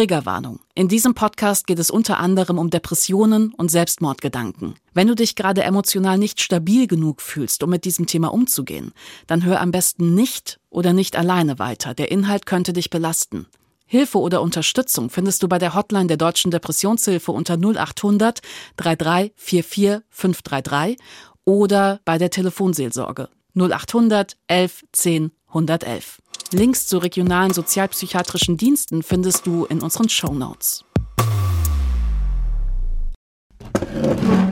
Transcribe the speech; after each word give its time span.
Triggerwarnung. 0.00 0.60
In 0.74 0.88
diesem 0.88 1.12
Podcast 1.12 1.66
geht 1.66 1.78
es 1.78 1.90
unter 1.90 2.18
anderem 2.18 2.56
um 2.56 2.70
Depressionen 2.70 3.52
und 3.52 3.70
Selbstmordgedanken. 3.70 4.76
Wenn 4.94 5.08
du 5.08 5.14
dich 5.14 5.36
gerade 5.36 5.62
emotional 5.62 6.16
nicht 6.16 6.40
stabil 6.40 6.86
genug 6.86 7.20
fühlst, 7.20 7.62
um 7.62 7.68
mit 7.68 7.84
diesem 7.84 8.06
Thema 8.06 8.32
umzugehen, 8.32 8.92
dann 9.26 9.44
hör 9.44 9.60
am 9.60 9.72
besten 9.72 10.14
nicht 10.14 10.58
oder 10.70 10.94
nicht 10.94 11.16
alleine 11.16 11.58
weiter. 11.58 11.92
Der 11.92 12.10
Inhalt 12.10 12.46
könnte 12.46 12.72
dich 12.72 12.88
belasten. 12.88 13.44
Hilfe 13.84 14.16
oder 14.20 14.40
Unterstützung 14.40 15.10
findest 15.10 15.42
du 15.42 15.48
bei 15.48 15.58
der 15.58 15.74
Hotline 15.74 16.06
der 16.06 16.16
Deutschen 16.16 16.50
Depressionshilfe 16.50 17.30
unter 17.30 17.58
0800 17.58 18.40
3344 18.78 20.00
533 20.08 20.96
oder 21.44 22.00
bei 22.06 22.16
der 22.16 22.30
Telefonseelsorge 22.30 23.28
0800 23.54 24.38
11 24.46 24.82
10 24.92 25.32
111. 25.48 26.22
Links 26.52 26.88
zu 26.88 26.98
regionalen 26.98 27.52
sozialpsychiatrischen 27.52 28.56
Diensten 28.56 29.04
findest 29.04 29.46
du 29.46 29.66
in 29.66 29.80
unseren 29.80 30.08
Show 30.08 30.34
Notes. 30.34 30.84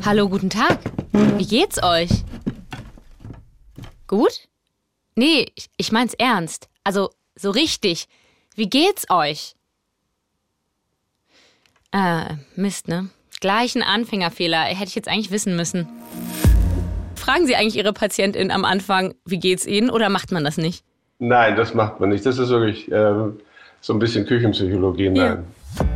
Hallo, 0.04 0.28
guten 0.28 0.48
Tag. 0.48 0.78
Wie 1.12 1.46
geht's 1.46 1.82
euch? 1.82 2.10
Gut? 4.06 4.48
Nee, 5.16 5.50
ich, 5.56 5.68
ich 5.76 5.90
mein's 5.90 6.14
ernst. 6.14 6.68
Also, 6.84 7.10
so 7.34 7.50
richtig. 7.50 8.06
Wie 8.54 8.70
geht's 8.70 9.10
euch? 9.10 9.56
Äh, 11.90 12.36
Mist, 12.54 12.86
ne? 12.86 13.10
Gleich 13.40 13.74
ein 13.74 13.82
Anfängerfehler. 13.82 14.62
Hätte 14.62 14.88
ich 14.88 14.94
jetzt 14.94 15.08
eigentlich 15.08 15.32
wissen 15.32 15.56
müssen. 15.56 15.88
Fragen 17.16 17.46
Sie 17.46 17.56
eigentlich 17.56 17.76
Ihre 17.76 17.92
Patientin 17.92 18.52
am 18.52 18.64
Anfang, 18.64 19.14
wie 19.24 19.38
geht's 19.38 19.66
Ihnen, 19.66 19.90
oder 19.90 20.08
macht 20.08 20.30
man 20.30 20.44
das 20.44 20.56
nicht? 20.58 20.84
Nein, 21.20 21.56
das 21.56 21.74
macht 21.74 21.98
man 21.98 22.10
nicht. 22.10 22.24
Das 22.24 22.38
ist 22.38 22.48
wirklich 22.48 22.88
ähm, 22.92 23.40
so 23.80 23.92
ein 23.92 23.98
bisschen 23.98 24.24
Küchenpsychologie. 24.24 25.10
Nein. 25.10 25.44
Ja. 25.76 25.86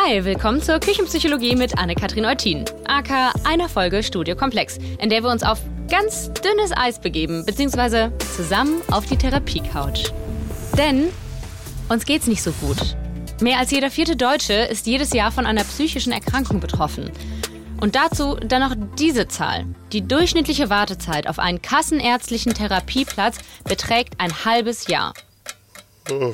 Hi, 0.00 0.24
willkommen 0.24 0.62
zur 0.62 0.78
Küchenpsychologie 0.78 1.56
mit 1.56 1.76
Anne-Kathrin 1.76 2.24
Eutin, 2.24 2.64
aka 2.86 3.32
einer 3.42 3.68
Folge 3.68 4.04
Studio 4.04 4.36
Komplex, 4.36 4.78
in 5.00 5.10
der 5.10 5.24
wir 5.24 5.30
uns 5.30 5.42
auf 5.42 5.60
ganz 5.90 6.32
dünnes 6.34 6.70
Eis 6.76 7.00
begeben, 7.00 7.44
beziehungsweise 7.44 8.12
zusammen 8.36 8.80
auf 8.92 9.06
die 9.06 9.16
Therapie-Couch. 9.16 10.12
Denn 10.78 11.08
uns 11.88 12.06
geht's 12.06 12.28
nicht 12.28 12.42
so 12.42 12.52
gut. 12.52 12.96
Mehr 13.40 13.58
als 13.58 13.72
jeder 13.72 13.90
vierte 13.90 14.14
Deutsche 14.14 14.54
ist 14.54 14.86
jedes 14.86 15.12
Jahr 15.12 15.32
von 15.32 15.46
einer 15.46 15.64
psychischen 15.64 16.12
Erkrankung 16.12 16.60
betroffen. 16.60 17.10
Und 17.82 17.96
dazu 17.96 18.36
dann 18.36 18.60
noch 18.62 18.76
diese 18.96 19.26
Zahl. 19.26 19.66
Die 19.90 20.06
durchschnittliche 20.06 20.70
Wartezeit 20.70 21.26
auf 21.26 21.40
einen 21.40 21.60
kassenärztlichen 21.60 22.54
Therapieplatz 22.54 23.38
beträgt 23.64 24.20
ein 24.20 24.44
halbes 24.44 24.86
Jahr. 24.86 25.14
Oh. 26.08 26.32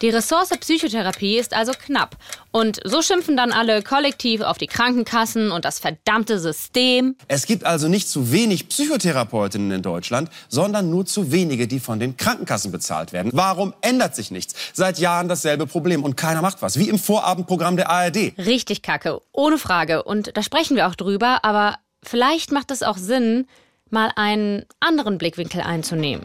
Die 0.00 0.10
Ressource 0.10 0.50
Psychotherapie 0.50 1.38
ist 1.38 1.54
also 1.54 1.72
knapp. 1.72 2.16
Und 2.52 2.80
so 2.84 3.02
schimpfen 3.02 3.36
dann 3.36 3.52
alle 3.52 3.82
kollektiv 3.82 4.42
auf 4.42 4.56
die 4.56 4.68
Krankenkassen 4.68 5.50
und 5.50 5.64
das 5.64 5.80
verdammte 5.80 6.38
System. 6.38 7.16
Es 7.26 7.46
gibt 7.46 7.64
also 7.64 7.88
nicht 7.88 8.08
zu 8.08 8.30
wenig 8.30 8.68
Psychotherapeutinnen 8.68 9.72
in 9.72 9.82
Deutschland, 9.82 10.30
sondern 10.48 10.88
nur 10.90 11.04
zu 11.04 11.32
wenige, 11.32 11.66
die 11.66 11.80
von 11.80 11.98
den 11.98 12.16
Krankenkassen 12.16 12.70
bezahlt 12.70 13.12
werden. 13.12 13.32
Warum 13.34 13.74
ändert 13.80 14.14
sich 14.14 14.30
nichts? 14.30 14.54
Seit 14.72 14.98
Jahren 14.98 15.28
dasselbe 15.28 15.66
Problem 15.66 16.04
und 16.04 16.16
keiner 16.16 16.42
macht 16.42 16.62
was. 16.62 16.78
Wie 16.78 16.88
im 16.88 16.98
Vorabendprogramm 16.98 17.76
der 17.76 17.90
ARD. 17.90 18.34
Richtig 18.38 18.82
kacke, 18.82 19.20
ohne 19.32 19.58
Frage. 19.58 20.04
Und 20.04 20.36
da 20.36 20.42
sprechen 20.42 20.76
wir 20.76 20.86
auch 20.86 20.94
drüber, 20.94 21.44
aber 21.44 21.76
vielleicht 22.04 22.52
macht 22.52 22.70
es 22.70 22.84
auch 22.84 22.96
Sinn, 22.96 23.46
mal 23.90 24.12
einen 24.14 24.64
anderen 24.80 25.18
Blickwinkel 25.18 25.60
einzunehmen. 25.60 26.24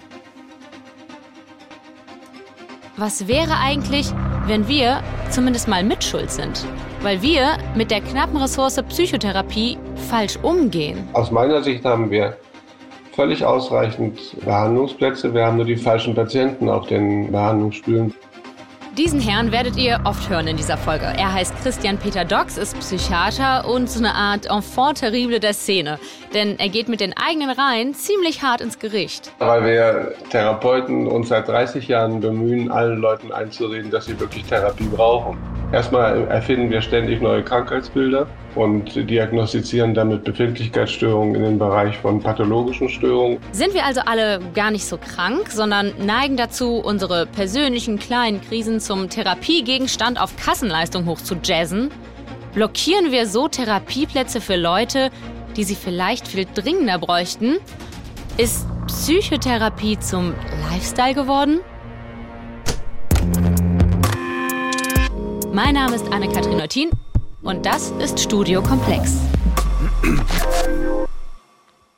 Was 2.96 3.28
wäre 3.28 3.58
eigentlich, 3.60 4.14
wenn 4.46 4.68
wir 4.68 5.02
zumindest 5.32 5.68
mal 5.68 5.84
mitschuld 5.84 6.30
sind? 6.30 6.64
Weil 7.02 7.24
wir 7.24 7.58
mit 7.74 7.90
der 7.90 8.02
knappen 8.02 8.38
Ressource 8.38 8.80
Psychotherapie 8.88 9.80
falsch 10.12 10.38
umgehen. 10.44 11.00
Aus 11.14 11.32
meiner 11.32 11.64
Sicht 11.64 11.84
haben 11.86 12.12
wir 12.12 12.38
völlig 13.16 13.44
ausreichend 13.44 14.20
Behandlungsplätze. 14.46 15.34
Wir 15.34 15.48
haben 15.48 15.58
nur 15.58 15.66
die 15.66 15.76
falschen 15.76 16.14
Patienten 16.14 16.70
auf 16.70 16.86
den 16.86 17.32
Behandlungsstühlen. 17.32 18.14
Diesen 18.98 19.20
Herrn 19.20 19.52
werdet 19.52 19.76
ihr 19.76 20.02
oft 20.04 20.30
hören 20.30 20.46
in 20.46 20.56
dieser 20.56 20.78
Folge. 20.78 21.06
Er 21.06 21.34
heißt 21.34 21.56
Christian 21.64 21.98
Peter 21.98 22.26
Dox, 22.26 22.60
ist 22.60 22.78
Psychiater 22.80 23.68
und 23.68 23.90
so 23.90 23.98
eine 23.98 24.14
Art 24.14 24.46
Enfant 24.46 25.00
terrible 25.00 25.40
der 25.40 25.54
Szene. 25.54 25.98
Denn 26.36 26.60
er 26.60 26.70
geht 26.70 26.90
mit 26.90 27.00
den 27.00 27.16
eigenen 27.18 27.50
Reihen 27.50 27.96
ziemlich 27.96 28.44
hart 28.44 28.62
ins 28.62 28.78
Gericht. 28.78 29.32
Weil 29.40 29.66
wir 29.66 30.14
Therapeuten 30.30 31.08
uns 31.08 31.30
seit 31.30 31.48
30 31.48 31.88
Jahren 31.88 32.20
bemühen, 32.20 32.70
allen 32.70 33.00
Leuten 33.00 33.32
einzureden, 33.32 33.90
dass 33.90 34.06
sie 34.06 34.20
wirklich 34.20 34.44
Therapie 34.44 34.86
brauchen. 34.86 35.40
Erstmal 35.72 36.28
erfinden 36.28 36.70
wir 36.70 36.84
ständig 36.84 37.20
neue 37.20 37.42
Krankheitsbilder 37.42 38.28
und 38.56 39.10
diagnostizieren 39.10 39.94
damit 39.94 40.24
Befindlichkeitsstörungen 40.24 41.36
in 41.36 41.44
den 41.44 41.60
Bereich 41.60 41.98
von 41.98 42.22
pathologischen 42.22 42.90
Störungen. 42.90 43.40
Sind 43.52 43.74
wir 43.74 43.86
also 43.86 44.02
alle 44.06 44.40
gar 44.54 44.72
nicht 44.72 44.86
so 44.86 44.98
krank, 44.98 45.50
sondern 45.50 45.94
neigen 46.06 46.38
dazu, 46.38 46.76
unsere 46.76 47.26
persönlichen 47.26 48.00
kleinen 48.00 48.42
Krisen 48.42 48.80
zum 48.80 49.10
Therapiegegenstand 49.10 50.20
auf 50.20 50.36
Kassenleistung 50.38 51.06
hoch 51.06 51.20
zu 51.20 51.36
jazzen? 51.44 51.90
Blockieren 52.54 53.12
wir 53.12 53.28
so 53.28 53.48
Therapieplätze 53.48 54.40
für 54.40 54.56
Leute, 54.56 55.10
die 55.56 55.64
sie 55.64 55.76
vielleicht 55.76 56.28
viel 56.28 56.46
dringender 56.54 57.00
bräuchten? 57.00 57.58
Ist 58.38 58.68
Psychotherapie 58.88 59.98
zum 60.00 60.34
Lifestyle 60.70 61.14
geworden? 61.14 61.60
Mein 65.52 65.76
Name 65.76 65.96
ist 65.96 66.12
Anne-Kathrin 66.12 66.60
Eutin 66.60 66.90
und 67.44 67.66
das 67.66 67.92
ist 68.00 68.20
Studio 68.20 68.62
Komplex. 68.62 69.18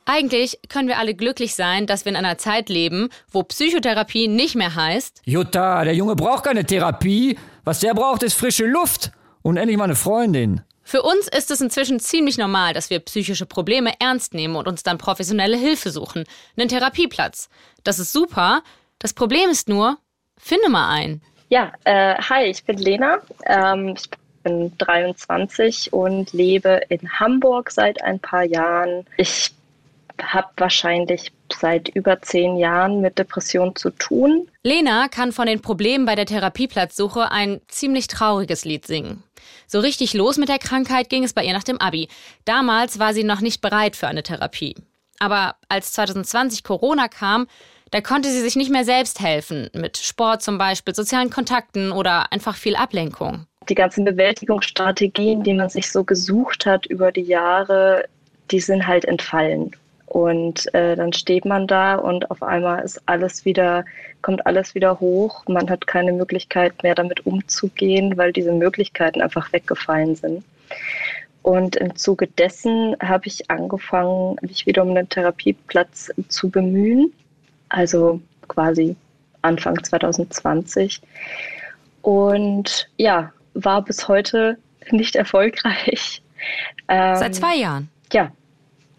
Eigentlich 0.04 0.60
können 0.68 0.88
wir 0.88 0.98
alle 0.98 1.14
glücklich 1.14 1.54
sein, 1.54 1.86
dass 1.86 2.04
wir 2.04 2.10
in 2.10 2.16
einer 2.16 2.38
Zeit 2.38 2.68
leben, 2.68 3.08
wo 3.30 3.42
Psychotherapie 3.42 4.28
nicht 4.28 4.54
mehr 4.54 4.74
heißt. 4.74 5.22
Jutta, 5.24 5.84
der 5.84 5.94
Junge 5.94 6.14
braucht 6.14 6.44
keine 6.44 6.64
Therapie. 6.64 7.38
Was 7.64 7.80
der 7.80 7.94
braucht, 7.94 8.22
ist 8.22 8.34
frische 8.34 8.66
Luft 8.66 9.10
und 9.42 9.56
endlich 9.56 9.76
mal 9.76 9.84
eine 9.84 9.96
Freundin. 9.96 10.62
Für 10.84 11.02
uns 11.02 11.26
ist 11.26 11.50
es 11.50 11.60
inzwischen 11.60 11.98
ziemlich 11.98 12.38
normal, 12.38 12.72
dass 12.72 12.90
wir 12.90 13.00
psychische 13.00 13.46
Probleme 13.46 13.94
ernst 13.98 14.34
nehmen 14.34 14.54
und 14.54 14.68
uns 14.68 14.84
dann 14.84 14.98
professionelle 14.98 15.56
Hilfe 15.56 15.90
suchen. 15.90 16.24
Einen 16.56 16.68
Therapieplatz. 16.68 17.48
Das 17.82 17.98
ist 17.98 18.12
super. 18.12 18.62
Das 19.00 19.12
Problem 19.12 19.50
ist 19.50 19.68
nur, 19.68 19.98
finde 20.38 20.68
mal 20.68 20.88
einen. 20.88 21.22
Ja, 21.48 21.72
äh, 21.82 22.14
hi, 22.14 22.44
ich 22.44 22.64
bin 22.64 22.78
Lena. 22.78 23.18
Ähm, 23.46 23.94
ich 23.96 24.08
bin 24.46 24.72
23 24.78 25.92
und 25.92 26.32
lebe 26.32 26.80
in 26.88 27.18
Hamburg 27.18 27.72
seit 27.72 28.02
ein 28.02 28.20
paar 28.20 28.44
Jahren. 28.44 29.04
Ich 29.16 29.50
habe 30.22 30.48
wahrscheinlich 30.56 31.32
seit 31.52 31.88
über 31.88 32.22
zehn 32.22 32.56
Jahren 32.56 33.00
mit 33.00 33.18
Depressionen 33.18 33.74
zu 33.74 33.90
tun. 33.90 34.48
Lena 34.62 35.08
kann 35.08 35.32
von 35.32 35.46
den 35.46 35.60
Problemen 35.60 36.06
bei 36.06 36.14
der 36.14 36.26
Therapieplatzsuche 36.26 37.30
ein 37.32 37.60
ziemlich 37.66 38.06
trauriges 38.06 38.64
Lied 38.64 38.86
singen. 38.86 39.24
So 39.66 39.80
richtig 39.80 40.14
los 40.14 40.36
mit 40.36 40.48
der 40.48 40.58
Krankheit 40.58 41.08
ging 41.08 41.24
es 41.24 41.32
bei 41.32 41.44
ihr 41.44 41.52
nach 41.52 41.64
dem 41.64 41.80
Abi. 41.80 42.08
Damals 42.44 43.00
war 43.00 43.14
sie 43.14 43.24
noch 43.24 43.40
nicht 43.40 43.60
bereit 43.60 43.96
für 43.96 44.06
eine 44.06 44.22
Therapie. 44.22 44.76
Aber 45.18 45.56
als 45.68 45.92
2020 45.92 46.62
Corona 46.62 47.08
kam, 47.08 47.48
da 47.90 48.00
konnte 48.00 48.30
sie 48.30 48.40
sich 48.40 48.54
nicht 48.54 48.70
mehr 48.70 48.84
selbst 48.84 49.20
helfen, 49.20 49.70
mit 49.72 49.96
Sport 49.96 50.42
zum 50.42 50.56
Beispiel, 50.56 50.94
sozialen 50.94 51.30
Kontakten 51.30 51.90
oder 51.90 52.32
einfach 52.32 52.56
viel 52.56 52.76
Ablenkung. 52.76 53.46
Die 53.68 53.74
ganzen 53.74 54.04
Bewältigungsstrategien, 54.04 55.42
die 55.42 55.54
man 55.54 55.68
sich 55.68 55.90
so 55.90 56.04
gesucht 56.04 56.66
hat 56.66 56.86
über 56.86 57.12
die 57.12 57.22
Jahre, 57.22 58.04
die 58.50 58.60
sind 58.60 58.86
halt 58.86 59.04
entfallen. 59.04 59.72
Und 60.06 60.72
äh, 60.72 60.94
dann 60.94 61.12
steht 61.12 61.44
man 61.44 61.66
da 61.66 61.96
und 61.96 62.30
auf 62.30 62.42
einmal 62.42 62.84
ist 62.84 63.02
alles 63.06 63.44
wieder, 63.44 63.84
kommt 64.22 64.46
alles 64.46 64.74
wieder 64.74 65.00
hoch. 65.00 65.44
Man 65.48 65.68
hat 65.68 65.86
keine 65.86 66.12
Möglichkeit 66.12 66.80
mehr 66.82 66.94
damit 66.94 67.26
umzugehen, 67.26 68.16
weil 68.16 68.32
diese 68.32 68.52
Möglichkeiten 68.52 69.20
einfach 69.20 69.52
weggefallen 69.52 70.14
sind. 70.14 70.44
Und 71.42 71.76
im 71.76 71.96
Zuge 71.96 72.28
dessen 72.28 72.96
habe 73.00 73.26
ich 73.26 73.50
angefangen, 73.50 74.36
mich 74.42 74.66
wieder 74.66 74.82
um 74.82 74.90
einen 74.90 75.08
Therapieplatz 75.08 76.10
zu 76.28 76.50
bemühen 76.50 77.12
also 77.68 78.20
quasi 78.48 78.96
Anfang 79.42 79.82
2020. 79.82 81.00
Und 82.02 82.88
ja, 82.96 83.32
war 83.56 83.82
bis 83.82 84.06
heute 84.08 84.58
nicht 84.90 85.16
erfolgreich. 85.16 86.22
Ähm, 86.88 87.16
Seit 87.16 87.34
zwei 87.34 87.56
Jahren? 87.56 87.88
Ja. 88.12 88.30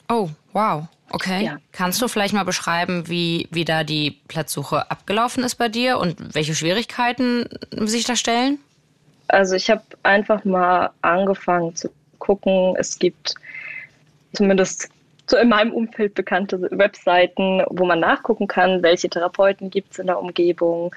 Oh, 0.09 0.29
wow. 0.51 0.87
Okay. 1.09 1.45
Ja. 1.45 1.57
Kannst 1.71 2.01
du 2.01 2.07
vielleicht 2.07 2.33
mal 2.33 2.43
beschreiben, 2.43 3.07
wie, 3.07 3.47
wie 3.51 3.63
da 3.63 3.83
die 3.83 4.19
Platzsuche 4.27 4.91
abgelaufen 4.91 5.43
ist 5.43 5.55
bei 5.55 5.69
dir 5.69 5.99
und 5.99 6.35
welche 6.35 6.53
Schwierigkeiten 6.53 7.47
sich 7.71 8.03
da 8.03 8.15
stellen? 8.15 8.59
Also 9.29 9.55
ich 9.55 9.69
habe 9.69 9.83
einfach 10.03 10.43
mal 10.43 10.89
angefangen 11.01 11.75
zu 11.75 11.89
gucken. 12.19 12.75
Es 12.77 12.99
gibt 12.99 13.35
zumindest 14.33 14.89
so 15.27 15.37
in 15.37 15.49
meinem 15.49 15.73
Umfeld 15.73 16.13
bekannte 16.13 16.61
Webseiten, 16.71 17.63
wo 17.69 17.85
man 17.85 17.99
nachgucken 17.99 18.47
kann, 18.47 18.81
welche 18.83 19.09
Therapeuten 19.09 19.69
gibt 19.69 19.93
es 19.93 19.99
in 19.99 20.07
der 20.07 20.19
Umgebung. 20.19 20.93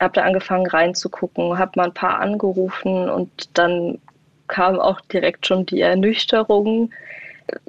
Habe 0.00 0.14
da 0.14 0.22
angefangen 0.22 0.66
reinzugucken, 0.66 1.58
habe 1.58 1.72
mal 1.76 1.86
ein 1.86 1.94
paar 1.94 2.20
angerufen 2.20 3.08
und 3.08 3.58
dann 3.58 3.98
kam 4.46 4.80
auch 4.80 5.00
direkt 5.02 5.46
schon 5.46 5.66
die 5.66 5.80
Ernüchterung. 5.80 6.90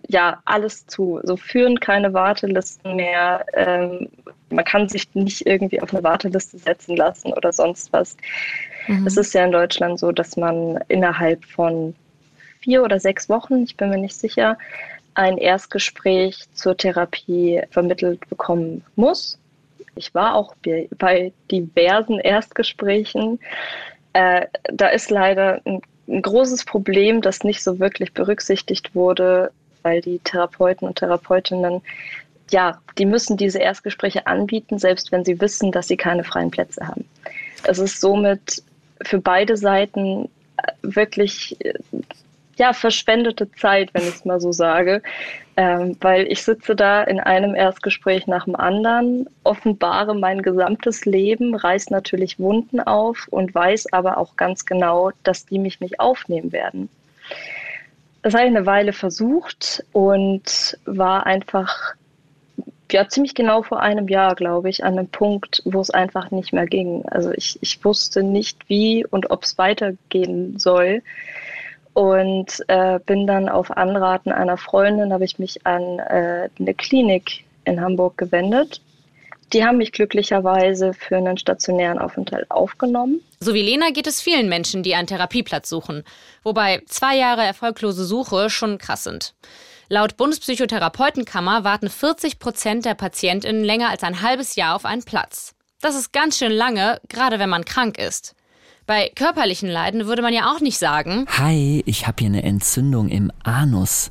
Ja, 0.08 0.42
alles 0.46 0.88
zu. 0.88 1.20
So 1.24 1.38
führen 1.38 1.80
keine 1.80 2.14
Wartelisten 2.14 2.96
mehr. 2.96 3.46
Ähm, 3.54 4.10
man 4.50 4.66
kann 4.66 4.90
sich 4.90 5.14
nicht 5.14 5.46
irgendwie 5.46 5.82
auf 5.82 5.94
eine 5.94 6.04
Warteliste 6.04 6.58
setzen 6.58 6.98
lassen 6.98 7.32
oder 7.34 7.54
sonst 7.54 7.94
was. 7.94 8.18
Mhm. 8.88 9.08
Es 9.08 9.18
ist 9.18 9.34
ja 9.34 9.46
in 9.46 9.52
Deutschland 9.52 10.00
so, 10.00 10.12
dass 10.12 10.36
man 10.36 10.80
innerhalb 10.88 11.46
von 11.46 11.96
vier 12.60 12.84
oder 12.84 13.00
sechs 13.00 13.30
Wochen, 13.30 13.64
ich 13.64 13.78
bin 13.78 13.90
mir 13.90 13.98
nicht 13.98 14.16
sicher, 14.16 14.58
ein 15.14 15.38
Erstgespräch 15.38 16.48
zur 16.54 16.76
Therapie 16.76 17.62
vermittelt 17.72 18.28
bekommen 18.30 18.84
muss. 18.96 19.39
Ich 20.00 20.16
war 20.16 20.36
auch 20.36 20.56
bei 20.98 21.34
diversen 21.52 22.20
Erstgesprächen. 22.20 23.40
Äh, 24.14 24.48
da 24.72 24.88
ist 24.88 25.12
leider 25.12 25.62
ein, 25.66 25.82
ein 26.08 26.22
großes 26.22 26.64
Problem, 26.66 27.22
das 27.22 27.44
nicht 27.44 27.62
so 27.62 27.80
wirklich 27.80 28.14
berücksichtigt 28.14 28.96
wurde, 28.96 29.52
weil 29.84 30.02
die 30.02 30.20
Therapeuten 30.20 30.88
und 30.88 30.98
Therapeutinnen 30.98 31.82
ja, 32.52 32.80
die 32.98 33.06
müssen 33.06 33.38
diese 33.38 33.60
Erstgespräche 33.60 34.26
anbieten, 34.26 34.80
selbst 34.80 35.12
wenn 35.12 35.24
sie 35.24 35.40
wissen, 35.40 35.72
dass 35.72 35.88
sie 35.88 35.98
keine 35.98 36.24
freien 36.24 36.50
Plätze 36.50 36.88
haben. 36.88 37.06
Es 37.64 37.78
ist 37.78 38.02
somit 38.02 38.64
für 39.04 39.20
beide 39.20 39.56
Seiten 39.56 40.30
äh, 40.58 40.72
wirklich 40.82 41.58
äh, 41.64 41.74
ja, 42.60 42.74
verschwendete 42.74 43.52
Zeit, 43.54 43.94
wenn 43.94 44.04
ich 44.04 44.16
es 44.16 44.26
mal 44.26 44.40
so 44.40 44.52
sage, 44.52 45.02
ähm, 45.58 45.98
weil 46.02 46.32
ich 46.32 46.44
sitze 46.44 46.76
da 46.76 47.04
in 47.04 47.20
einem 47.20 47.56
Erstgespräch 47.56 48.28
nach 48.28 48.46
dem 48.46 48.56
anderen, 48.56 49.28
offenbare 49.44 50.14
mein 50.14 50.42
gesamtes 50.42 51.06
Leben, 51.06 51.56
reiß 51.56 51.90
natürlich 51.90 52.38
Wunden 52.38 52.80
auf 52.80 53.28
und 53.32 53.56
weiß 53.56 53.94
aber 53.94 54.18
auch 54.18 54.36
ganz 54.36 54.66
genau, 54.66 55.12
dass 55.24 55.46
die 55.46 55.58
mich 55.58 55.80
nicht 55.80 56.00
aufnehmen 56.00 56.52
werden. 56.52 56.90
Das 58.22 58.34
habe 58.34 58.44
ich 58.44 58.56
eine 58.56 58.66
Weile 58.66 58.94
versucht 58.94 59.84
und 59.94 60.78
war 60.86 61.26
einfach 61.26 61.96
ja, 62.92 63.08
ziemlich 63.08 63.36
genau 63.36 63.62
vor 63.62 63.82
einem 63.82 64.08
Jahr, 64.08 64.36
glaube 64.36 64.70
ich, 64.70 64.84
an 64.84 64.98
einem 64.98 65.08
Punkt, 65.08 65.62
wo 65.66 65.80
es 65.80 65.92
einfach 65.92 66.32
nicht 66.32 66.54
mehr 66.54 66.66
ging. 66.66 67.06
Also 67.06 67.32
ich, 67.32 67.58
ich 67.62 67.84
wusste 67.86 68.24
nicht, 68.24 68.68
wie 68.68 69.06
und 69.06 69.32
ob 69.32 69.44
es 69.44 69.58
weitergehen 69.58 70.58
soll. 70.60 71.02
Und 72.00 72.64
äh, 72.70 72.98
bin 73.06 73.28
dann 73.28 73.50
auf 73.50 73.76
Anraten 73.76 74.32
einer 74.32 74.56
Freundin, 74.56 75.12
habe 75.12 75.26
ich 75.26 75.38
mich 75.38 75.68
an 75.68 76.00
äh, 76.00 76.48
eine 76.58 76.74
Klinik 76.74 77.44
in 77.66 77.82
Hamburg 77.82 78.18
gewendet. 78.18 78.80
Die 79.52 79.66
haben 79.66 79.80
mich 79.80 79.92
glücklicherweise 79.92 80.94
für 80.94 81.18
einen 81.18 81.38
stationären 81.38 82.00
Aufenthalt 82.00 82.50
aufgenommen. 82.50 83.20
So 83.42 83.54
wie 83.54 83.62
Lena 83.62 83.90
geht 83.90 84.08
es 84.08 84.22
vielen 84.22 84.48
Menschen, 84.48 84.82
die 84.82 84.96
einen 84.96 85.08
Therapieplatz 85.08 85.68
suchen. 85.68 86.06
Wobei 86.42 86.82
zwei 86.86 87.18
Jahre 87.18 87.42
erfolglose 87.42 88.06
Suche 88.06 88.50
schon 88.50 88.78
krass 88.78 89.04
sind. 89.04 89.34
Laut 89.90 90.16
Bundespsychotherapeutenkammer 90.16 91.66
warten 91.66 91.90
40 91.90 92.40
Prozent 92.40 92.86
der 92.86 92.94
PatientInnen 92.94 93.66
länger 93.66 93.90
als 93.90 94.04
ein 94.04 94.22
halbes 94.22 94.56
Jahr 94.56 94.78
auf 94.78 94.86
einen 94.86 95.04
Platz. 95.04 95.54
Das 95.82 95.98
ist 95.98 96.14
ganz 96.14 96.38
schön 96.38 96.54
lange, 96.54 97.02
gerade 97.10 97.40
wenn 97.40 97.50
man 97.50 97.66
krank 97.66 97.98
ist. 97.98 98.36
Bei 98.90 99.12
körperlichen 99.14 99.70
Leiden 99.70 100.08
würde 100.08 100.24
man 100.24 100.34
ja 100.34 100.52
auch 100.52 100.62
nicht 100.62 100.80
sagen, 100.80 101.28
Hi, 101.38 101.84
ich 101.86 102.08
habe 102.08 102.16
hier 102.18 102.30
eine 102.30 102.42
Entzündung 102.42 103.08
im 103.08 103.32
Anus. 103.44 104.10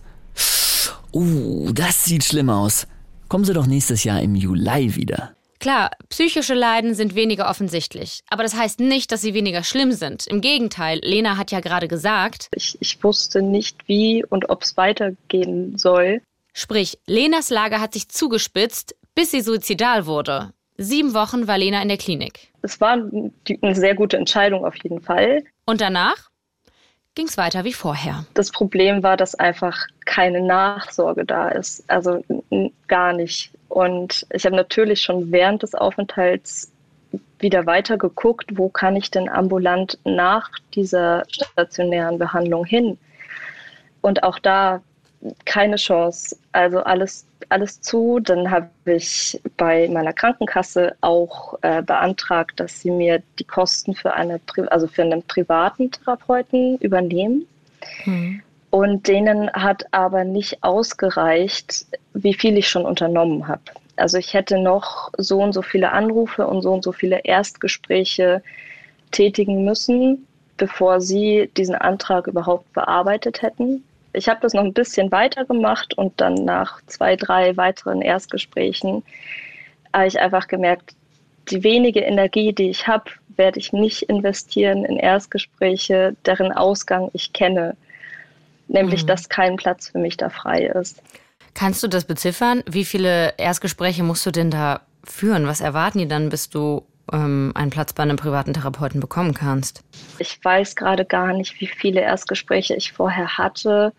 Uh, 1.13 1.73
das 1.73 2.05
sieht 2.05 2.23
schlimm 2.23 2.49
aus. 2.49 2.87
Kommen 3.27 3.45
Sie 3.45 3.55
doch 3.55 3.67
nächstes 3.67 4.05
Jahr 4.05 4.23
im 4.23 4.37
Juli 4.37 4.95
wieder. 4.95 5.33
Klar, 5.59 5.91
psychische 6.11 6.55
Leiden 6.55 6.95
sind 6.95 7.17
weniger 7.17 7.51
offensichtlich, 7.51 8.21
aber 8.31 8.45
das 8.45 8.55
heißt 8.55 8.79
nicht, 8.79 9.11
dass 9.11 9.21
sie 9.21 9.35
weniger 9.35 9.65
schlimm 9.65 9.91
sind. 9.91 10.29
Im 10.29 10.41
Gegenteil, 10.41 11.01
Lena 11.03 11.37
hat 11.37 11.51
ja 11.51 11.59
gerade 11.59 11.89
gesagt, 11.89 12.47
ich, 12.55 12.79
ich 12.81 13.03
wusste 13.03 13.43
nicht, 13.43 13.89
wie 13.89 14.25
und 14.25 14.49
ob 14.49 14.63
es 14.63 14.77
weitergehen 14.77 15.77
soll. 15.77 16.23
Sprich, 16.53 17.01
Lenas 17.05 17.51
Lage 17.51 17.81
hat 17.81 17.95
sich 17.95 18.09
zugespitzt, 18.09 18.95
bis 19.17 19.33
sie 19.33 19.41
suizidal 19.41 20.07
wurde. 20.07 20.53
Sieben 20.77 21.15
Wochen 21.15 21.49
war 21.49 21.59
Lena 21.59 21.83
in 21.83 21.89
der 21.89 21.99
Klinik. 21.99 22.48
Es 22.63 22.81
war 22.81 22.93
eine 22.93 23.75
sehr 23.75 23.95
gute 23.95 24.17
Entscheidung 24.17 24.65
auf 24.65 24.77
jeden 24.83 25.01
Fall. 25.01 25.45
Und 25.65 25.81
danach 25.81 26.31
ging 27.15 27.27
es 27.27 27.37
weiter 27.37 27.65
wie 27.65 27.73
vorher. 27.73 28.25
Das 28.35 28.51
Problem 28.51 29.03
war, 29.03 29.17
dass 29.17 29.35
einfach 29.35 29.87
keine 30.05 30.41
Nachsorge 30.41 31.25
da 31.25 31.49
ist. 31.49 31.85
Also 31.89 32.25
gar 32.87 33.13
nicht. 33.13 33.51
Und 33.69 34.27
ich 34.33 34.47
habe 34.47 34.57
natürlich 34.57 35.03
schon 35.03 35.33
während 35.33 35.63
des 35.63 35.75
Aufenthalts 35.75 36.73
wieder 37.41 37.67
weiter 37.67 37.97
geguckt, 37.97 38.57
wo 38.57 38.69
kann 38.69 38.97
ich 38.97 39.11
denn 39.11 39.29
ambulant 39.29 39.99
nach 40.05 40.51
dieser 40.75 41.25
stationären 41.29 42.19
Behandlung 42.19 42.65
hin. 42.65 42.99
Und 44.01 44.23
auch 44.23 44.39
da 44.39 44.81
keine 45.45 45.77
Chance. 45.77 46.37
Also 46.53 46.81
alles, 46.81 47.27
alles 47.49 47.81
zu. 47.81 48.21
Dann 48.21 48.51
habe 48.51 48.69
ich 48.87 49.41
bei 49.57 49.89
meiner 49.89 50.13
Krankenkasse 50.13 50.95
auch 51.01 51.59
äh, 51.63 51.83
beantragt, 51.83 52.61
dass 52.61 52.81
sie 52.81 52.91
mir 52.91 53.23
die 53.39 53.45
Kosten 53.45 53.95
für, 53.95 54.15
eine, 54.15 54.41
also 54.69 54.87
für 54.87 55.03
einen 55.03 55.23
privaten 55.23 55.91
Therapeuten 55.91 56.79
übernehmen. 56.79 57.47
Mhm. 58.05 58.43
Und 58.71 59.09
denen 59.09 59.51
hat 59.53 59.87
aber 59.93 60.25
nicht 60.25 60.63
ausgereicht, 60.63 61.87
wie 62.13 62.35
viel 62.35 62.59
ich 62.59 62.69
schon 62.69 62.85
unternommen 62.85 63.49
habe. 63.49 63.63
Also 63.97 64.19
ich 64.19 64.35
hätte 64.35 64.59
noch 64.59 65.11
so 65.17 65.43
und 65.43 65.53
so 65.53 65.63
viele 65.63 65.93
Anrufe 65.93 66.47
und 66.47 66.63
so 66.63 66.73
und 66.73 66.85
so 66.85 66.93
viele 66.93 67.21
Erstgespräche 67.25 68.43
tätigen 69.11 69.65
müssen, 69.65 70.27
bevor 70.57 71.01
sie 71.01 71.51
diesen 71.57 71.75
Antrag 71.75 72.27
überhaupt 72.27 72.73
bearbeitet 72.75 73.43
hätten. 73.43 73.85
Ich 74.19 74.29
habe 74.29 74.41
das 74.43 74.53
noch 74.53 74.65
ein 74.65 74.73
bisschen 74.73 75.11
weiter 75.13 75.45
gemacht 75.45 75.95
und 75.97 76.21
dann 76.21 76.35
nach 76.45 76.81
zwei, 76.87 77.17
drei 77.17 77.57
weiteren 77.57 78.03
Erstgesprächen 78.03 79.03
habe 79.93 80.07
ich 80.07 80.21
einfach 80.21 80.49
gemerkt, 80.49 80.95
die 81.51 81.63
wenige 81.63 82.01
Energie, 82.01 82.53
die 82.53 82.69
ich 82.69 82.87
habe, 82.87 83.11
werde 83.37 83.59
ich 83.59 83.73
nicht 83.73 84.03
investieren 84.03 84.85
in 84.85 84.99
Erstgespräche, 84.99 86.15
deren 86.27 86.53
Ausgang 86.53 87.11
ich 87.15 87.33
kenne 87.33 87.77
nämlich 88.69 89.03
mhm. 89.03 89.07
dass 89.09 89.29
kein 89.29 89.57
Platz 89.57 89.89
für 89.89 89.99
mich 89.99 90.17
da 90.17 90.29
frei 90.29 90.67
ist. 90.67 91.03
Kannst 91.55 91.83
du 91.83 91.89
das 91.89 92.05
beziffern? 92.05 92.63
Wie 92.67 92.85
viele 92.85 93.35
Erstgespräche 93.37 94.03
musst 94.03 94.25
du 94.25 94.31
denn 94.31 94.51
da 94.51 94.83
führen? 95.03 95.47
Was 95.47 95.61
erwarten 95.61 95.99
die 95.99 96.09
dann, 96.09 96.29
bis 96.29 96.51
du 96.51 96.85
ähm, 97.13 97.53
einen 97.55 97.71
Platz 97.71 97.93
bei 97.93 98.03
einem 98.03 98.17
privaten 98.17 98.55
Therapeuten 98.55 99.01
bekommen 99.01 99.35
kannst? 99.35 99.83
Ich 100.19 100.39
weiß 100.45 100.77
gerade 100.77 101.05
gar 101.05 101.33
nicht, 101.33 101.61
wie 101.61 101.67
viele 101.67 102.01
Erstgespräche 102.01 102.75
ich 102.75 102.93
vorher 102.93 103.39
hatte. 103.39 103.93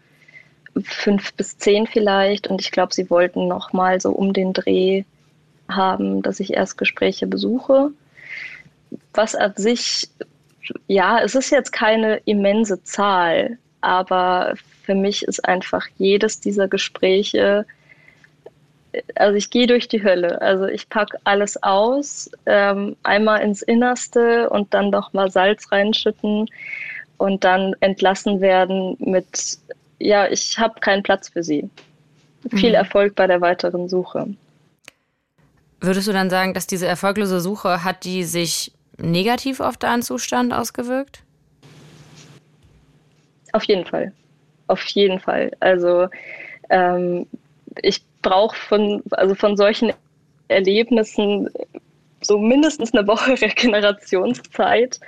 Fünf 0.84 1.34
bis 1.34 1.58
zehn 1.58 1.88
vielleicht. 1.88 2.48
Und 2.48 2.62
ich 2.62 2.72
glaube, 2.72 2.94
sie 2.94 3.10
wollten 3.10 3.48
noch 3.48 3.74
mal 3.74 4.00
so 4.00 4.12
um 4.12 4.34
den 4.34 4.54
Dreh 4.54 5.04
haben, 5.70 6.22
dass 6.22 6.40
ich 6.40 6.54
Erstgespräche 6.54 7.28
besuche. 7.28 7.92
Was 9.14 9.36
an 9.36 9.54
sich, 9.56 10.10
ja, 10.88 11.20
es 11.22 11.36
ist 11.36 11.52
jetzt 11.52 11.72
keine 11.72 12.18
immense 12.26 12.84
Zahl. 12.84 13.58
Aber 13.82 14.56
für 14.84 14.96
mich 14.96 15.24
ist 15.24 15.46
einfach 15.46 15.88
jedes 15.98 16.40
dieser 16.40 16.68
Gespräche, 16.68 17.66
also 19.16 19.36
ich 19.36 19.50
gehe 19.50 19.68
durch 19.68 19.88
die 19.88 20.04
Hölle. 20.04 20.42
Also 20.42 20.66
ich 20.66 20.90
packe 20.90 21.18
alles 21.24 21.62
aus, 21.62 22.30
ähm, 22.46 22.96
einmal 23.04 23.42
ins 23.42 23.62
Innerste 23.62 24.50
und 24.50 24.74
dann 24.74 24.90
noch 24.90 25.14
mal 25.14 25.30
Salz 25.30 25.72
reinschütten 25.72 26.50
und 27.18 27.44
dann 27.44 27.76
entlassen 27.82 28.42
werden 28.42 28.96
mit, 29.00 29.60
ja, 30.00 30.28
ich 30.28 30.58
habe 30.58 30.80
keinen 30.80 31.04
Platz 31.04 31.30
für 31.30 31.44
Sie. 31.44 31.70
Viel 32.52 32.70
mhm. 32.70 32.76
Erfolg 32.76 33.16
bei 33.16 33.28
der 33.28 33.42
weiteren 33.42 33.90
Suche. 33.90 34.28
Würdest 35.82 36.08
du 36.08 36.14
dann 36.14 36.30
sagen, 36.30 36.54
dass 36.54 36.68
diese 36.68 36.88
erfolglose 36.88 37.40
Suche 37.40 37.84
hat 37.84 38.04
die 38.04 38.24
sich 38.24 38.72
negativ 38.98 39.60
auf 39.60 39.78
deinen 39.78 40.02
Zustand 40.02 40.54
ausgewirkt? 40.54 41.24
Auf 43.54 43.64
jeden 43.64 43.86
Fall. 43.86 44.12
Auf 44.68 44.84
jeden 44.88 45.20
Fall. 45.20 45.52
Also 45.60 46.08
ähm, 46.70 47.26
ich 47.82 48.02
brauche 48.22 48.56
von, 48.56 49.02
also 49.12 49.36
von 49.36 49.58
solchen 49.58 49.94
Erlebnissen 50.50 51.50
so 52.22 52.38
mindestens 52.38 52.94
eine 52.94 53.08
Woche 53.08 53.32
Regenerationszeit, 53.42 55.00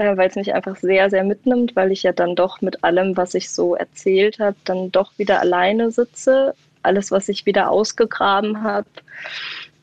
äh, 0.00 0.16
weil 0.16 0.28
es 0.30 0.34
mich 0.36 0.54
einfach 0.54 0.76
sehr, 0.76 1.10
sehr 1.10 1.24
mitnimmt, 1.24 1.76
weil 1.76 1.92
ich 1.92 2.02
ja 2.04 2.12
dann 2.12 2.34
doch 2.34 2.62
mit 2.62 2.82
allem, 2.82 3.18
was 3.18 3.34
ich 3.34 3.50
so 3.50 3.74
erzählt 3.74 4.38
habe, 4.38 4.56
dann 4.64 4.90
doch 4.90 5.12
wieder 5.18 5.40
alleine 5.40 5.90
sitze. 5.90 6.54
Alles, 6.82 7.10
was 7.10 7.28
ich 7.28 7.44
wieder 7.44 7.70
ausgegraben 7.70 8.62
habe 8.62 8.88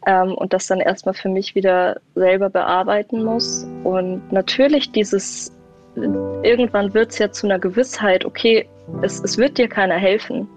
ähm, 0.08 0.34
und 0.34 0.54
das 0.54 0.66
dann 0.66 0.80
erstmal 0.80 1.14
für 1.14 1.30
mich 1.30 1.54
wieder 1.54 2.02
selber 2.16 2.50
bearbeiten 2.50 3.24
muss. 3.24 3.68
Und 3.84 4.32
natürlich 4.32 4.92
dieses 4.92 5.52
irgendwann 5.96 6.94
wird 6.96 7.12
es 7.12 7.20
ja 7.20 7.32
zu 7.32 7.46
einer 7.46 7.60
Gewissheit, 7.60 8.26
okay, 8.26 8.68
es, 9.04 9.20
es 9.24 9.38
wird 9.38 9.60
dir 9.60 9.68
keiner 9.68 9.98
helfen. 9.98 10.48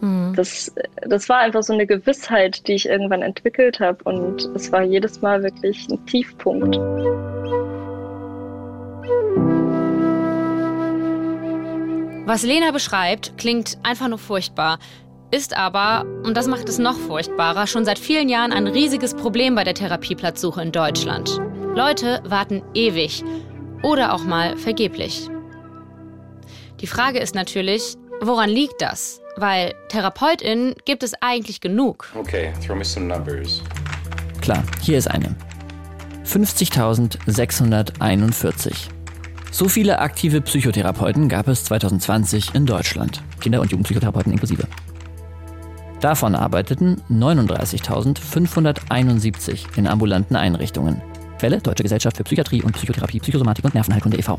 Mhm. 0.00 0.32
Das, 0.34 0.74
das 1.02 1.28
war 1.28 1.40
einfach 1.40 1.62
so 1.62 1.74
eine 1.74 1.86
Gewissheit, 1.86 2.66
die 2.68 2.74
ich 2.74 2.88
irgendwann 2.88 3.20
entwickelt 3.20 3.80
habe 3.80 4.02
und 4.04 4.48
es 4.54 4.72
war 4.72 4.82
jedes 4.82 5.20
Mal 5.20 5.42
wirklich 5.42 5.86
ein 5.90 6.04
Tiefpunkt. 6.06 6.78
Was 12.26 12.42
Lena 12.42 12.72
beschreibt, 12.72 13.38
klingt 13.38 13.78
einfach 13.84 14.08
nur 14.08 14.18
furchtbar, 14.18 14.80
ist 15.30 15.56
aber, 15.56 16.04
und 16.24 16.36
das 16.36 16.48
macht 16.48 16.68
es 16.68 16.78
noch 16.78 16.98
furchtbarer, 16.98 17.68
schon 17.68 17.84
seit 17.84 18.00
vielen 18.00 18.28
Jahren 18.28 18.52
ein 18.52 18.66
riesiges 18.66 19.14
Problem 19.14 19.54
bei 19.54 19.62
der 19.62 19.74
Therapieplatzsuche 19.74 20.60
in 20.60 20.72
Deutschland. 20.72 21.40
Leute 21.76 22.20
warten 22.24 22.64
ewig 22.74 23.22
oder 23.84 24.12
auch 24.12 24.24
mal 24.24 24.56
vergeblich. 24.56 25.28
Die 26.80 26.88
Frage 26.88 27.20
ist 27.20 27.36
natürlich, 27.36 27.94
woran 28.20 28.50
liegt 28.50 28.82
das? 28.82 29.20
Weil 29.36 29.74
TherapeutInnen 29.88 30.74
gibt 30.84 31.04
es 31.04 31.12
eigentlich 31.20 31.60
genug. 31.60 32.10
Okay, 32.18 32.52
throw 32.66 32.76
me 32.76 32.84
some 32.84 33.06
numbers. 33.06 33.62
Klar, 34.40 34.64
hier 34.82 34.98
ist 34.98 35.08
eine. 35.08 35.36
50.641. 36.24 38.95
So 39.56 39.68
viele 39.70 40.00
aktive 40.00 40.42
Psychotherapeuten 40.42 41.30
gab 41.30 41.48
es 41.48 41.64
2020 41.64 42.54
in 42.54 42.66
Deutschland. 42.66 43.22
Kinder- 43.40 43.62
und 43.62 43.70
Jugendpsychotherapeuten 43.70 44.30
inklusive. 44.30 44.68
Davon 46.02 46.34
arbeiteten 46.34 47.00
39.571 47.10 49.78
in 49.78 49.86
ambulanten 49.86 50.36
Einrichtungen. 50.36 51.00
Quelle 51.38 51.62
Deutsche 51.62 51.84
Gesellschaft 51.84 52.18
für 52.18 52.24
Psychiatrie 52.24 52.62
und 52.62 52.72
Psychotherapie, 52.72 53.18
Psychosomatik 53.18 53.64
und 53.64 53.72
Nervenheilkunde 53.72 54.18
e.V. 54.18 54.38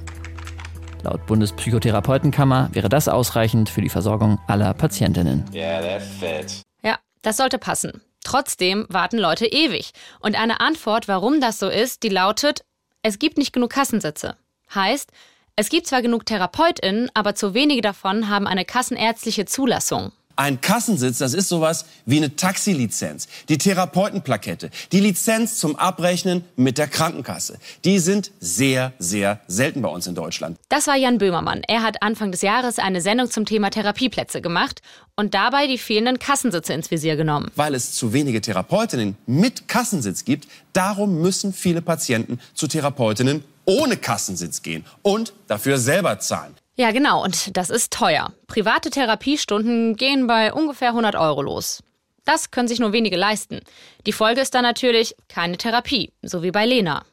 Laut 1.02 1.26
Bundespsychotherapeutenkammer 1.26 2.70
wäre 2.74 2.90
das 2.90 3.08
ausreichend 3.08 3.70
für 3.70 3.82
die 3.82 3.90
Versorgung 3.90 4.38
aller 4.46 4.76
Patientinnen. 4.76 5.46
Yeah, 5.52 5.82
that 5.82 6.04
fits. 6.04 6.62
Ja, 6.84 7.00
das 7.24 7.38
sollte 7.38 7.58
passen. 7.58 8.04
Trotzdem 8.24 8.86
warten 8.90 9.18
Leute 9.18 9.48
ewig. 9.48 9.94
Und 10.20 10.40
eine 10.40 10.60
Antwort, 10.60 11.08
warum 11.08 11.42
das 11.42 11.58
so 11.58 11.70
ist, 11.70 12.04
die 12.04 12.10
lautet, 12.10 12.64
es 13.02 13.18
gibt 13.18 13.40
nicht 13.40 13.52
genug 13.52 13.72
Kassensitze. 13.72 14.36
Heißt, 14.74 15.12
es 15.56 15.70
gibt 15.70 15.88
zwar 15.88 16.02
genug 16.02 16.26
TherapeutInnen, 16.26 17.10
aber 17.14 17.34
zu 17.34 17.54
wenige 17.54 17.82
davon 17.82 18.30
haben 18.30 18.46
eine 18.46 18.64
kassenärztliche 18.64 19.46
Zulassung. 19.46 20.12
Ein 20.40 20.62
Kassensitz, 20.62 21.18
das 21.18 21.34
ist 21.34 21.50
sowas 21.50 21.86
wie 22.06 22.18
eine 22.18 22.36
Taxilizenz, 22.36 23.28
die 23.50 23.58
Therapeutenplakette, 23.58 24.70
die 24.92 25.00
Lizenz 25.00 25.58
zum 25.58 25.76
Abrechnen 25.76 26.44
mit 26.56 26.78
der 26.78 26.88
Krankenkasse. 26.88 27.58
Die 27.86 27.98
sind 27.98 28.30
sehr, 28.40 28.94
sehr 29.00 29.40
selten 29.48 29.82
bei 29.82 29.90
uns 29.90 30.06
in 30.06 30.14
Deutschland. 30.14 30.60
Das 30.70 30.86
war 30.86 30.96
Jan 30.96 31.18
Böhmermann. 31.18 31.64
Er 31.68 31.82
hat 31.82 32.04
Anfang 32.04 32.32
des 32.32 32.44
Jahres 32.44 32.78
eine 32.78 33.02
Sendung 33.02 33.32
zum 33.32 33.46
Thema 33.46 33.72
Therapieplätze 33.72 34.40
gemacht 34.40 34.84
und 35.16 35.34
dabei 35.34 35.66
die 35.66 35.80
fehlenden 35.80 36.20
Kassensitze 36.20 36.74
ins 36.74 36.92
Visier 36.92 37.16
genommen. 37.16 37.50
Weil 37.56 37.74
es 37.74 37.94
zu 37.94 38.14
wenige 38.14 38.40
Therapeutinnen 38.40 39.18
mit 39.26 39.68
Kassensitz 39.68 40.24
gibt, 40.24 40.48
darum 40.72 41.20
müssen 41.20 41.52
viele 41.52 41.82
Patienten 41.82 42.40
zu 42.54 42.68
Therapeutinnen 42.68 43.44
ohne 43.68 43.98
Kassensitz 43.98 44.64
gehen 44.64 44.86
und 45.04 45.34
dafür 45.48 45.78
selber 45.78 46.18
zahlen. 46.18 46.56
Ja, 46.76 46.92
genau. 46.92 47.24
Und 47.24 47.56
das 47.58 47.70
ist 47.70 47.92
teuer. 47.92 48.34
Private 48.48 48.90
Therapiestunden 48.90 49.96
gehen 49.96 50.26
bei 50.28 50.54
ungefähr 50.54 50.90
100 50.90 51.16
Euro 51.16 51.42
los. 51.42 51.84
Das 52.24 52.52
können 52.52 52.68
sich 52.68 52.80
nur 52.80 52.94
wenige 52.94 53.16
leisten. 53.16 53.62
Die 54.06 54.12
Folge 54.12 54.42
ist 54.42 54.54
dann 54.54 54.64
natürlich 54.64 55.16
keine 55.28 55.58
Therapie, 55.58 56.12
so 56.22 56.44
wie 56.44 56.52
bei 56.52 56.66
Lena. 56.66 57.06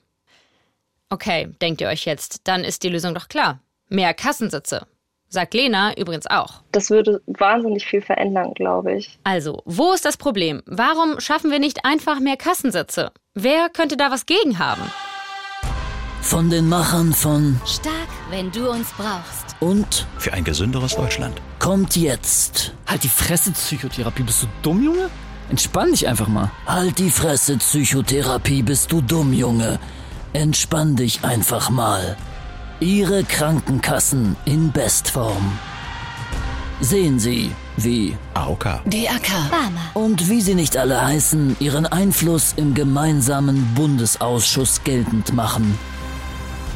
Okay, 1.08 1.48
denkt 1.62 1.80
ihr 1.80 1.88
euch 1.88 2.04
jetzt, 2.04 2.40
dann 2.44 2.64
ist 2.64 2.82
die 2.82 2.88
Lösung 2.88 3.14
doch 3.14 3.28
klar. 3.28 3.60
Mehr 3.88 4.12
Kassensitze. 4.14 4.86
Sagt 5.28 5.54
Lena 5.54 5.96
übrigens 5.96 6.26
auch. 6.26 6.62
Das 6.72 6.90
würde 6.90 7.22
wahnsinnig 7.26 7.86
viel 7.86 8.02
verändern, 8.02 8.54
glaube 8.54 8.94
ich. 8.94 9.18
Also, 9.24 9.62
wo 9.64 9.92
ist 9.92 10.04
das 10.04 10.16
Problem? 10.16 10.62
Warum 10.66 11.20
schaffen 11.20 11.50
wir 11.50 11.58
nicht 11.58 11.84
einfach 11.84 12.20
mehr 12.20 12.36
Kassensitze? 12.36 13.12
Wer 13.34 13.68
könnte 13.68 13.96
da 13.96 14.10
was 14.10 14.26
gegen 14.26 14.58
haben? 14.58 14.82
Von 16.24 16.48
den 16.50 16.68
Machern 16.68 17.12
von 17.12 17.60
Stark, 17.66 18.08
wenn 18.30 18.50
du 18.50 18.70
uns 18.70 18.88
brauchst. 18.96 19.54
und 19.60 20.06
Für 20.18 20.32
ein 20.32 20.42
gesünderes 20.44 20.96
Deutschland. 20.96 21.40
kommt 21.58 21.96
jetzt. 21.96 22.72
Halt 22.86 23.04
die 23.04 23.08
Fresse, 23.08 23.52
Psychotherapie. 23.52 24.22
Bist 24.22 24.42
du 24.42 24.46
dumm, 24.62 24.82
Junge? 24.82 25.10
Entspann 25.50 25.90
dich 25.92 26.08
einfach 26.08 26.26
mal. 26.28 26.50
Halt 26.66 26.98
die 26.98 27.10
Fresse, 27.10 27.58
Psychotherapie, 27.58 28.62
bist 28.62 28.90
du 28.90 29.00
dumm, 29.02 29.32
Junge. 29.32 29.78
Entspann 30.32 30.96
dich 30.96 31.22
einfach 31.24 31.68
mal. 31.70 32.16
Ihre 32.80 33.22
Krankenkassen 33.24 34.34
in 34.46 34.72
Bestform. 34.72 35.52
Sehen 36.80 37.18
Sie, 37.20 37.52
wie 37.76 38.16
AOK. 38.34 38.64
DAK. 38.86 39.28
Barmer. 39.50 39.80
und 39.94 40.28
wie 40.28 40.40
sie 40.40 40.54
nicht 40.54 40.76
alle 40.76 41.00
heißen, 41.00 41.56
ihren 41.60 41.86
Einfluss 41.86 42.54
im 42.56 42.74
gemeinsamen 42.74 43.64
Bundesausschuss 43.74 44.82
geltend 44.82 45.32
machen. 45.34 45.78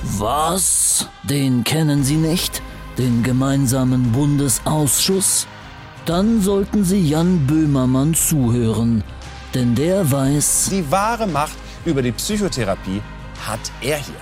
Was? 0.03 1.09
Den 1.25 1.65
kennen 1.65 2.05
Sie 2.05 2.17
nicht? 2.17 2.63
Den 2.97 3.23
gemeinsamen 3.23 4.13
Bundesausschuss? 4.13 5.47
Dann 6.07 6.41
sollten 6.41 6.85
Sie 6.85 7.09
Jan 7.09 7.47
Böhmermann 7.47 8.15
zuhören, 8.15 9.05
denn 9.55 9.75
der 9.75 10.11
weiß, 10.11 10.69
Die 10.71 10.91
wahre 10.91 11.27
Macht 11.27 11.57
über 11.85 12.01
die 12.03 12.13
Psychotherapie 12.13 13.03
hat 13.47 13.61
er 13.81 13.99
hier. 13.99 14.15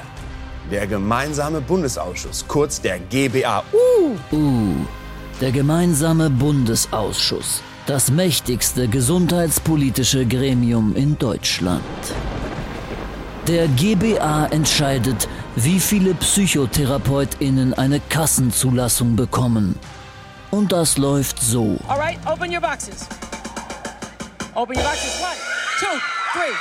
Der 0.70 0.86
gemeinsame 0.86 1.60
Bundesausschuss, 1.60 2.44
kurz 2.48 2.80
der 2.80 2.98
GBA. 2.98 3.62
uh, 4.32 4.74
der 5.40 5.52
gemeinsame 5.52 6.28
Bundesausschuss, 6.28 7.62
das 7.86 8.10
mächtigste 8.10 8.88
gesundheitspolitische 8.88 10.26
Gremium 10.26 10.96
in 10.96 11.16
Deutschland. 11.18 11.82
Der 13.46 13.68
GBA 13.68 14.46
entscheidet, 14.46 15.28
wie 15.56 15.80
viele 15.80 16.14
PsychotherapeutInnen 16.14 17.74
eine 17.74 17.98
Kassenzulassung 18.00 19.16
bekommen. 19.16 19.74
Und 20.50 20.70
das 20.72 20.98
läuft 20.98 21.42
so. 21.42 21.78
All 21.88 21.98
right, 21.98 22.18
open 22.26 22.52
your 22.52 22.60
boxes. 22.60 23.08
Open 24.54 24.76
your 24.76 24.84
boxes. 24.84 25.20
One, 25.20 25.36
two, 25.80 25.86
three. 26.32 26.54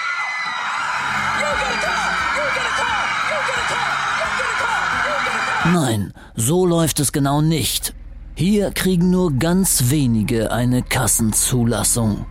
You 1.39 1.51
get 1.59 1.71
a 1.71 1.79
call. 1.85 2.11
You 2.35 2.45
get 2.55 2.65
a 2.65 2.73
call. 2.75 3.03
You 3.29 3.39
get 3.45 3.57
a 3.57 3.67
call. 3.67 3.95
You 4.19 4.27
get 4.37 4.47
a 4.47 4.57
call. 4.63 4.83
You 5.05 5.15
get 5.25 5.35
a 5.35 5.63
call. 5.63 5.73
Nein, 5.73 6.13
so 6.35 6.65
läuft 6.65 6.99
es 6.99 7.11
genau 7.11 7.41
nicht. 7.41 7.93
Hier 8.35 8.71
kriegen 8.71 9.09
nur 9.11 9.33
ganz 9.33 9.89
wenige 9.89 10.51
eine 10.51 10.83
Kassenzulassung. 10.83 12.25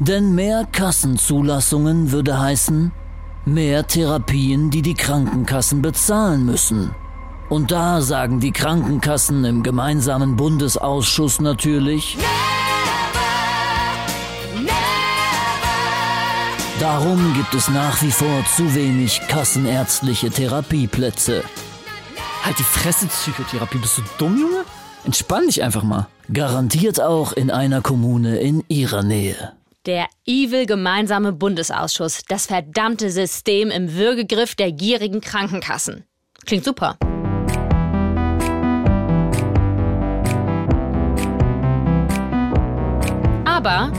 Denn 0.00 0.34
mehr 0.34 0.66
Kassenzulassungen 0.70 2.12
würde 2.12 2.38
heißen, 2.38 2.92
mehr 3.44 3.86
Therapien, 3.86 4.70
die 4.70 4.82
die 4.82 4.94
Krankenkassen 4.94 5.82
bezahlen 5.82 6.44
müssen. 6.44 6.94
Und 7.48 7.70
da 7.70 8.00
sagen 8.00 8.40
die 8.40 8.52
Krankenkassen 8.52 9.44
im 9.44 9.62
gemeinsamen 9.62 10.36
Bundesausschuss 10.36 11.40
natürlich, 11.40 12.16
darum 16.80 17.34
gibt 17.34 17.52
es 17.54 17.68
nach 17.68 18.00
wie 18.00 18.10
vor 18.10 18.44
zu 18.56 18.74
wenig 18.74 19.20
kassenärztliche 19.28 20.30
Therapieplätze. 20.30 21.42
Halt 22.42 22.58
die 22.58 22.64
Fresse, 22.64 23.06
Psychotherapie. 23.06 23.78
Bist 23.78 23.98
du 23.98 24.02
dumm, 24.18 24.36
Junge? 24.36 24.64
Entspann 25.04 25.46
dich 25.46 25.62
einfach 25.62 25.82
mal. 25.82 26.08
Garantiert 26.32 27.00
auch 27.00 27.32
in 27.32 27.50
einer 27.50 27.82
Kommune 27.82 28.38
in 28.38 28.64
ihrer 28.68 29.02
Nähe. 29.02 29.52
Der 29.84 30.06
evil 30.24 30.66
gemeinsame 30.66 31.32
Bundesausschuss, 31.32 32.22
das 32.28 32.46
verdammte 32.46 33.10
System 33.10 33.68
im 33.68 33.92
Würgegriff 33.94 34.54
der 34.54 34.70
gierigen 34.70 35.20
Krankenkassen. 35.20 36.04
Klingt 36.46 36.64
super. 36.64 36.96
Aber 43.44 43.92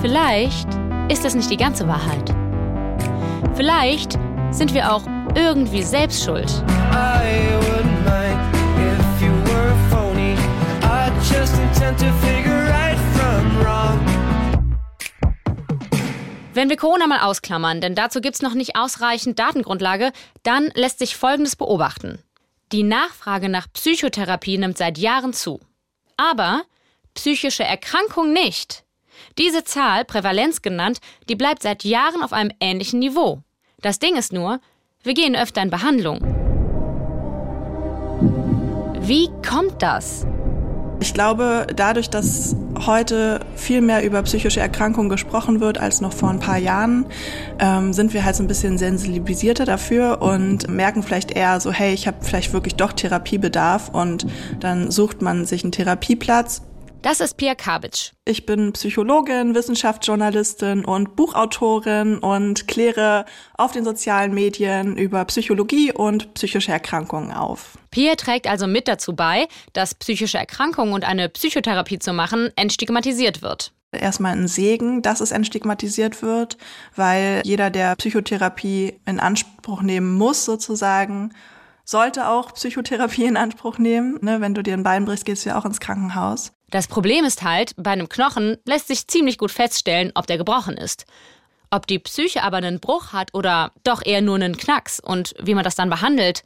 vielleicht 0.00 0.68
ist 1.08 1.24
das 1.24 1.34
nicht 1.34 1.50
die 1.50 1.56
ganze 1.56 1.88
Wahrheit. 1.88 2.32
Vielleicht 3.56 4.12
sind 4.52 4.72
wir 4.72 4.92
auch 4.92 5.02
irgendwie 5.34 5.82
selbst 5.82 6.22
schuld. 6.22 6.48
I 6.92 7.58
wouldn't 7.58 8.04
mind 8.04 8.38
if 8.78 9.20
you 9.20 9.32
were 9.52 9.74
phony. 9.90 10.36
I 10.84 11.10
just 11.28 11.58
intend 11.58 11.98
to 11.98 12.06
figure 12.24 12.57
Wenn 16.58 16.70
wir 16.70 16.76
Corona 16.76 17.06
mal 17.06 17.20
ausklammern, 17.20 17.80
denn 17.80 17.94
dazu 17.94 18.20
gibt's 18.20 18.42
noch 18.42 18.54
nicht 18.54 18.74
ausreichend 18.74 19.38
Datengrundlage, 19.38 20.10
dann 20.42 20.72
lässt 20.74 20.98
sich 20.98 21.14
Folgendes 21.14 21.54
beobachten. 21.54 22.18
Die 22.72 22.82
Nachfrage 22.82 23.48
nach 23.48 23.68
Psychotherapie 23.72 24.58
nimmt 24.58 24.76
seit 24.76 24.98
Jahren 24.98 25.32
zu. 25.32 25.60
Aber 26.16 26.62
psychische 27.14 27.62
Erkrankung 27.62 28.32
nicht. 28.32 28.82
Diese 29.38 29.62
Zahl, 29.62 30.04
Prävalenz 30.04 30.60
genannt, 30.60 30.98
die 31.28 31.36
bleibt 31.36 31.62
seit 31.62 31.84
Jahren 31.84 32.24
auf 32.24 32.32
einem 32.32 32.50
ähnlichen 32.58 32.98
Niveau. 32.98 33.40
Das 33.80 34.00
Ding 34.00 34.16
ist 34.16 34.32
nur, 34.32 34.58
wir 35.04 35.14
gehen 35.14 35.36
öfter 35.36 35.62
in 35.62 35.70
Behandlung. 35.70 36.18
Wie 38.98 39.28
kommt 39.48 39.80
das? 39.80 40.26
Ich 41.00 41.14
glaube, 41.14 41.66
dadurch, 41.74 42.10
dass 42.10 42.56
heute 42.86 43.40
viel 43.54 43.80
mehr 43.80 44.04
über 44.04 44.22
psychische 44.22 44.60
Erkrankungen 44.60 45.08
gesprochen 45.08 45.60
wird 45.60 45.78
als 45.78 46.00
noch 46.00 46.12
vor 46.12 46.30
ein 46.30 46.40
paar 46.40 46.58
Jahren, 46.58 47.06
ähm, 47.60 47.92
sind 47.92 48.14
wir 48.14 48.24
halt 48.24 48.34
so 48.36 48.42
ein 48.42 48.48
bisschen 48.48 48.78
sensibilisierter 48.78 49.64
dafür 49.64 50.22
und 50.22 50.68
merken 50.68 51.02
vielleicht 51.02 51.30
eher 51.30 51.60
so, 51.60 51.72
hey, 51.72 51.94
ich 51.94 52.06
habe 52.06 52.18
vielleicht 52.20 52.52
wirklich 52.52 52.74
doch 52.74 52.92
Therapiebedarf 52.92 53.90
und 53.90 54.26
dann 54.60 54.90
sucht 54.90 55.22
man 55.22 55.44
sich 55.44 55.62
einen 55.62 55.72
Therapieplatz 55.72 56.62
das 57.08 57.20
ist 57.20 57.38
Pia 57.38 57.54
Kabitsch. 57.54 58.12
Ich 58.26 58.44
bin 58.44 58.74
Psychologin, 58.74 59.54
Wissenschaftsjournalistin 59.54 60.84
und 60.84 61.16
Buchautorin 61.16 62.18
und 62.18 62.68
kläre 62.68 63.24
auf 63.56 63.72
den 63.72 63.82
sozialen 63.82 64.34
Medien 64.34 64.98
über 64.98 65.24
Psychologie 65.24 65.90
und 65.90 66.34
psychische 66.34 66.70
Erkrankungen 66.70 67.32
auf. 67.32 67.78
Pia 67.90 68.14
trägt 68.16 68.46
also 68.46 68.66
mit 68.66 68.88
dazu 68.88 69.16
bei, 69.16 69.48
dass 69.72 69.94
psychische 69.94 70.36
Erkrankungen 70.36 70.92
und 70.92 71.04
eine 71.04 71.30
Psychotherapie 71.30 71.98
zu 71.98 72.12
machen 72.12 72.50
entstigmatisiert 72.56 73.40
wird 73.40 73.72
erstmal 73.90 74.32
ein 74.32 74.48
Segen, 74.48 75.00
dass 75.00 75.22
es 75.22 75.30
entstigmatisiert 75.30 76.20
wird, 76.20 76.58
weil 76.94 77.40
jeder, 77.46 77.70
der 77.70 77.96
Psychotherapie 77.96 79.00
in 79.06 79.18
Anspruch 79.18 79.80
nehmen 79.80 80.12
muss, 80.12 80.44
sozusagen, 80.44 81.32
sollte 81.86 82.28
auch 82.28 82.52
Psychotherapie 82.52 83.24
in 83.24 83.38
Anspruch 83.38 83.78
nehmen. 83.78 84.18
Ne, 84.20 84.42
wenn 84.42 84.52
du 84.52 84.62
dir 84.62 84.74
ein 84.74 84.82
Bein 84.82 85.06
brichst, 85.06 85.24
gehst 85.24 85.46
du 85.46 85.48
ja 85.48 85.58
auch 85.58 85.64
ins 85.64 85.80
Krankenhaus. 85.80 86.52
Das 86.70 86.86
Problem 86.86 87.24
ist 87.24 87.42
halt, 87.42 87.72
bei 87.76 87.92
einem 87.92 88.08
Knochen 88.08 88.58
lässt 88.66 88.88
sich 88.88 89.06
ziemlich 89.06 89.38
gut 89.38 89.50
feststellen, 89.50 90.12
ob 90.14 90.26
der 90.26 90.36
gebrochen 90.36 90.76
ist. 90.76 91.06
Ob 91.70 91.86
die 91.86 91.98
Psyche 91.98 92.42
aber 92.42 92.58
einen 92.58 92.80
Bruch 92.80 93.12
hat 93.12 93.34
oder 93.34 93.72
doch 93.84 94.04
eher 94.04 94.22
nur 94.22 94.34
einen 94.34 94.56
Knacks 94.56 95.00
und 95.00 95.34
wie 95.40 95.54
man 95.54 95.64
das 95.64 95.74
dann 95.74 95.90
behandelt, 95.90 96.44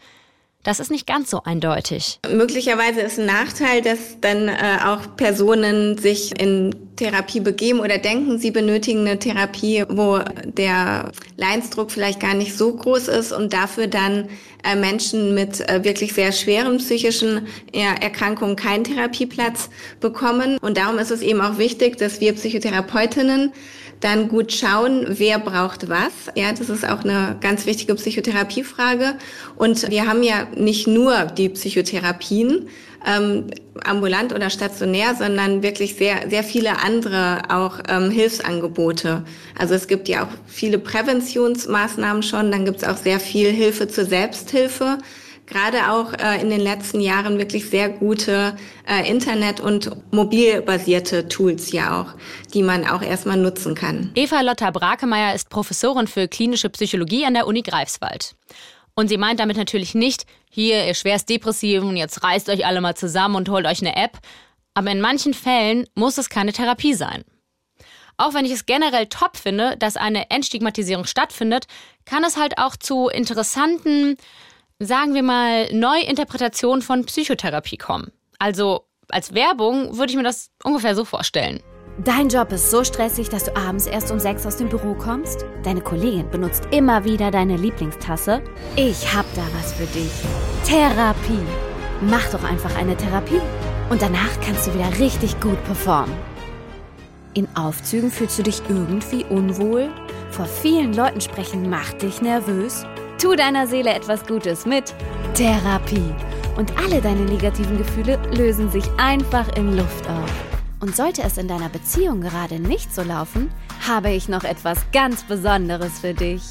das 0.62 0.80
ist 0.80 0.90
nicht 0.90 1.06
ganz 1.06 1.30
so 1.30 1.42
eindeutig. 1.42 2.20
Möglicherweise 2.30 3.00
ist 3.00 3.18
ein 3.18 3.26
Nachteil, 3.26 3.82
dass 3.82 4.20
dann 4.20 4.48
äh, 4.48 4.78
auch 4.84 5.16
Personen 5.16 5.98
sich 5.98 6.38
in 6.40 6.74
Therapie 6.96 7.40
begeben 7.40 7.80
oder 7.80 7.98
denken, 7.98 8.38
sie 8.38 8.50
benötigen 8.50 9.00
eine 9.00 9.18
Therapie, 9.18 9.84
wo 9.88 10.20
der 10.44 11.10
Leinsdruck 11.36 11.90
vielleicht 11.90 12.20
gar 12.20 12.34
nicht 12.34 12.56
so 12.56 12.74
groß 12.74 13.08
ist 13.08 13.32
und 13.32 13.52
dafür 13.52 13.88
dann 13.88 14.28
äh, 14.64 14.76
Menschen 14.76 15.34
mit 15.34 15.68
äh, 15.68 15.82
wirklich 15.82 16.12
sehr 16.12 16.30
schweren 16.30 16.78
psychischen 16.78 17.48
Erkrankungen 17.72 18.54
keinen 18.54 18.84
Therapieplatz 18.84 19.68
bekommen. 20.00 20.58
Und 20.58 20.76
darum 20.76 20.98
ist 20.98 21.10
es 21.10 21.22
eben 21.22 21.40
auch 21.40 21.58
wichtig, 21.58 21.96
dass 21.96 22.20
wir 22.20 22.34
Psychotherapeutinnen 22.34 23.52
dann 24.02 24.28
gut 24.28 24.52
schauen, 24.52 25.06
wer 25.08 25.38
braucht 25.38 25.88
was. 25.88 26.12
Ja, 26.34 26.52
das 26.52 26.68
ist 26.68 26.84
auch 26.84 27.04
eine 27.04 27.36
ganz 27.40 27.66
wichtige 27.66 27.94
Psychotherapiefrage. 27.94 29.14
Und 29.56 29.90
wir 29.90 30.06
haben 30.06 30.22
ja 30.22 30.46
nicht 30.56 30.86
nur 30.86 31.24
die 31.26 31.48
Psychotherapien, 31.48 32.68
ähm, 33.06 33.46
ambulant 33.84 34.32
oder 34.32 34.50
stationär, 34.50 35.14
sondern 35.14 35.62
wirklich 35.62 35.94
sehr, 35.94 36.28
sehr 36.28 36.44
viele 36.44 36.80
andere 36.80 37.42
auch 37.48 37.78
ähm, 37.88 38.10
Hilfsangebote. 38.10 39.24
Also 39.58 39.74
es 39.74 39.86
gibt 39.86 40.08
ja 40.08 40.24
auch 40.24 40.30
viele 40.46 40.78
Präventionsmaßnahmen 40.78 42.22
schon, 42.22 42.50
dann 42.50 42.64
gibt 42.64 42.82
es 42.82 42.88
auch 42.88 42.96
sehr 42.96 43.20
viel 43.20 43.50
Hilfe 43.50 43.88
zur 43.88 44.04
Selbsthilfe 44.04 44.98
gerade 45.46 45.90
auch 45.90 46.12
äh, 46.14 46.40
in 46.40 46.50
den 46.50 46.60
letzten 46.60 47.00
Jahren 47.00 47.38
wirklich 47.38 47.68
sehr 47.68 47.88
gute 47.88 48.56
äh, 48.88 49.08
Internet- 49.08 49.60
und 49.60 49.90
mobilbasierte 50.12 51.28
Tools 51.28 51.72
ja 51.72 52.00
auch, 52.00 52.14
die 52.54 52.62
man 52.62 52.86
auch 52.86 53.02
erstmal 53.02 53.36
nutzen 53.36 53.74
kann. 53.74 54.12
Eva 54.14 54.40
Lotta 54.40 54.70
Brakemeyer 54.70 55.34
ist 55.34 55.50
Professorin 55.50 56.06
für 56.06 56.28
klinische 56.28 56.70
Psychologie 56.70 57.26
an 57.26 57.34
der 57.34 57.46
Uni 57.46 57.62
Greifswald. 57.62 58.34
Und 58.94 59.08
sie 59.08 59.16
meint 59.16 59.40
damit 59.40 59.56
natürlich 59.56 59.94
nicht, 59.94 60.26
hier, 60.50 60.86
ihr 60.86 60.94
schwerst 60.94 61.28
depressiv 61.28 61.82
und 61.82 61.96
jetzt 61.96 62.22
reißt 62.22 62.48
euch 62.50 62.66
alle 62.66 62.80
mal 62.80 62.94
zusammen 62.94 63.36
und 63.36 63.48
holt 63.48 63.66
euch 63.66 63.80
eine 63.80 63.96
App. 63.96 64.18
Aber 64.74 64.90
in 64.90 65.00
manchen 65.00 65.34
Fällen 65.34 65.86
muss 65.94 66.18
es 66.18 66.28
keine 66.28 66.52
Therapie 66.52 66.94
sein. 66.94 67.24
Auch 68.18 68.34
wenn 68.34 68.44
ich 68.44 68.52
es 68.52 68.66
generell 68.66 69.06
top 69.06 69.36
finde, 69.36 69.76
dass 69.78 69.96
eine 69.96 70.30
Entstigmatisierung 70.30 71.06
stattfindet, 71.06 71.66
kann 72.04 72.24
es 72.24 72.36
halt 72.36 72.58
auch 72.58 72.76
zu 72.76 73.08
interessanten, 73.08 74.16
sagen 74.84 75.14
wir 75.14 75.22
mal, 75.22 75.72
Neuinterpretationen 75.72 76.82
von 76.82 77.04
Psychotherapie 77.04 77.76
kommen. 77.76 78.12
Also 78.38 78.86
als 79.08 79.34
Werbung 79.34 79.96
würde 79.96 80.10
ich 80.10 80.16
mir 80.16 80.22
das 80.22 80.50
ungefähr 80.64 80.94
so 80.94 81.04
vorstellen. 81.04 81.60
Dein 81.98 82.28
Job 82.28 82.50
ist 82.52 82.70
so 82.70 82.84
stressig, 82.84 83.28
dass 83.28 83.44
du 83.44 83.54
abends 83.54 83.86
erst 83.86 84.10
um 84.10 84.18
sechs 84.18 84.46
aus 84.46 84.56
dem 84.56 84.70
Büro 84.70 84.94
kommst? 84.94 85.44
Deine 85.62 85.82
Kollegin 85.82 86.30
benutzt 86.30 86.66
immer 86.70 87.04
wieder 87.04 87.30
deine 87.30 87.56
Lieblingstasse? 87.56 88.42
Ich 88.76 89.14
hab 89.14 89.26
da 89.34 89.42
was 89.58 89.74
für 89.74 89.84
dich. 89.86 90.10
Therapie. 90.64 91.44
Mach 92.00 92.26
doch 92.30 92.42
einfach 92.44 92.74
eine 92.76 92.96
Therapie 92.96 93.40
und 93.90 94.00
danach 94.00 94.40
kannst 94.44 94.66
du 94.66 94.74
wieder 94.74 94.98
richtig 94.98 95.38
gut 95.40 95.62
performen. 95.64 96.14
In 97.34 97.46
Aufzügen 97.54 98.10
fühlst 98.10 98.38
du 98.38 98.42
dich 98.42 98.62
irgendwie 98.68 99.24
unwohl? 99.24 99.90
Vor 100.30 100.46
vielen 100.46 100.94
Leuten 100.94 101.20
sprechen 101.20 101.68
macht 101.68 102.00
dich 102.00 102.22
nervös? 102.22 102.86
Tu 103.18 103.36
deiner 103.36 103.66
Seele 103.66 103.94
etwas 103.94 104.26
Gutes 104.26 104.66
mit 104.66 104.94
Therapie. 105.34 106.14
Und 106.56 106.76
alle 106.78 107.00
deine 107.00 107.22
negativen 107.22 107.78
Gefühle 107.78 108.18
lösen 108.34 108.70
sich 108.70 108.84
einfach 108.98 109.48
in 109.56 109.76
Luft 109.76 110.08
auf. 110.08 110.30
Und 110.80 110.96
sollte 110.96 111.22
es 111.22 111.38
in 111.38 111.48
deiner 111.48 111.68
Beziehung 111.68 112.20
gerade 112.20 112.58
nicht 112.58 112.92
so 112.94 113.02
laufen, 113.02 113.50
habe 113.86 114.10
ich 114.10 114.28
noch 114.28 114.44
etwas 114.44 114.78
ganz 114.92 115.22
Besonderes 115.22 116.00
für 116.00 116.12
dich. 116.12 116.42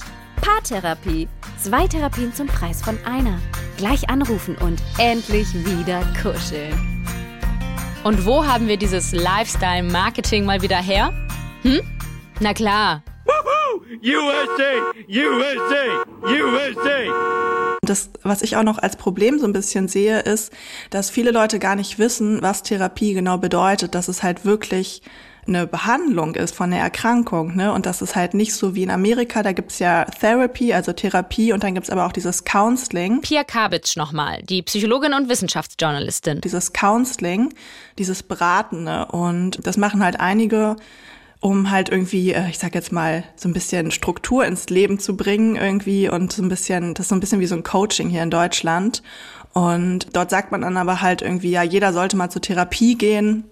Paartherapie. 0.41 1.27
Zwei 1.59 1.87
Therapien 1.87 2.33
zum 2.33 2.47
Preis 2.47 2.81
von 2.81 2.97
einer. 3.05 3.39
Gleich 3.77 4.09
anrufen 4.09 4.55
und 4.57 4.81
endlich 4.97 5.53
wieder 5.53 6.01
kuscheln. 6.21 7.05
Und 8.03 8.25
wo 8.25 8.45
haben 8.45 8.67
wir 8.67 8.77
dieses 8.77 9.11
Lifestyle-Marketing 9.11 10.45
mal 10.45 10.61
wieder 10.61 10.81
her? 10.81 11.13
Hm? 11.61 11.81
Na 12.39 12.53
klar. 12.53 13.03
USA! 14.03 14.93
USA! 15.09 16.05
USA! 16.23 17.77
Das, 17.81 18.09
was 18.21 18.41
ich 18.41 18.55
auch 18.57 18.63
noch 18.63 18.77
als 18.77 18.95
Problem 18.95 19.39
so 19.39 19.45
ein 19.45 19.53
bisschen 19.53 19.87
sehe, 19.87 20.19
ist, 20.19 20.51
dass 20.89 21.09
viele 21.09 21.31
Leute 21.31 21.59
gar 21.59 21.75
nicht 21.75 21.99
wissen, 21.99 22.41
was 22.41 22.63
Therapie 22.63 23.13
genau 23.13 23.37
bedeutet, 23.37 23.95
dass 23.95 24.07
es 24.07 24.23
halt 24.23 24.45
wirklich 24.45 25.01
eine 25.47 25.65
Behandlung 25.65 26.35
ist 26.35 26.55
von 26.55 26.69
der 26.69 26.81
Erkrankung, 26.81 27.55
ne? 27.55 27.73
Und 27.73 27.85
das 27.85 28.01
ist 28.01 28.15
halt 28.15 28.33
nicht 28.33 28.53
so 28.53 28.75
wie 28.75 28.83
in 28.83 28.91
Amerika, 28.91 29.41
da 29.41 29.53
gibt's 29.53 29.79
ja 29.79 30.05
Therapy, 30.05 30.73
also 30.73 30.93
Therapie, 30.93 31.51
und 31.51 31.63
dann 31.63 31.73
gibt's 31.73 31.89
aber 31.89 32.05
auch 32.05 32.11
dieses 32.11 32.43
Counseling. 32.43 33.21
Pia 33.21 33.43
Kabitsch 33.43 33.97
nochmal, 33.97 34.41
die 34.43 34.61
Psychologin 34.61 35.13
und 35.13 35.29
Wissenschaftsjournalistin. 35.29 36.41
Dieses 36.41 36.73
Counseling, 36.73 37.53
dieses 37.97 38.21
Beratende. 38.21 39.07
Und 39.07 39.65
das 39.65 39.77
machen 39.77 40.03
halt 40.03 40.19
einige 40.19 40.75
um 41.41 41.71
halt 41.71 41.89
irgendwie, 41.89 42.31
äh, 42.31 42.49
ich 42.49 42.59
sag 42.59 42.75
jetzt 42.75 42.91
mal, 42.91 43.23
so 43.35 43.49
ein 43.49 43.53
bisschen 43.53 43.91
Struktur 43.91 44.45
ins 44.45 44.69
Leben 44.69 44.99
zu 44.99 45.17
bringen 45.17 45.55
irgendwie 45.55 46.07
und 46.07 46.31
so 46.31 46.41
ein 46.41 46.49
bisschen, 46.49 46.93
das 46.93 47.05
ist 47.05 47.09
so 47.09 47.15
ein 47.15 47.19
bisschen 47.19 47.41
wie 47.41 47.47
so 47.47 47.55
ein 47.55 47.63
Coaching 47.63 48.09
hier 48.09 48.23
in 48.23 48.29
Deutschland. 48.29 49.01
Und 49.51 50.15
dort 50.15 50.29
sagt 50.29 50.51
man 50.51 50.61
dann 50.61 50.77
aber 50.77 51.01
halt 51.01 51.21
irgendwie, 51.21 51.51
ja, 51.51 51.63
jeder 51.63 51.91
sollte 51.91 52.15
mal 52.15 52.29
zur 52.29 52.43
Therapie 52.43 52.95
gehen. 52.95 53.43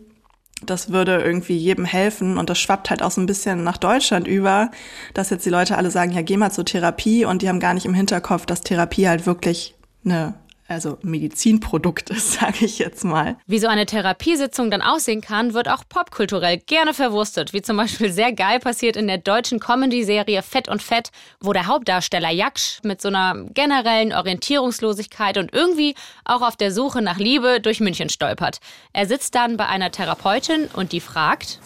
Das 0.62 0.91
würde 0.91 1.19
irgendwie 1.19 1.58
jedem 1.58 1.86
helfen 1.86 2.38
und 2.38 2.49
das 2.49 2.60
schwappt 2.60 2.89
halt 2.89 3.02
auch 3.02 3.12
so 3.12 3.21
ein 3.21 3.25
bisschen 3.25 3.63
nach 3.63 3.78
Deutschland 3.78 4.28
über, 4.28 4.71
dass 5.13 5.30
jetzt 5.30 5.45
die 5.45 5.49
Leute 5.49 5.78
alle 5.78 5.89
sagen, 5.89 6.12
ja, 6.12 6.21
geh 6.21 6.38
mal 6.38 6.52
zur 6.52 6.65
Therapie 6.65 7.25
und 7.25 7.41
die 7.41 7.49
haben 7.49 7.62
gar 7.62 7.73
nicht 7.73 7.86
im 7.86 7.93
Hinterkopf, 7.93 8.45
dass 8.45 8.62
Therapie 8.62 9.08
halt 9.08 9.25
wirklich 9.25 9.75
eine 10.06 10.36
also 10.70 10.98
Medizinprodukt 11.02 12.12
ist, 12.12 12.34
sage 12.40 12.66
ich 12.66 12.80
jetzt 12.80 13.04
mal. 13.04 13.38
Wie 13.48 13.60
so 13.60 13.68
eine 13.68 13.86
Therapiesitzung 13.86 14.72
dann 14.72 14.82
aussehen 14.82 15.22
kann, 15.22 15.54
wird 15.54 15.68
auch 15.68 15.84
popkulturell 15.90 16.60
gerne 16.60 16.94
verwurstet, 16.94 17.54
wie 17.54 17.62
zum 17.62 17.78
Beispiel 17.78 18.12
sehr 18.12 18.32
geil 18.32 18.60
passiert 18.60 18.96
in 18.96 19.08
der 19.08 19.18
deutschen 19.18 19.60
Comedy-Serie 19.60 20.44
Fett 20.44 20.70
und 20.70 20.82
Fett, 20.82 21.10
wo 21.42 21.54
der 21.54 21.68
Hauptdarsteller 21.68 22.30
Jaksch 22.30 22.80
mit 22.84 23.02
so 23.02 23.08
einer 23.08 23.46
generellen 23.54 24.14
Orientierungslosigkeit 24.14 25.38
und 25.38 25.54
irgendwie 25.54 25.96
auch 26.24 26.42
auf 26.42 26.56
der 26.56 26.72
Suche 26.72 27.02
nach 27.02 27.18
Liebe 27.18 27.60
durch 27.60 27.80
München 27.80 28.10
stolpert. 28.10 28.60
Er 28.94 29.08
sitzt 29.08 29.36
dann 29.36 29.58
bei 29.58 29.66
einer 29.66 29.92
Therapeutin 29.92 30.68
und 30.74 30.92
die 30.92 31.02
fragt, 31.02 31.60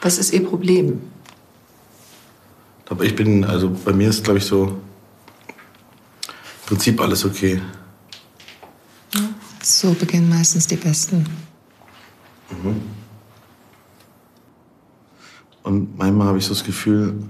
was 0.00 0.18
ist 0.18 0.32
Ihr 0.32 0.46
Problem? 0.46 1.10
Aber 2.88 3.04
ich 3.04 3.16
bin, 3.16 3.44
also 3.44 3.70
bei 3.84 3.92
mir 3.92 4.08
ist, 4.08 4.22
glaube 4.22 4.38
ich, 4.38 4.44
so 4.44 4.66
im 4.66 4.78
Prinzip 6.66 7.00
alles 7.00 7.24
okay. 7.24 7.60
So 9.62 9.92
beginnen 9.92 10.28
meistens 10.28 10.66
die 10.66 10.76
Besten. 10.76 11.26
Mhm. 12.50 12.80
Und 15.62 15.98
manchmal 15.98 16.28
habe 16.28 16.38
ich 16.38 16.46
so 16.46 16.54
das 16.54 16.64
Gefühl, 16.64 17.22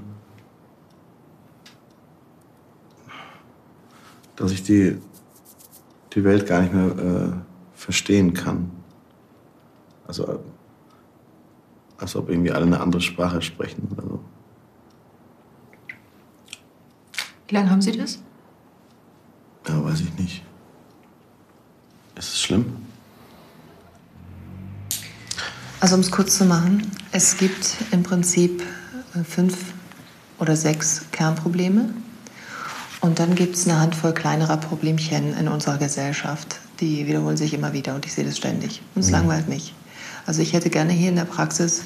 dass 4.37 4.53
ich 4.53 4.63
die, 4.63 4.99
die 6.15 6.23
Welt 6.23 6.47
gar 6.47 6.61
nicht 6.61 6.73
mehr 6.73 6.87
äh, 6.87 7.33
verstehen 7.75 8.33
kann. 8.35 8.71
Also, 10.07 10.39
als 11.99 12.15
ob 12.15 12.29
irgendwie 12.29 12.53
alle 12.53 12.67
eine 12.67 12.81
andere 12.81 13.03
Sprache 13.03 13.43
sprechen. 13.43 13.89
Also. 13.97 14.21
Wie 17.49 17.55
lange 17.55 17.71
haben 17.71 17.83
Sie 17.83 17.93
das? 17.93 18.23
Ja, 19.67 19.83
weiß 19.83 20.01
ich 20.03 20.17
nicht. 20.19 20.45
Ist 22.19 22.33
es 22.35 22.41
schlimm? 22.43 22.77
Also 25.81 25.95
um 25.95 26.01
es 26.01 26.11
kurz 26.11 26.37
zu 26.37 26.45
machen, 26.45 26.91
es 27.13 27.37
gibt 27.37 27.77
im 27.93 28.03
Prinzip 28.03 28.63
äh, 29.15 29.23
fünf 29.23 29.57
oder 30.41 30.57
sechs 30.57 31.03
Kernprobleme. 31.13 31.91
Und 33.01 33.21
dann 33.21 33.37
gibt 33.37 33.55
es 33.55 33.69
eine 33.69 33.79
Handvoll 33.79 34.13
kleinerer 34.13 34.57
Problemchen 34.57 35.37
in 35.39 35.47
unserer 35.47 35.79
Gesellschaft. 35.79 36.57
Die 36.81 37.07
wiederholen 37.07 37.37
sich 37.37 37.55
immer 37.55 37.73
wieder 37.73 37.95
und 37.95 38.05
ich 38.07 38.13
sehe 38.13 38.25
das 38.25 38.37
ständig. 38.37 38.83
Und 38.97 39.01
es 39.03 39.07
Mhm. 39.09 39.13
langweilt 39.15 39.49
mich. 39.49 39.73
Also 40.27 40.43
ich 40.43 40.53
hätte 40.53 40.69
gerne 40.71 40.93
hier 40.93 41.11
in 41.11 41.17
der 41.17 41.25
Praxis 41.25 41.85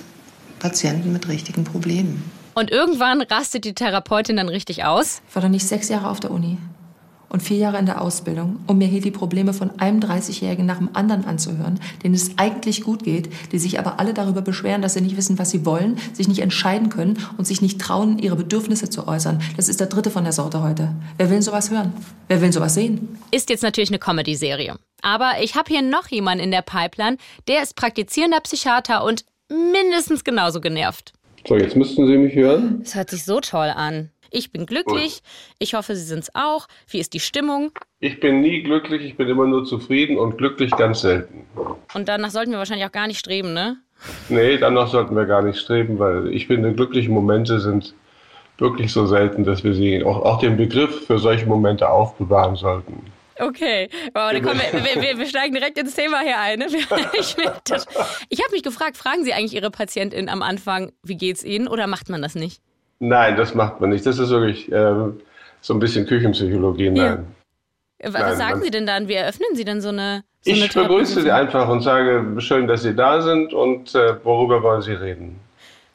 Patienten 0.58 1.12
mit 1.12 1.28
richtigen 1.28 1.64
Problemen. 1.64 2.22
Und 2.54 2.70
irgendwann 2.70 3.20
rastet 3.20 3.64
die 3.64 3.74
Therapeutin 3.74 4.36
dann 4.36 4.48
richtig 4.48 4.84
aus. 4.84 5.20
Ich 5.28 5.34
war 5.34 5.42
doch 5.42 5.48
nicht 5.48 5.66
sechs 5.68 5.88
Jahre 5.88 6.08
auf 6.08 6.20
der 6.20 6.30
Uni 6.30 6.56
und 7.32 7.42
vier 7.42 7.56
Jahre 7.56 7.78
in 7.78 7.86
der 7.86 8.02
Ausbildung, 8.02 8.60
um 8.66 8.76
mir 8.76 8.86
hier 8.86 9.00
die 9.00 9.10
Probleme 9.10 9.54
von 9.54 9.70
einem 9.80 10.00
30-Jährigen 10.00 10.66
nach 10.66 10.76
dem 10.76 10.90
anderen 10.92 11.24
anzuhören, 11.24 11.80
denen 12.04 12.14
es 12.14 12.32
eigentlich 12.36 12.82
gut 12.82 13.04
geht, 13.04 13.30
die 13.52 13.58
sich 13.58 13.78
aber 13.78 13.98
alle 13.98 14.12
darüber 14.12 14.42
beschweren, 14.42 14.82
dass 14.82 14.94
sie 14.94 15.00
nicht 15.00 15.16
wissen, 15.16 15.38
was 15.38 15.50
sie 15.50 15.64
wollen, 15.64 15.96
sich 16.12 16.28
nicht 16.28 16.40
entscheiden 16.40 16.90
können 16.90 17.18
und 17.38 17.46
sich 17.46 17.62
nicht 17.62 17.80
trauen, 17.80 18.18
ihre 18.18 18.36
Bedürfnisse 18.36 18.90
zu 18.90 19.08
äußern. 19.08 19.40
Das 19.56 19.70
ist 19.70 19.80
der 19.80 19.86
dritte 19.86 20.10
von 20.10 20.24
der 20.24 20.34
Sorte 20.34 20.62
heute. 20.62 20.94
Wer 21.16 21.30
will 21.30 21.40
sowas 21.40 21.70
hören? 21.70 21.94
Wer 22.28 22.42
will 22.42 22.52
sowas 22.52 22.74
sehen? 22.74 23.16
Ist 23.30 23.48
jetzt 23.48 23.62
natürlich 23.62 23.90
eine 23.90 23.98
Comedy-Serie. 23.98 24.76
Aber 25.00 25.32
ich 25.42 25.56
habe 25.56 25.72
hier 25.72 25.82
noch 25.82 26.08
jemanden 26.08 26.44
in 26.44 26.50
der 26.50 26.62
Pipeline, 26.62 27.16
der 27.48 27.62
ist 27.62 27.76
praktizierender 27.76 28.40
Psychiater 28.40 29.04
und 29.04 29.24
mindestens 29.48 30.22
genauso 30.22 30.60
genervt. 30.60 31.14
So, 31.48 31.56
jetzt 31.56 31.76
müssten 31.76 32.06
Sie 32.06 32.18
mich 32.18 32.34
hören. 32.34 32.82
Es 32.84 32.94
hört 32.94 33.10
sich 33.10 33.24
so 33.24 33.40
toll 33.40 33.72
an. 33.74 34.10
Ich 34.32 34.50
bin 34.50 34.64
glücklich. 34.64 35.22
Ich 35.58 35.74
hoffe, 35.74 35.94
Sie 35.94 36.04
sind's 36.04 36.30
auch. 36.34 36.66
Wie 36.88 36.98
ist 36.98 37.12
die 37.12 37.20
Stimmung? 37.20 37.70
Ich 38.00 38.18
bin 38.18 38.40
nie 38.40 38.62
glücklich, 38.62 39.02
ich 39.02 39.16
bin 39.16 39.28
immer 39.28 39.46
nur 39.46 39.64
zufrieden 39.66 40.18
und 40.18 40.38
glücklich 40.38 40.70
ganz 40.70 41.02
selten. 41.02 41.46
Und 41.92 42.08
danach 42.08 42.30
sollten 42.30 42.50
wir 42.50 42.58
wahrscheinlich 42.58 42.86
auch 42.86 42.92
gar 42.92 43.06
nicht 43.06 43.18
streben, 43.18 43.52
ne? 43.52 43.76
Nee, 44.30 44.56
danach 44.56 44.88
sollten 44.88 45.14
wir 45.14 45.26
gar 45.26 45.42
nicht 45.42 45.60
streben, 45.60 45.98
weil 45.98 46.28
ich 46.32 46.46
finde, 46.46 46.72
glückliche 46.72 47.10
Momente 47.10 47.60
sind 47.60 47.94
wirklich 48.58 48.90
so 48.92 49.06
selten, 49.06 49.44
dass 49.44 49.62
wir 49.64 49.74
sie 49.74 50.02
auch, 50.02 50.24
auch 50.24 50.40
den 50.40 50.56
Begriff 50.56 51.06
für 51.06 51.18
solche 51.18 51.46
Momente 51.46 51.88
aufbewahren 51.88 52.56
sollten. 52.56 53.12
Okay, 53.38 53.88
wow, 54.14 54.32
dann 54.32 54.42
kommen 54.42 54.60
wir, 54.60 54.84
wir, 54.84 55.02
wir, 55.02 55.18
wir 55.18 55.26
steigen 55.26 55.54
direkt 55.54 55.76
ins 55.78 55.94
Thema 55.94 56.20
hier 56.20 56.38
ein. 56.38 56.58
Ne? 56.60 56.66
Ich, 57.18 57.36
ich 58.28 58.42
habe 58.42 58.52
mich 58.52 58.62
gefragt, 58.62 58.96
fragen 58.96 59.24
Sie 59.24 59.34
eigentlich 59.34 59.54
Ihre 59.54 59.70
PatientInnen 59.70 60.28
am 60.28 60.42
Anfang, 60.42 60.92
wie 61.02 61.16
geht's 61.16 61.44
Ihnen 61.44 61.68
oder 61.68 61.86
macht 61.86 62.08
man 62.08 62.22
das 62.22 62.34
nicht? 62.34 62.62
Nein, 63.04 63.36
das 63.36 63.52
macht 63.54 63.80
man 63.80 63.90
nicht. 63.90 64.06
Das 64.06 64.20
ist 64.20 64.30
wirklich 64.30 64.70
ähm, 64.70 65.20
so 65.60 65.74
ein 65.74 65.80
bisschen 65.80 66.06
Küchenpsychologie. 66.06 66.88
Nein. 66.90 67.26
Was 68.00 68.12
Nein, 68.12 68.36
sagen 68.36 68.50
man- 68.52 68.62
Sie 68.62 68.70
denn 68.70 68.86
dann? 68.86 69.08
Wie 69.08 69.14
eröffnen 69.14 69.48
Sie 69.54 69.64
denn 69.64 69.80
so 69.80 69.88
eine, 69.88 70.22
so 70.42 70.52
eine 70.52 70.60
Ich 70.60 70.72
begrüße 70.72 71.20
Sie 71.22 71.30
einfach 71.32 71.68
und 71.68 71.80
sage, 71.82 72.36
schön, 72.38 72.68
dass 72.68 72.82
Sie 72.82 72.94
da 72.94 73.20
sind 73.20 73.52
und 73.54 73.92
äh, 73.96 74.24
worüber 74.24 74.62
wollen 74.62 74.82
Sie 74.82 74.92
reden? 74.92 75.40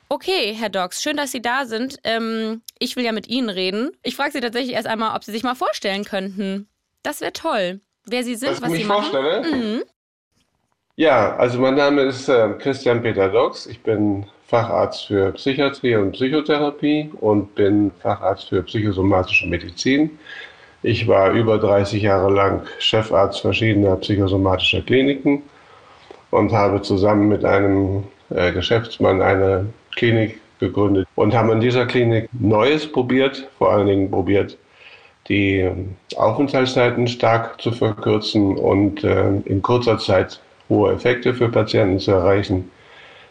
Okay, 0.10 0.54
Herr 0.54 0.68
Dox, 0.70 1.02
schön, 1.02 1.16
dass 1.16 1.32
Sie 1.32 1.42
da 1.42 1.66
sind. 1.66 1.98
Ähm, 2.04 2.62
ich 2.78 2.98
will 2.98 3.06
ja 3.06 3.14
mit 3.14 3.28
Ihnen 3.30 3.50
reden. 3.50 3.92
Ich 4.04 4.18
frage 4.18 4.32
Sie 4.34 4.42
tatsächlich 4.42 4.74
erst 4.76 4.88
einmal, 4.88 5.16
ob 5.16 5.24
Sie 5.24 5.32
sich 5.32 5.44
mal 5.44 5.56
vorstellen 5.56 6.04
könnten. 6.04 6.68
Das 7.04 7.22
wäre 7.22 7.32
toll. 7.34 7.80
Wer 8.06 8.24
Sie 8.26 8.36
sind, 8.36 8.50
Dass 8.52 8.58
ich 8.58 8.64
was 8.64 8.72
mich 8.72 8.82
Sie 8.82 8.88
machen. 8.88 9.12
vorstelle? 9.12 9.44
Mhm. 9.50 9.84
Ja, 10.98 11.36
also 11.38 11.60
mein 11.60 11.76
Name 11.76 12.02
ist 12.02 12.28
äh, 12.28 12.50
Christian 12.60 13.02
Peter 13.02 13.30
Dox. 13.30 13.66
Ich 13.66 13.82
bin 13.82 14.26
Facharzt 14.48 15.08
für 15.08 15.34
Psychiatrie 15.34 15.96
und 15.96 16.14
Psychotherapie 16.14 17.12
und 17.20 17.54
bin 17.56 17.92
Facharzt 18.02 18.48
für 18.48 18.64
psychosomatische 18.64 19.46
Medizin. 19.48 20.18
Ich 20.84 21.08
war 21.08 21.32
über 21.32 21.58
30 21.58 22.02
Jahre 22.02 22.32
lang 22.32 22.62
Chefarzt 22.80 23.42
verschiedener 23.42 23.98
psychosomatischer 23.98 24.82
Kliniken 24.82 25.44
und 26.32 26.54
habe 26.54 26.82
zusammen 26.82 27.28
mit 27.28 27.44
einem 27.44 28.06
äh, 28.30 28.54
Geschäftsmann 28.54 29.22
eine 29.22 29.66
Klinik 29.96 30.40
gegründet 30.60 31.08
und 31.16 31.34
haben 31.34 31.52
in 31.52 31.60
dieser 31.60 31.86
Klinik 31.86 32.30
Neues 32.32 32.90
probiert, 32.90 33.50
vor 33.58 33.74
allen 33.74 33.88
Dingen 33.88 34.10
probiert, 34.10 34.58
die 35.28 35.70
Aufenthaltszeiten 36.16 37.08
stark 37.08 37.62
zu 37.62 37.72
verkürzen 37.72 38.58
und 38.58 39.04
äh, 39.04 39.30
in 39.44 39.62
kurzer 39.62 39.98
Zeit 39.98 40.40
hohe 40.70 40.94
Effekte 40.94 41.34
für 41.34 41.50
Patienten 41.50 42.00
zu 42.00 42.12
erreichen. 42.12 42.72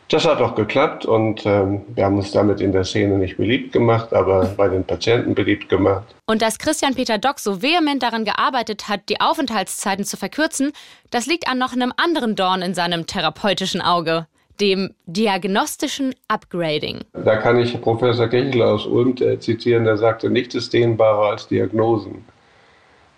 Das 0.09 0.25
hat 0.25 0.41
auch 0.41 0.55
geklappt 0.55 1.05
und 1.05 1.45
ähm, 1.47 1.83
wir 1.95 2.05
haben 2.05 2.17
uns 2.17 2.31
damit 2.31 2.61
in 2.61 2.71
der 2.71 2.85
Szene 2.85 3.19
nicht 3.19 3.39
beliebt 3.39 3.73
gemacht, 3.73 4.13
aber 4.13 4.45
bei 4.57 4.69
den 4.69 4.85
Patienten 4.85 5.35
beliebt 5.35 5.69
gemacht. 5.69 6.15
Und 6.27 6.43
dass 6.43 6.59
Christian 6.59 6.95
Peter 6.95 7.19
Dock 7.19 7.41
so 7.41 7.61
vehement 7.61 8.03
daran 8.03 8.25
gearbeitet 8.25 8.89
hat, 8.89 9.09
die 9.09 9.21
Aufenthaltszeiten 9.21 10.05
zu 10.05 10.17
verkürzen, 10.17 10.73
das 11.11 11.27
liegt 11.27 11.49
an 11.49 11.59
noch 11.59 11.73
einem 11.73 11.93
anderen 11.97 12.37
Dorn 12.37 12.63
in 12.63 12.75
seinem 12.75 13.07
therapeutischen 13.07 13.81
Auge, 13.81 14.27
dem 14.61 14.95
diagnostischen 15.07 16.15
Upgrading. 16.29 17.01
Da 17.13 17.37
kann 17.37 17.59
ich 17.59 17.79
Professor 17.81 18.29
Kechler 18.29 18.75
aus 18.75 18.87
Ulm 18.87 19.17
äh, 19.21 19.39
zitieren, 19.41 19.85
der 19.85 19.97
sagte, 19.97 20.31
nichts 20.31 20.55
ist 20.55 20.73
dehnbarer 20.73 21.31
als 21.31 21.49
Diagnosen. 21.49 22.25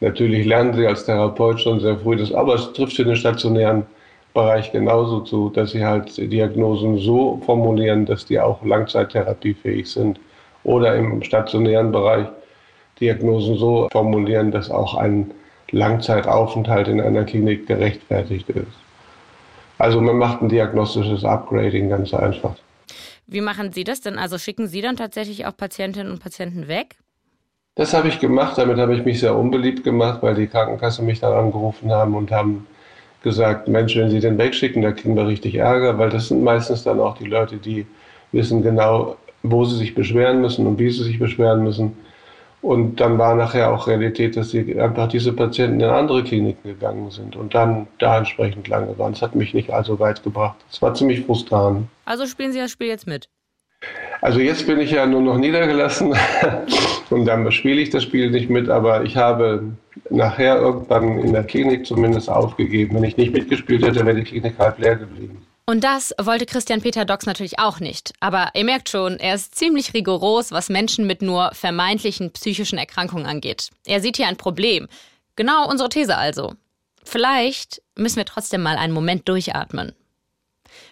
Natürlich 0.01 0.47
lernen 0.47 0.75
Sie 0.75 0.87
als 0.87 1.05
Therapeut 1.05 1.61
schon 1.61 1.81
sehr 1.81 1.99
früh 1.99 2.17
das, 2.17 2.33
aber 2.33 2.55
es 2.55 2.73
trifft 2.73 2.97
für 2.97 3.05
den 3.05 3.17
stationären 3.17 3.87
Bereich 4.35 4.73
genauso 4.73 5.21
zu, 5.21 5.51
dass 5.51 5.73
Sie 5.73 5.85
halt 5.85 6.17
Diagnosen 6.17 6.99
so 6.99 7.41
formulieren, 7.45 8.07
dass 8.07 8.27
die 8.27 8.39
auch 8.39 8.65
langzeittherapiefähig 8.65 9.91
sind. 9.91 10.21
Oder 10.65 10.97
im 10.97 11.23
stationären 11.23 11.93
Bereich 11.93 12.27
Diagnosen 13.01 13.57
so 13.57 13.89
formulieren, 13.91 14.51
dass 14.51 14.71
auch 14.71 14.95
ein 14.95 15.31
Langzeitaufenthalt 15.71 16.89
in 16.89 17.01
einer 17.01 17.25
Klinik 17.25 17.67
gerechtfertigt 17.67 18.49
ist. 18.51 18.67
Also 19.79 20.01
man 20.01 20.19
macht 20.19 20.43
ein 20.43 20.49
diagnostisches 20.49 21.25
Upgrading 21.25 21.89
ganz 21.89 22.13
einfach. 22.13 22.57
Wie 23.27 23.41
machen 23.41 23.73
Sie 23.73 23.85
das 23.85 24.01
denn? 24.01 24.19
Also 24.19 24.39
schicken 24.39 24.67
Sie 24.67 24.81
dann 24.81 24.97
tatsächlich 24.97 25.47
auch 25.47 25.57
Patientinnen 25.57 26.11
und 26.11 26.21
Patienten 26.21 26.67
weg? 26.67 26.97
Das 27.75 27.95
habe 27.95 28.09
ich 28.09 28.19
gemacht, 28.19 28.59
damit 28.59 28.79
habe 28.79 28.97
ich 28.97 29.05
mich 29.05 29.21
sehr 29.21 29.37
unbeliebt 29.37 29.85
gemacht, 29.85 30.21
weil 30.23 30.35
die 30.35 30.49
Krankenkasse 30.49 31.03
mich 31.03 31.21
dann 31.21 31.33
angerufen 31.33 31.93
haben 31.93 32.17
und 32.17 32.33
haben 32.33 32.67
gesagt, 33.23 33.69
Mensch, 33.69 33.97
wenn 33.97 34.11
Sie 34.11 34.21
den 34.21 34.39
wegschicken, 34.39 34.83
da 34.83 34.93
kriegen 34.93 35.17
wir 35.17 35.27
richtig 35.27 35.57
Ärger, 35.57 35.99
weil 35.99 36.11
das 36.11 36.29
sind 36.29 36.43
meistens 36.43 36.85
dann 36.85 37.01
auch 37.01 37.19
die 37.19 37.27
Leute, 37.27 37.57
die 37.57 37.87
wissen 38.33 38.63
genau, 38.63 39.17
wo 39.43 39.65
sie 39.65 39.77
sich 39.77 39.95
beschweren 39.95 40.41
müssen 40.41 40.67
und 40.67 40.79
wie 40.79 40.91
sie 40.91 41.05
sich 41.05 41.19
beschweren 41.19 41.63
müssen. 41.63 41.97
Und 42.61 42.97
dann 42.97 43.19
war 43.19 43.37
nachher 43.37 43.73
auch 43.73 43.87
Realität, 43.87 44.37
dass 44.37 44.51
sie 44.51 44.81
einfach 44.81 45.09
diese 45.09 45.33
Patienten 45.33 45.81
in 45.81 45.89
andere 45.89 46.25
Kliniken 46.25 46.69
gegangen 46.69 47.11
sind 47.11 47.37
und 47.37 47.55
dann 47.55 47.87
da 47.99 48.19
entsprechend 48.19 48.67
lange 48.67 48.99
waren. 48.99 49.13
Das 49.13 49.23
hat 49.23 49.37
mich 49.37 49.55
nicht 49.55 49.71
allzu 49.71 50.01
weit 50.01 50.25
gebracht. 50.25 50.57
Es 50.71 50.83
war 50.83 50.93
ziemlich 50.95 51.25
frustrierend. 51.25 51.87
Also 52.05 52.27
spielen 52.27 52.53
Sie 52.53 52.59
das 52.59 52.73
Spiel 52.73 52.89
jetzt 52.89 53.07
mit. 53.07 53.29
Also 54.21 54.41
jetzt 54.41 54.67
bin 54.67 54.81
ich 54.81 54.91
ja 54.91 55.07
nur 55.07 55.23
noch 55.23 55.39
niedergelassen 55.39 56.15
und 57.11 57.25
dann 57.25 57.51
spiele 57.53 57.81
ich 57.81 57.91
das 57.91 58.03
Spiel 58.03 58.31
nicht 58.31 58.51
mit, 58.51 58.69
aber 58.69 59.05
ich 59.05 59.17
habe 59.17 59.73
nachher 60.11 60.57
irgendwann 60.57 61.19
in 61.19 61.33
der 61.33 61.45
Klinik 61.45 61.87
zumindest 61.87 62.29
aufgegeben. 62.29 62.97
Wenn 62.97 63.05
ich 63.05 63.17
nicht 63.17 63.33
mitgespielt 63.33 63.85
hätte, 63.85 64.05
wäre 64.05 64.17
die 64.17 64.25
Klinik 64.25 64.59
halb 64.59 64.79
leer 64.79 64.97
geblieben. 64.97 65.47
Und 65.67 65.85
das 65.85 66.15
wollte 66.19 66.47
Christian 66.47 66.81
Peter 66.81 67.05
Dox 67.05 67.27
natürlich 67.27 67.59
auch 67.59 67.79
nicht. 67.79 68.15
Aber 68.21 68.49
ihr 68.55 68.65
merkt 68.65 68.89
schon, 68.89 69.19
er 69.19 69.35
ist 69.35 69.55
ziemlich 69.55 69.93
rigoros, 69.93 70.51
was 70.51 70.71
Menschen 70.71 71.07
mit 71.07 71.21
nur 71.21 71.51
vermeintlichen 71.53 72.31
psychischen 72.33 72.79
Erkrankungen 72.79 73.27
angeht. 73.27 73.69
Er 73.87 74.01
sieht 74.01 74.17
hier 74.17 74.29
ein 74.29 74.39
Problem. 74.39 74.89
Genau 75.37 75.69
unsere 75.69 75.91
These 75.91 76.17
also. 76.17 76.55
Vielleicht 77.05 77.83
müssen 77.97 78.17
wir 78.17 78.25
trotzdem 78.25 78.63
mal 78.63 78.77
einen 78.77 78.95
Moment 78.95 79.29
durchatmen. 79.29 79.93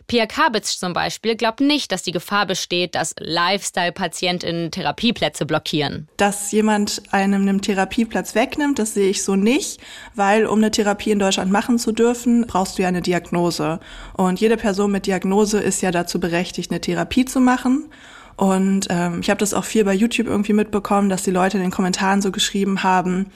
Pia 0.07 0.27
Kabitz 0.27 0.79
zum 0.79 0.92
Beispiel 0.92 1.35
glaubt 1.35 1.61
nicht, 1.61 1.90
dass 1.90 2.05
die 2.05 2.12
Gefahr 2.12 2.47
besteht, 2.47 2.95
dass 2.95 3.14
Lifestyle-PatientInnen 3.19 4.71
Therapieplätze 4.71 5.47
blockieren. 5.47 6.07
Dass 6.16 6.53
jemand 6.53 7.03
einem 7.11 7.42
einen 7.42 7.61
Therapieplatz 7.61 8.37
wegnimmt, 8.37 8.79
das 8.79 8.95
sehe 8.95 9.11
ich 9.11 9.25
so 9.25 9.35
nicht, 9.35 9.81
weil 10.14 10.47
um 10.47 10.59
eine 10.59 10.71
Therapie 10.71 11.11
in 11.11 11.19
Deutschland 11.19 11.51
machen 11.51 11.81
zu 11.81 11.90
dürfen, 11.90 12.47
brauchst 12.47 12.79
du 12.79 12.83
ja 12.83 12.88
eine 12.88 13.03
Diagnose. 13.03 13.81
Und 14.14 14.40
jede 14.40 14.57
Person 14.57 14.92
mit 14.92 15.07
Diagnose 15.07 15.59
ist 15.59 15.83
ja 15.83 15.90
dazu 15.90 16.21
berechtigt, 16.21 16.71
eine 16.71 16.81
Therapie 16.81 17.25
zu 17.25 17.40
machen. 17.40 17.90
Und 18.37 18.87
ähm, 18.90 19.21
ich 19.21 19.31
habe 19.31 19.38
das 19.38 19.55
auch 19.55 19.64
viel 19.64 19.85
bei 19.85 19.95
YouTube 19.95 20.27
irgendwie 20.27 20.53
mitbekommen, 20.53 21.09
dass 21.09 21.23
die 21.25 21.31
Leute 21.31 21.57
in 21.57 21.62
den 21.62 21.73
Kommentaren 21.73 22.23
so 22.23 22.31
geschrieben 22.31 22.83
haben, 22.83 23.33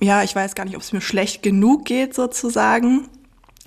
ja, 0.00 0.22
ich 0.22 0.34
weiß 0.34 0.54
gar 0.54 0.64
nicht, 0.64 0.74
ob 0.74 0.82
es 0.82 0.92
mir 0.92 1.00
schlecht 1.00 1.42
genug 1.42 1.84
geht 1.84 2.14
sozusagen. 2.14 3.08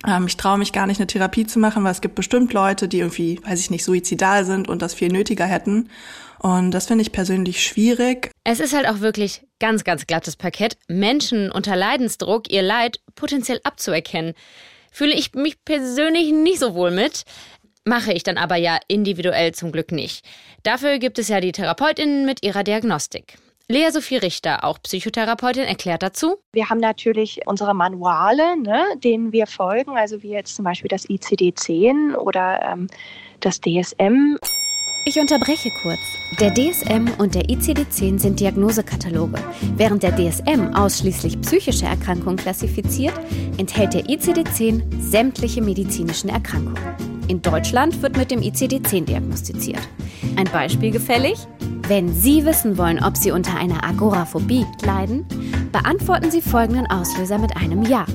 Ähm, 0.06 0.26
ich 0.26 0.36
traue 0.36 0.58
mich 0.58 0.72
gar 0.72 0.86
nicht, 0.86 0.98
eine 0.98 1.06
Therapie 1.06 1.46
zu 1.46 1.58
machen, 1.58 1.84
weil 1.84 1.92
es 1.92 2.00
gibt 2.00 2.14
bestimmt 2.14 2.52
Leute, 2.52 2.88
die 2.88 2.98
irgendwie, 2.98 3.40
weiß 3.44 3.60
ich 3.60 3.70
nicht, 3.70 3.84
suizidal 3.84 4.44
sind 4.44 4.68
und 4.68 4.82
das 4.82 4.94
viel 4.94 5.10
nötiger 5.10 5.46
hätten. 5.46 5.88
Und 6.38 6.72
das 6.72 6.86
finde 6.86 7.02
ich 7.02 7.12
persönlich 7.12 7.64
schwierig. 7.64 8.32
Es 8.42 8.58
ist 8.58 8.74
halt 8.74 8.88
auch 8.88 9.00
wirklich 9.00 9.46
ganz, 9.60 9.84
ganz 9.84 10.06
glattes 10.08 10.34
Parkett, 10.34 10.76
Menschen 10.88 11.52
unter 11.52 11.76
Leidensdruck 11.76 12.50
ihr 12.50 12.62
Leid 12.62 13.00
potenziell 13.14 13.60
abzuerkennen. 13.62 14.34
Fühle 14.90 15.14
ich 15.14 15.34
mich 15.34 15.64
persönlich 15.64 16.32
nicht 16.32 16.58
so 16.58 16.74
wohl 16.74 16.90
mit. 16.90 17.22
Mache 17.84 18.12
ich 18.12 18.24
dann 18.24 18.38
aber 18.38 18.56
ja 18.56 18.78
individuell 18.88 19.52
zum 19.52 19.72
Glück 19.72 19.92
nicht. 19.92 20.24
Dafür 20.64 20.98
gibt 20.98 21.18
es 21.18 21.28
ja 21.28 21.40
die 21.40 21.52
TherapeutInnen 21.52 22.26
mit 22.26 22.44
ihrer 22.44 22.64
Diagnostik. 22.64 23.38
Lea 23.72 23.90
Sophie 23.90 24.18
Richter, 24.18 24.64
auch 24.64 24.82
Psychotherapeutin, 24.82 25.62
erklärt 25.62 26.02
dazu. 26.02 26.36
Wir 26.52 26.68
haben 26.68 26.76
natürlich 26.76 27.40
unsere 27.46 27.72
Manuale, 27.72 28.54
ne, 28.60 28.84
denen 29.02 29.32
wir 29.32 29.46
folgen, 29.46 29.96
also 29.96 30.22
wie 30.22 30.28
jetzt 30.28 30.56
zum 30.56 30.66
Beispiel 30.66 30.90
das 30.90 31.08
ICD-10 31.08 32.14
oder 32.16 32.60
ähm, 32.70 32.88
das 33.40 33.62
DSM. 33.62 34.36
Ich 35.04 35.18
unterbreche 35.18 35.70
kurz. 35.82 35.98
Der 36.38 36.54
DSM 36.54 37.08
und 37.18 37.34
der 37.34 37.48
ICD-10 37.48 38.20
sind 38.20 38.38
Diagnosekataloge. 38.38 39.36
Während 39.76 40.04
der 40.04 40.14
DSM 40.14 40.74
ausschließlich 40.74 41.40
psychische 41.40 41.86
Erkrankungen 41.86 42.36
klassifiziert, 42.36 43.14
enthält 43.56 43.94
der 43.94 44.04
ICD-10 44.04 45.00
sämtliche 45.00 45.60
medizinischen 45.60 46.28
Erkrankungen. 46.28 46.80
In 47.26 47.42
Deutschland 47.42 48.00
wird 48.00 48.16
mit 48.16 48.30
dem 48.30 48.42
ICD-10 48.42 49.06
diagnostiziert. 49.06 49.80
Ein 50.36 50.48
Beispiel 50.52 50.92
gefällig? 50.92 51.36
Wenn 51.88 52.14
Sie 52.14 52.44
wissen 52.44 52.78
wollen, 52.78 53.02
ob 53.02 53.16
Sie 53.16 53.32
unter 53.32 53.56
einer 53.56 53.82
Agoraphobie 53.82 54.64
leiden, 54.84 55.26
beantworten 55.72 56.30
Sie 56.30 56.40
folgenden 56.40 56.86
Auslöser 56.86 57.38
mit 57.38 57.56
einem 57.56 57.82
Ja. 57.82 58.06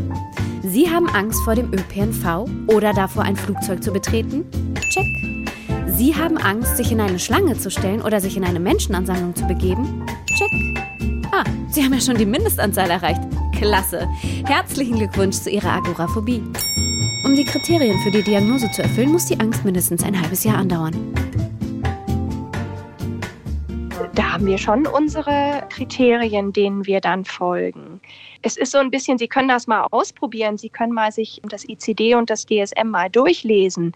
Sie 0.63 0.89
haben 0.89 1.09
Angst 1.09 1.43
vor 1.43 1.55
dem 1.55 1.73
ÖPNV 1.73 2.47
oder 2.67 2.93
davor, 2.93 3.23
ein 3.23 3.35
Flugzeug 3.35 3.83
zu 3.83 3.91
betreten? 3.91 4.45
Check. 4.89 5.46
Sie 5.87 6.15
haben 6.15 6.37
Angst, 6.37 6.77
sich 6.77 6.91
in 6.91 6.99
eine 6.99 7.17
Schlange 7.17 7.57
zu 7.57 7.71
stellen 7.71 8.01
oder 8.01 8.19
sich 8.19 8.37
in 8.37 8.43
eine 8.43 8.59
Menschenansammlung 8.59 9.35
zu 9.35 9.47
begeben? 9.47 10.05
Check. 10.37 10.51
Ah, 11.31 11.43
Sie 11.69 11.83
haben 11.83 11.93
ja 11.93 12.01
schon 12.01 12.17
die 12.17 12.25
Mindestanzahl 12.25 12.89
erreicht. 12.89 13.21
Klasse. 13.57 14.07
Herzlichen 14.45 14.97
Glückwunsch 14.97 15.37
zu 15.37 15.49
Ihrer 15.49 15.71
Agoraphobie. 15.71 16.43
Um 17.25 17.35
die 17.35 17.45
Kriterien 17.45 17.97
für 17.99 18.11
die 18.11 18.21
Diagnose 18.21 18.69
zu 18.71 18.83
erfüllen, 18.83 19.11
muss 19.11 19.25
die 19.25 19.39
Angst 19.39 19.65
mindestens 19.65 20.03
ein 20.03 20.19
halbes 20.19 20.43
Jahr 20.43 20.57
andauern. 20.57 20.93
Da 24.13 24.33
haben 24.33 24.45
wir 24.45 24.57
schon 24.57 24.85
unsere 24.87 25.63
Kriterien, 25.69 26.53
denen 26.53 26.85
wir 26.85 27.01
dann 27.01 27.23
folgen. 27.23 28.01
Es 28.41 28.57
ist 28.57 28.71
so 28.71 28.77
ein 28.77 28.91
bisschen, 28.91 29.17
Sie 29.17 29.27
können 29.27 29.47
das 29.47 29.67
mal 29.67 29.87
ausprobieren. 29.91 30.57
Sie 30.57 30.69
können 30.69 30.93
mal 30.93 31.11
sich 31.11 31.41
das 31.47 31.67
ICD 31.67 32.15
und 32.15 32.29
das 32.29 32.45
DSM 32.45 32.87
mal 32.87 33.09
durchlesen. 33.09 33.93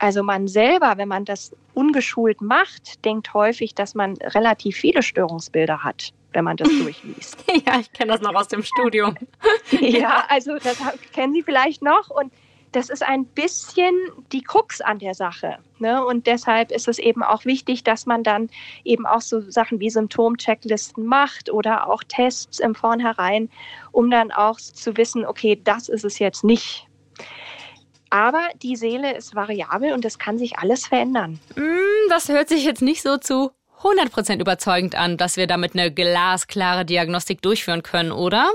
Also 0.00 0.22
man 0.22 0.48
selber, 0.48 0.94
wenn 0.96 1.08
man 1.08 1.26
das 1.26 1.54
ungeschult 1.74 2.40
macht, 2.40 3.04
denkt 3.04 3.34
häufig, 3.34 3.74
dass 3.74 3.94
man 3.94 4.16
relativ 4.16 4.76
viele 4.76 5.02
Störungsbilder 5.02 5.84
hat, 5.84 6.14
wenn 6.32 6.42
man 6.42 6.56
das 6.56 6.68
durchliest. 6.82 7.44
ja, 7.66 7.78
ich 7.78 7.92
kenne 7.92 8.12
das 8.12 8.22
noch 8.22 8.34
aus 8.34 8.48
dem 8.48 8.62
Studium. 8.62 9.14
ja, 9.70 10.24
also 10.28 10.56
das 10.56 10.78
kennen 11.12 11.34
Sie 11.34 11.42
vielleicht 11.42 11.82
noch 11.82 12.08
und 12.08 12.32
das 12.72 12.88
ist 12.88 13.02
ein 13.02 13.26
bisschen 13.26 13.94
die 14.32 14.40
Krux 14.40 14.80
an 14.80 15.00
der 15.00 15.12
Sache. 15.12 15.58
Ne? 15.80 16.02
Und 16.02 16.26
deshalb 16.26 16.70
ist 16.70 16.88
es 16.88 16.98
eben 16.98 17.22
auch 17.22 17.44
wichtig, 17.44 17.84
dass 17.84 18.06
man 18.06 18.22
dann 18.22 18.48
eben 18.84 19.04
auch 19.04 19.20
so 19.20 19.40
Sachen 19.50 19.80
wie 19.80 19.90
Symptomchecklisten 19.90 21.04
macht 21.04 21.50
oder 21.50 21.90
auch 21.90 22.02
Tests 22.04 22.58
im 22.58 22.74
Vornherein, 22.74 23.50
um 23.92 24.10
dann 24.10 24.30
auch 24.30 24.58
zu 24.58 24.96
wissen, 24.96 25.26
okay, 25.26 25.60
das 25.62 25.90
ist 25.90 26.04
es 26.04 26.18
jetzt 26.20 26.42
nicht. 26.42 26.86
Aber 28.10 28.42
die 28.60 28.74
Seele 28.74 29.16
ist 29.16 29.34
variabel 29.36 29.92
und 29.92 30.04
es 30.04 30.18
kann 30.18 30.36
sich 30.36 30.58
alles 30.58 30.86
verändern. 30.86 31.38
Mm, 31.54 32.08
das 32.08 32.28
hört 32.28 32.48
sich 32.48 32.64
jetzt 32.64 32.82
nicht 32.82 33.02
so 33.02 33.16
zu 33.16 33.52
100% 33.82 34.40
überzeugend 34.40 34.94
an, 34.94 35.16
dass 35.16 35.36
wir 35.36 35.46
damit 35.46 35.74
eine 35.74 35.92
glasklare 35.92 36.84
Diagnostik 36.84 37.40
durchführen 37.40 37.82
können, 37.82 38.12
oder? 38.12 38.50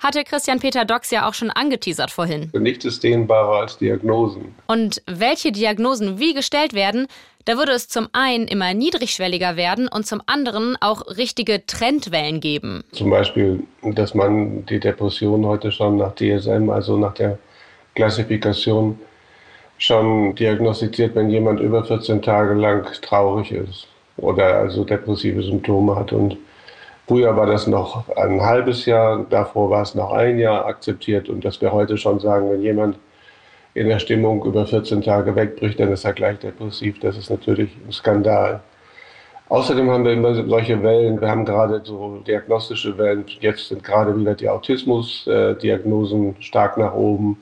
Hatte 0.00 0.24
Christian 0.24 0.60
Peter 0.60 0.84
Dox 0.84 1.10
ja 1.10 1.28
auch 1.28 1.34
schon 1.34 1.50
angeteasert 1.50 2.10
vorhin. 2.10 2.50
Nichts 2.54 2.86
ist 2.86 3.02
dehnbarer 3.02 3.60
als 3.60 3.78
Diagnosen. 3.78 4.54
Und 4.66 5.02
welche 5.06 5.52
Diagnosen 5.52 6.18
wie 6.18 6.32
gestellt 6.32 6.72
werden, 6.72 7.06
da 7.44 7.56
würde 7.56 7.72
es 7.72 7.88
zum 7.88 8.08
einen 8.12 8.48
immer 8.48 8.74
niedrigschwelliger 8.74 9.56
werden 9.56 9.88
und 9.88 10.06
zum 10.06 10.22
anderen 10.26 10.76
auch 10.80 11.06
richtige 11.16 11.66
Trendwellen 11.66 12.40
geben. 12.40 12.82
Zum 12.92 13.10
Beispiel, 13.10 13.62
dass 13.82 14.14
man 14.14 14.64
die 14.66 14.80
Depression 14.80 15.46
heute 15.46 15.70
schon 15.70 15.96
nach 15.98 16.14
DSM, 16.14 16.70
also 16.70 16.96
nach 16.96 17.14
der 17.14 17.38
Klassifikation 17.94 18.98
schon 19.78 20.34
diagnostiziert, 20.34 21.14
wenn 21.14 21.30
jemand 21.30 21.60
über 21.60 21.84
14 21.84 22.20
Tage 22.22 22.54
lang 22.54 22.86
traurig 23.00 23.50
ist 23.52 23.88
oder 24.18 24.56
also 24.56 24.84
depressive 24.84 25.42
Symptome 25.42 25.96
hat. 25.96 26.12
Und 26.12 26.36
früher 27.08 27.34
war 27.36 27.46
das 27.46 27.66
noch 27.66 28.08
ein 28.16 28.42
halbes 28.42 28.84
Jahr, 28.86 29.24
davor 29.30 29.70
war 29.70 29.82
es 29.82 29.94
noch 29.94 30.12
ein 30.12 30.38
Jahr 30.38 30.66
akzeptiert 30.66 31.28
und 31.28 31.44
dass 31.44 31.60
wir 31.60 31.72
heute 31.72 31.96
schon 31.96 32.20
sagen, 32.20 32.50
wenn 32.50 32.62
jemand 32.62 32.98
in 33.74 33.88
der 33.88 33.98
Stimmung 33.98 34.44
über 34.44 34.66
14 34.66 35.02
Tage 35.02 35.34
wegbricht, 35.34 35.78
dann 35.80 35.92
ist 35.92 36.04
er 36.04 36.12
gleich 36.12 36.38
depressiv. 36.38 36.98
Das 37.00 37.16
ist 37.16 37.30
natürlich 37.30 37.70
ein 37.86 37.92
Skandal. 37.92 38.60
Außerdem 39.48 39.90
haben 39.90 40.04
wir 40.04 40.12
immer 40.12 40.34
solche 40.34 40.82
Wellen. 40.82 41.20
Wir 41.20 41.28
haben 41.28 41.44
gerade 41.44 41.80
so 41.84 42.18
diagnostische 42.26 42.96
Wellen. 42.98 43.24
Jetzt 43.40 43.68
sind 43.68 43.82
gerade 43.82 44.16
wieder 44.16 44.34
die 44.34 44.48
Autismus-Diagnosen 44.48 46.36
stark 46.40 46.76
nach 46.78 46.94
oben. 46.94 47.36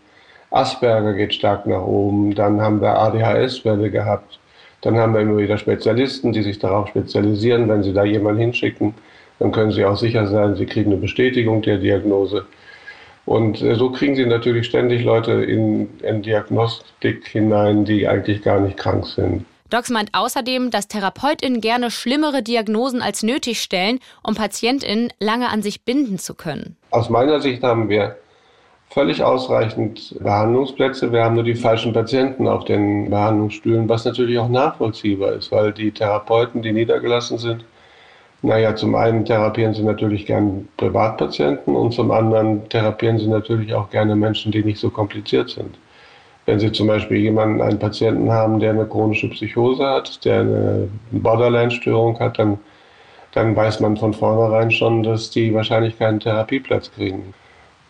Asperger 0.51 1.15
geht 1.15 1.35
stark 1.35 1.67
nach 1.67 1.83
oben. 1.83 2.35
Dann 2.35 2.61
haben 2.61 2.81
wir 2.81 2.99
ADHS-Welle 2.99 3.91
gehabt. 3.91 4.39
Dann 4.81 4.97
haben 4.97 5.15
wir 5.15 5.21
immer 5.21 5.39
wieder 5.39 5.59
Spezialisten, 5.59 6.33
die 6.33 6.43
sich 6.43 6.59
darauf 6.59 6.89
spezialisieren. 6.89 7.69
Wenn 7.69 7.83
Sie 7.83 7.93
da 7.93 8.05
jemanden 8.05 8.41
hinschicken, 8.41 8.95
dann 9.39 9.53
können 9.53 9.73
Sie 9.73 9.85
auch 9.85 9.97
sicher 9.97 10.27
sein, 10.27 10.57
Sie 10.57 10.67
kriegen 10.67 10.93
eine 10.93 11.01
Bestätigung 11.01 11.63
der 11.63 11.79
Diagnose. 11.79 12.47
Und 13.27 13.61
äh, 13.61 13.75
so 13.75 13.91
kriegen 13.91 14.17
Sie 14.17 14.25
natürlich 14.25 14.67
ständig 14.67 15.05
Leute 15.05 15.33
in, 15.33 15.89
in 16.01 16.23
Diagnostik 16.23 17.27
hinein, 17.27 17.85
die 17.85 18.09
eigentlich 18.09 18.43
gar 18.43 18.61
nicht 18.61 18.79
krank 18.79 19.07
sind. 19.07 19.45
Docs 19.71 19.91
meint 19.91 20.11
außerdem, 20.15 20.71
dass 20.71 20.89
TherapeutInnen 20.89 21.61
gerne 21.61 21.91
schlimmere 21.91 22.43
Diagnosen 22.43 23.03
als 23.03 23.23
nötig 23.23 23.61
stellen, 23.61 23.99
um 24.23 24.35
PatientInnen 24.35 25.13
lange 25.21 25.51
an 25.51 25.61
sich 25.61 25.83
binden 25.83 26.19
zu 26.19 26.35
können. 26.35 26.77
Aus 26.91 27.11
meiner 27.11 27.41
Sicht 27.41 27.63
haben 27.63 27.91
wir 27.91 28.17
völlig 28.91 29.23
ausreichend 29.23 30.17
Behandlungsplätze. 30.21 31.13
Wir 31.13 31.25
haben 31.25 31.35
nur 31.35 31.45
die 31.45 31.55
falschen 31.55 31.93
Patienten 31.93 32.49
auf 32.49 32.65
den 32.65 33.11
Behandlungsstühlen, 33.11 33.89
was 33.89 34.05
natürlich 34.05 34.39
auch 34.39 34.49
nachvollziehbar 34.49 35.33
ist, 35.33 35.53
weil 35.53 35.73
die 35.73 35.91
Therapeuten, 35.91 36.63
die 36.63 36.73
niedergelassen 36.73 37.39
sind, 37.39 37.65
naja, 38.43 38.77
zum 38.77 38.95
einen 38.95 39.25
therapieren 39.25 39.75
sie 39.75 39.83
natürlich 39.83 40.25
gern 40.25 40.69
Privatpatienten 40.77 41.75
und 41.75 41.93
zum 41.93 42.13
anderen 42.13 42.69
therapieren 42.69 43.19
sie 43.19 43.27
natürlich 43.27 43.75
auch 43.75 43.91
gerne 43.91 44.15
Menschen, 44.15 44.53
die 44.53 44.63
nicht 44.63 44.79
so 44.79 44.91
kompliziert 44.91 45.51
sind. 45.51 45.77
Wenn 46.47 46.61
Sie 46.61 46.73
zum 46.73 46.87
Beispiel 46.87 47.19
jemanden, 47.19 47.61
einen 47.61 47.79
Patienten 47.79 48.31
haben, 48.31 48.59
der 48.59 48.71
eine 48.71 48.87
chronische 48.87 49.29
Psychose 49.29 49.85
hat, 49.85 50.25
der 50.25 50.41
eine 50.41 50.89
Borderline-Störung 51.11 52.19
hat, 52.21 52.39
dann, 52.39 52.59
dann 53.33 53.55
weiß 53.55 53.81
man 53.81 53.97
von 53.99 54.15
vornherein 54.15 54.71
schon, 54.71 55.03
dass 55.03 55.31
die 55.31 55.53
wahrscheinlich 55.53 55.99
keinen 55.99 56.21
Therapieplatz 56.21 56.91
kriegen. 56.93 57.35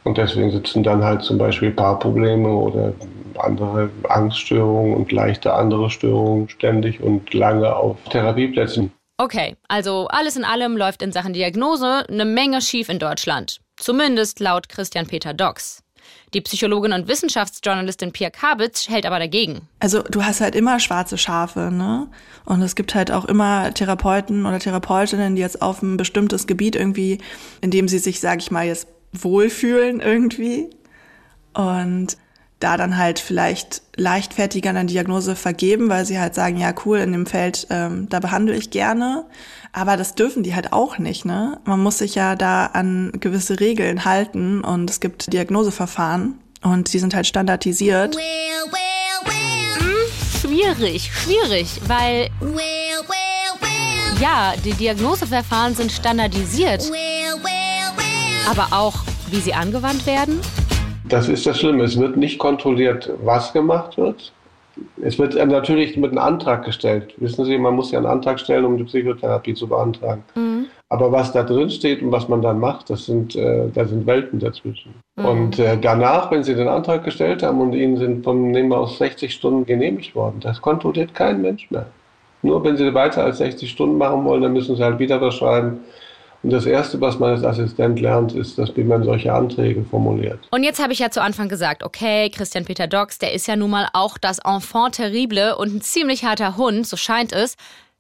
Und 0.04 0.16
deswegen 0.18 0.50
sitzen 0.50 0.82
dann 0.82 1.04
halt 1.04 1.22
zum 1.22 1.38
Beispiel 1.38 1.70
Paarprobleme 1.70 2.48
oder 2.48 2.92
andere 3.38 3.90
Angststörungen 4.08 4.94
und 4.94 5.12
leichte 5.12 5.52
andere 5.52 5.90
Störungen 5.90 6.48
ständig 6.48 7.00
und 7.00 7.32
lange 7.34 7.74
auf 7.74 7.96
Therapieplätzen. 8.11 8.92
Okay, 9.18 9.56
also 9.66 10.06
alles 10.08 10.37
in 10.37 10.44
allem 10.44 10.76
läuft 10.76 11.02
in 11.02 11.12
Sachen 11.12 11.32
Diagnose 11.32 12.04
eine 12.08 12.24
Menge 12.24 12.61
schief 12.61 12.88
in 12.88 12.98
Deutschland. 12.98 13.61
Zumindest 13.76 14.40
laut 14.40 14.68
Christian 14.68 15.06
Peter 15.06 15.34
Dox. 15.34 15.82
Die 16.34 16.40
Psychologin 16.40 16.92
und 16.92 17.08
Wissenschaftsjournalistin 17.08 18.12
Pia 18.12 18.30
Kabitz 18.30 18.88
hält 18.88 19.06
aber 19.06 19.18
dagegen. 19.18 19.62
Also 19.80 20.02
du 20.02 20.24
hast 20.24 20.40
halt 20.40 20.54
immer 20.54 20.78
schwarze 20.78 21.18
Schafe, 21.18 21.70
ne? 21.72 22.08
Und 22.44 22.62
es 22.62 22.76
gibt 22.76 22.94
halt 22.94 23.11
auch 23.11 23.24
immer 23.24 23.72
Therapeuten 23.74 24.46
oder 24.46 24.58
Therapeutinnen, 24.58 25.37
die 25.37 25.42
jetzt 25.42 25.62
auf 25.62 25.82
ein 25.82 25.96
bestimmtes 25.96 26.46
Gebiet 26.46 26.76
irgendwie, 26.76 27.18
in 27.61 27.70
dem 27.70 27.88
sie 27.88 27.98
sich, 27.98 28.20
sag 28.20 28.40
ich 28.40 28.50
mal, 28.50 28.66
jetzt 28.66 28.88
wohlfühlen 29.12 30.01
irgendwie 30.01 30.71
und 31.55 32.16
da 32.61 32.77
dann 32.77 32.97
halt 32.97 33.21
vielleicht 33.21 33.83
leichtfertiger 33.97 34.71
eine 34.71 34.85
Diagnose 34.85 35.37
vergeben, 35.37 35.88
weil 35.88 36.05
sie 36.05 36.18
halt 36.18 36.35
sagen, 36.35 36.59
ja 36.59 36.73
cool, 36.85 36.99
in 36.99 37.12
dem 37.12 37.27
Feld, 37.27 37.68
ähm, 37.71 38.09
da 38.09 38.18
behandle 38.18 38.57
ich 38.57 38.71
gerne. 38.71 39.27
Aber 39.73 39.97
das 39.97 40.14
dürfen 40.16 40.42
die 40.42 40.55
halt 40.55 40.73
auch 40.73 40.99
nicht, 40.99 41.25
ne? 41.25 41.61
Man 41.64 41.81
muss 41.81 41.99
sich 41.99 42.16
ja 42.16 42.35
da 42.35 42.66
an 42.66 43.12
gewisse 43.21 43.61
Regeln 43.61 44.05
halten 44.05 44.64
und 44.64 44.90
es 44.90 44.99
gibt 44.99 45.33
Diagnoseverfahren 45.33 46.38
und 46.62 46.92
die 46.92 46.99
sind 46.99 47.14
halt 47.14 47.27
standardisiert. 47.29 48.16
Hm, 48.16 48.23
schwierig, 50.40 51.12
schwierig, 51.12 51.81
weil 51.87 52.29
ja, 54.21 54.55
die 54.64 54.73
Diagnoseverfahren 54.73 55.77
sind 55.77 55.92
standardisiert 55.92 56.90
aber 58.48 58.68
auch, 58.70 58.94
wie 59.30 59.40
sie 59.40 59.52
angewandt 59.52 60.06
werden? 60.06 60.40
Das 61.08 61.28
ist 61.28 61.46
das 61.46 61.58
Schlimme. 61.58 61.84
Es 61.84 61.98
wird 61.98 62.16
nicht 62.16 62.38
kontrolliert, 62.38 63.11
was 63.22 63.52
gemacht 63.52 63.96
wird. 63.98 64.32
Es 65.02 65.18
wird 65.18 65.34
natürlich 65.34 65.96
mit 65.96 66.12
einem 66.12 66.20
Antrag 66.20 66.64
gestellt. 66.64 67.12
Wissen 67.16 67.44
Sie, 67.44 67.58
man 67.58 67.74
muss 67.74 67.90
ja 67.90 67.98
einen 67.98 68.06
Antrag 68.06 68.38
stellen, 68.38 68.64
um 68.64 68.76
die 68.76 68.84
Psychotherapie 68.84 69.54
zu 69.54 69.66
beantragen. 69.66 70.22
Mhm. 70.37 70.66
Aber 70.88 71.11
was 71.11 71.32
da 71.32 71.42
drin 71.42 71.68
steht 71.68 72.00
und 72.00 72.12
was 72.12 72.28
man 72.28 72.40
dann 72.40 72.61
macht, 72.61 72.88
das 72.88 73.06
sind, 73.06 73.34
äh, 73.34 73.68
da 73.74 73.84
sind 73.84 74.06
Welten 74.06 74.38
dazwischen. 74.38 74.94
Mhm. 75.16 75.24
Und 75.24 75.58
äh, 75.58 75.76
danach, 75.78 76.30
wenn 76.30 76.44
Sie 76.44 76.54
den 76.54 76.68
Antrag 76.68 77.04
gestellt 77.04 77.42
haben 77.42 77.61
und 77.61 77.72
Ihnen 77.72 77.96
sind 77.96 78.24
von 78.24 78.50
nehmen 78.50 78.68
wir 78.70 78.78
aus 78.78 78.98
60 78.98 79.34
Stunden 79.34 79.66
genehmigt 79.66 80.14
worden, 80.14 80.38
das 80.40 80.62
kontrolliert 80.62 81.12
kein 81.12 81.42
Mensch 81.42 81.70
mehr. 81.70 81.87
Nur 82.42 82.62
wenn 82.62 82.76
sie 82.76 82.94
weiter 82.94 83.24
als 83.24 83.38
60 83.38 83.68
Stunden 83.68 83.98
machen 83.98 84.24
wollen, 84.24 84.42
dann 84.42 84.52
müssen 84.52 84.76
sie 84.76 84.84
halt 84.84 85.00
wieder 85.00 85.20
was 85.20 85.34
schreiben. 85.34 85.80
Und 86.42 86.51
das 86.51 86.66
Erste, 86.66 87.01
was 87.01 87.18
man 87.18 87.31
als 87.31 87.44
Assistent 87.44 88.01
lernt, 88.01 88.33
ist, 88.33 88.59
dass 88.59 88.77
wie 88.77 88.85
man 88.85 89.03
solche 89.03 89.33
Anträge 89.33 89.85
formuliert. 89.85 90.38
Und 90.51 90.62
jetzt 90.62 90.81
habe 90.81 90.92
ich 90.92 91.01
ja 91.01 91.11
zu 91.11 91.20
Anfang 91.20 91.48
gesagt, 91.48 91.83
okay, 91.83 92.31
Christian 92.31 92.64
Peter 92.64 92.87
Dox, 92.87 93.18
der 93.18 93.33
ist 93.33 93.48
ja 93.48 93.57
nun 93.57 93.70
mal 93.70 93.88
auch 93.92 94.18
das 94.18 94.38
Enfant 94.38 94.94
terrible 94.94 95.57
und 95.57 95.74
ein 95.74 95.81
ziemlich 95.81 96.24
harter 96.24 96.57
Hund, 96.57 96.87
so 96.87 96.96
scheint 96.96 97.33
es. 97.33 97.57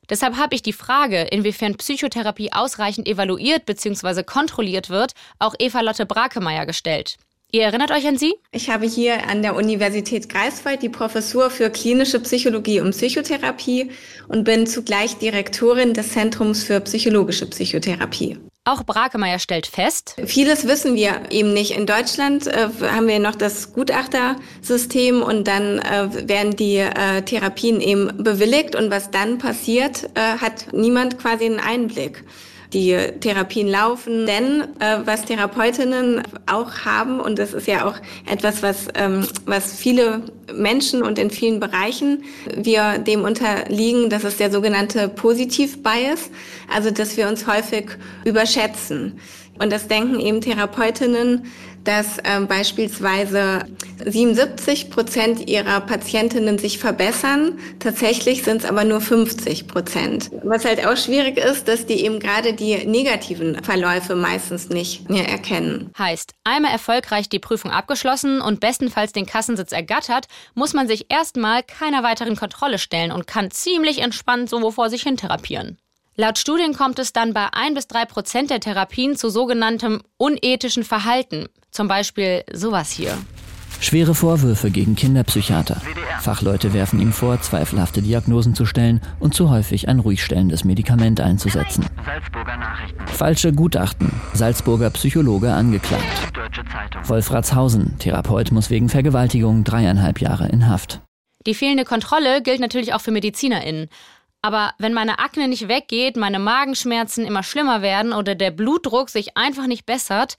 Deshalb 0.08 0.36
habe 0.36 0.54
ich 0.54 0.62
die 0.62 0.72
Frage, 0.72 1.22
inwiefern 1.22 1.76
Psychotherapie 1.76 2.52
ausreichend 2.52 3.08
evaluiert 3.08 3.66
bzw. 3.66 4.22
kontrolliert 4.22 4.88
wird, 4.88 5.12
auch 5.38 5.54
Eva 5.58 5.80
Lotte 5.80 6.06
Brakemeyer 6.06 6.64
gestellt. 6.64 7.16
Ihr 7.50 7.62
erinnert 7.62 7.90
euch 7.90 8.06
an 8.06 8.18
sie? 8.18 8.34
Ich 8.52 8.68
habe 8.68 8.84
hier 8.84 9.26
an 9.26 9.40
der 9.40 9.56
Universität 9.56 10.28
Greifswald 10.28 10.82
die 10.82 10.90
Professur 10.90 11.48
für 11.48 11.70
klinische 11.70 12.20
Psychologie 12.20 12.80
und 12.80 12.90
Psychotherapie 12.90 13.90
und 14.28 14.44
bin 14.44 14.66
zugleich 14.66 15.16
Direktorin 15.16 15.94
des 15.94 16.12
Zentrums 16.12 16.62
für 16.62 16.78
psychologische 16.80 17.46
Psychotherapie. 17.46 18.36
Auch 18.64 18.82
Brakemeyer 18.82 19.38
stellt 19.38 19.66
fest, 19.66 20.14
vieles 20.26 20.66
wissen 20.66 20.94
wir 20.94 21.22
eben 21.30 21.54
nicht. 21.54 21.70
In 21.70 21.86
Deutschland 21.86 22.46
äh, 22.46 22.68
haben 22.82 23.08
wir 23.08 23.18
noch 23.18 23.34
das 23.34 23.72
Gutachtersystem 23.72 25.22
und 25.22 25.48
dann 25.48 25.78
äh, 25.78 26.28
werden 26.28 26.54
die 26.54 26.76
äh, 26.76 27.22
Therapien 27.22 27.80
eben 27.80 28.22
bewilligt 28.22 28.76
und 28.76 28.90
was 28.90 29.10
dann 29.10 29.38
passiert, 29.38 30.10
äh, 30.12 30.36
hat 30.38 30.74
niemand 30.74 31.18
quasi 31.18 31.46
einen 31.46 31.60
Einblick 31.60 32.24
die 32.72 32.96
Therapien 33.20 33.68
laufen. 33.68 34.26
Denn 34.26 34.62
äh, 34.78 34.98
was 35.04 35.24
Therapeutinnen 35.24 36.22
auch 36.46 36.84
haben, 36.84 37.20
und 37.20 37.38
das 37.38 37.54
ist 37.54 37.66
ja 37.66 37.86
auch 37.86 37.96
etwas, 38.30 38.62
was, 38.62 38.88
ähm, 38.94 39.26
was 39.46 39.72
viele 39.72 40.22
Menschen 40.54 41.02
und 41.02 41.18
in 41.18 41.30
vielen 41.30 41.60
Bereichen 41.60 42.24
wir 42.54 42.98
dem 42.98 43.24
unterliegen, 43.24 44.10
das 44.10 44.24
ist 44.24 44.40
der 44.40 44.50
sogenannte 44.50 45.08
Positiv-Bias, 45.08 46.30
also 46.72 46.90
dass 46.90 47.16
wir 47.16 47.28
uns 47.28 47.46
häufig 47.46 47.86
überschätzen. 48.24 49.18
Und 49.58 49.72
das 49.72 49.88
denken 49.88 50.20
eben 50.20 50.40
Therapeutinnen, 50.40 51.46
dass 51.84 52.18
ähm, 52.24 52.46
beispielsweise 52.46 53.64
77 54.04 54.90
Prozent 54.90 55.48
ihrer 55.48 55.80
Patientinnen 55.80 56.58
sich 56.58 56.78
verbessern. 56.78 57.58
Tatsächlich 57.78 58.42
sind 58.42 58.58
es 58.58 58.68
aber 58.68 58.84
nur 58.84 59.00
50 59.00 59.66
Prozent. 59.68 60.30
Was 60.42 60.66
halt 60.66 60.86
auch 60.86 60.96
schwierig 60.96 61.38
ist, 61.38 61.66
dass 61.66 61.86
die 61.86 62.04
eben 62.04 62.20
gerade 62.20 62.52
die 62.52 62.86
negativen 62.86 63.62
Verläufe 63.62 64.16
meistens 64.16 64.68
nicht 64.68 65.08
mehr 65.08 65.28
erkennen. 65.28 65.90
Heißt, 65.96 66.34
einmal 66.44 66.72
erfolgreich 66.72 67.28
die 67.28 67.38
Prüfung 67.38 67.70
abgeschlossen 67.70 68.42
und 68.42 68.60
bestenfalls 68.60 69.12
den 69.12 69.24
Kassensitz 69.24 69.72
ergattert, 69.72 70.26
muss 70.54 70.74
man 70.74 70.88
sich 70.88 71.06
erstmal 71.08 71.62
keiner 71.62 72.02
weiteren 72.02 72.36
Kontrolle 72.36 72.78
stellen 72.78 73.12
und 73.12 73.26
kann 73.26 73.50
ziemlich 73.50 74.00
entspannt 74.00 74.50
so 74.50 74.70
vor 74.70 74.90
sich 74.90 75.02
hin 75.02 75.16
therapieren. 75.16 75.78
Laut 76.20 76.36
Studien 76.36 76.74
kommt 76.74 76.98
es 76.98 77.12
dann 77.12 77.32
bei 77.32 77.46
ein 77.52 77.74
bis 77.74 77.86
drei 77.86 78.04
Prozent 78.04 78.50
der 78.50 78.58
Therapien 78.58 79.14
zu 79.14 79.30
sogenanntem 79.30 80.02
unethischen 80.16 80.82
Verhalten. 80.82 81.46
Zum 81.70 81.86
Beispiel 81.86 82.42
sowas 82.52 82.90
hier. 82.90 83.16
Schwere 83.78 84.16
Vorwürfe 84.16 84.72
gegen 84.72 84.96
Kinderpsychiater. 84.96 85.80
Fachleute 86.20 86.72
werfen 86.74 87.00
ihm 87.00 87.12
vor, 87.12 87.40
zweifelhafte 87.40 88.02
Diagnosen 88.02 88.56
zu 88.56 88.66
stellen 88.66 89.00
und 89.20 89.32
zu 89.32 89.48
häufig 89.48 89.88
ein 89.88 90.00
ruhig 90.00 90.24
stellendes 90.24 90.64
Medikament 90.64 91.20
einzusetzen. 91.20 91.86
Falsche 93.06 93.52
Gutachten. 93.52 94.10
Salzburger 94.32 94.90
Psychologe 94.90 95.52
angeklagt. 95.52 96.02
Wolfratshausen. 97.04 97.96
Therapeut 98.00 98.50
muss 98.50 98.70
wegen 98.70 98.88
Vergewaltigung 98.88 99.62
dreieinhalb 99.62 100.20
Jahre 100.20 100.48
in 100.48 100.66
Haft. 100.66 101.00
Die 101.46 101.54
fehlende 101.54 101.84
Kontrolle 101.84 102.42
gilt 102.42 102.58
natürlich 102.58 102.92
auch 102.92 103.00
für 103.00 103.12
MedizinerInnen. 103.12 103.88
Aber 104.42 104.72
wenn 104.78 104.94
meine 104.94 105.18
Akne 105.18 105.48
nicht 105.48 105.68
weggeht, 105.68 106.16
meine 106.16 106.38
Magenschmerzen 106.38 107.26
immer 107.26 107.42
schlimmer 107.42 107.82
werden 107.82 108.12
oder 108.12 108.34
der 108.34 108.50
Blutdruck 108.50 109.10
sich 109.10 109.36
einfach 109.36 109.66
nicht 109.66 109.84
bessert, 109.84 110.36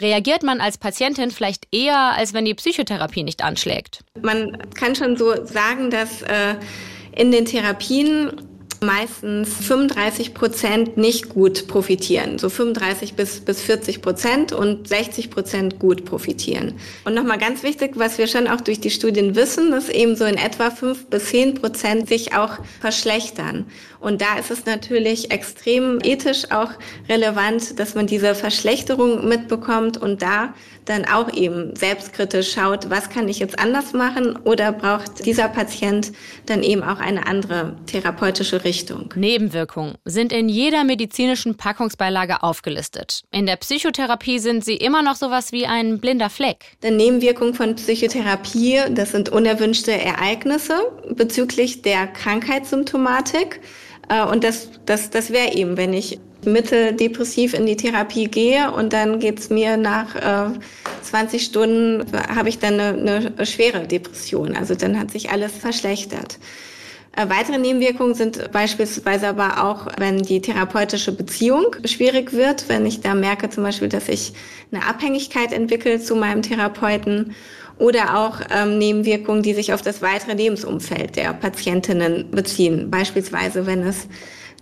reagiert 0.00 0.42
man 0.42 0.60
als 0.60 0.78
Patientin 0.78 1.30
vielleicht 1.30 1.66
eher, 1.72 2.14
als 2.16 2.34
wenn 2.34 2.44
die 2.44 2.54
Psychotherapie 2.54 3.22
nicht 3.22 3.42
anschlägt. 3.42 4.04
Man 4.20 4.56
kann 4.74 4.94
schon 4.94 5.16
so 5.16 5.44
sagen, 5.44 5.90
dass 5.90 6.22
äh, 6.22 6.56
in 7.12 7.32
den 7.32 7.46
Therapien 7.46 8.45
meistens 8.80 9.48
35 9.66 10.34
Prozent 10.34 10.96
nicht 10.96 11.28
gut 11.28 11.66
profitieren. 11.66 12.38
So 12.38 12.48
35 12.48 13.14
bis, 13.14 13.40
bis 13.40 13.62
40 13.62 14.02
Prozent 14.02 14.52
und 14.52 14.88
60 14.88 15.30
Prozent 15.30 15.78
gut 15.78 16.04
profitieren. 16.04 16.74
Und 17.04 17.14
nochmal 17.14 17.38
ganz 17.38 17.62
wichtig, 17.62 17.92
was 17.94 18.18
wir 18.18 18.26
schon 18.26 18.46
auch 18.46 18.60
durch 18.60 18.80
die 18.80 18.90
Studien 18.90 19.34
wissen, 19.34 19.70
dass 19.70 19.88
eben 19.88 20.16
so 20.16 20.24
in 20.24 20.36
etwa 20.36 20.70
5 20.70 21.06
bis 21.06 21.26
10 21.26 21.54
Prozent 21.54 22.08
sich 22.08 22.34
auch 22.34 22.58
verschlechtern. 22.80 23.66
Und 24.06 24.20
da 24.20 24.38
ist 24.38 24.52
es 24.52 24.66
natürlich 24.66 25.32
extrem 25.32 25.98
ethisch 26.00 26.52
auch 26.52 26.70
relevant, 27.08 27.80
dass 27.80 27.96
man 27.96 28.06
diese 28.06 28.36
Verschlechterung 28.36 29.26
mitbekommt 29.26 29.96
und 29.96 30.22
da 30.22 30.54
dann 30.84 31.04
auch 31.06 31.32
eben 31.32 31.74
selbstkritisch 31.74 32.52
schaut, 32.52 32.88
was 32.88 33.10
kann 33.10 33.28
ich 33.28 33.40
jetzt 33.40 33.58
anders 33.58 33.94
machen 33.94 34.38
oder 34.44 34.70
braucht 34.70 35.26
dieser 35.26 35.48
Patient 35.48 36.12
dann 36.46 36.62
eben 36.62 36.84
auch 36.84 37.00
eine 37.00 37.26
andere 37.26 37.74
therapeutische 37.86 38.62
Richtung. 38.62 39.12
Nebenwirkungen 39.16 39.96
sind 40.04 40.32
in 40.32 40.48
jeder 40.48 40.84
medizinischen 40.84 41.56
Packungsbeilage 41.56 42.44
aufgelistet. 42.44 43.24
In 43.32 43.46
der 43.46 43.56
Psychotherapie 43.56 44.38
sind 44.38 44.64
sie 44.64 44.76
immer 44.76 45.02
noch 45.02 45.16
sowas 45.16 45.50
wie 45.50 45.66
ein 45.66 45.98
blinder 45.98 46.30
Fleck. 46.30 46.76
Die 46.84 46.92
Nebenwirkungen 46.92 47.54
von 47.54 47.74
Psychotherapie, 47.74 48.82
das 48.90 49.10
sind 49.10 49.30
unerwünschte 49.30 49.90
Ereignisse 49.90 50.92
bezüglich 51.10 51.82
der 51.82 52.06
Krankheitssymptomatik. 52.06 53.60
Äh, 54.08 54.24
und 54.24 54.44
das, 54.44 54.70
das, 54.86 55.10
das 55.10 55.30
wäre 55.30 55.54
eben, 55.54 55.76
wenn 55.76 55.92
ich 55.92 56.18
mitteldepressiv 56.44 57.54
in 57.54 57.66
die 57.66 57.76
Therapie 57.76 58.28
gehe 58.28 58.70
und 58.70 58.92
dann 58.92 59.18
geht's 59.18 59.50
mir 59.50 59.76
nach 59.76 60.14
äh, 60.14 60.58
20 61.02 61.44
Stunden, 61.44 62.04
habe 62.34 62.48
ich 62.48 62.58
dann 62.58 62.78
eine, 62.80 63.32
eine 63.36 63.46
schwere 63.46 63.86
Depression. 63.86 64.56
Also 64.56 64.74
dann 64.74 64.98
hat 64.98 65.10
sich 65.10 65.30
alles 65.30 65.52
verschlechtert. 65.52 66.38
Äh, 67.16 67.28
weitere 67.30 67.58
Nebenwirkungen 67.58 68.14
sind 68.14 68.52
beispielsweise 68.52 69.28
aber 69.28 69.64
auch, 69.64 69.86
wenn 69.98 70.22
die 70.22 70.40
therapeutische 70.40 71.12
Beziehung 71.12 71.74
schwierig 71.84 72.32
wird, 72.32 72.68
wenn 72.68 72.84
ich 72.84 73.00
da 73.00 73.14
merke 73.14 73.48
zum 73.48 73.64
Beispiel, 73.64 73.88
dass 73.88 74.08
ich 74.08 74.32
eine 74.70 74.86
Abhängigkeit 74.86 75.52
entwickle 75.52 75.98
zu 75.98 76.14
meinem 76.14 76.42
Therapeuten 76.42 77.34
oder 77.78 78.18
auch 78.18 78.40
ähm, 78.50 78.78
Nebenwirkungen, 78.78 79.42
die 79.42 79.54
sich 79.54 79.72
auf 79.72 79.82
das 79.82 80.02
weitere 80.02 80.34
Lebensumfeld 80.34 81.16
der 81.16 81.32
Patientinnen 81.34 82.30
beziehen. 82.30 82.90
Beispielsweise, 82.90 83.66
wenn 83.66 83.82
es 83.82 84.08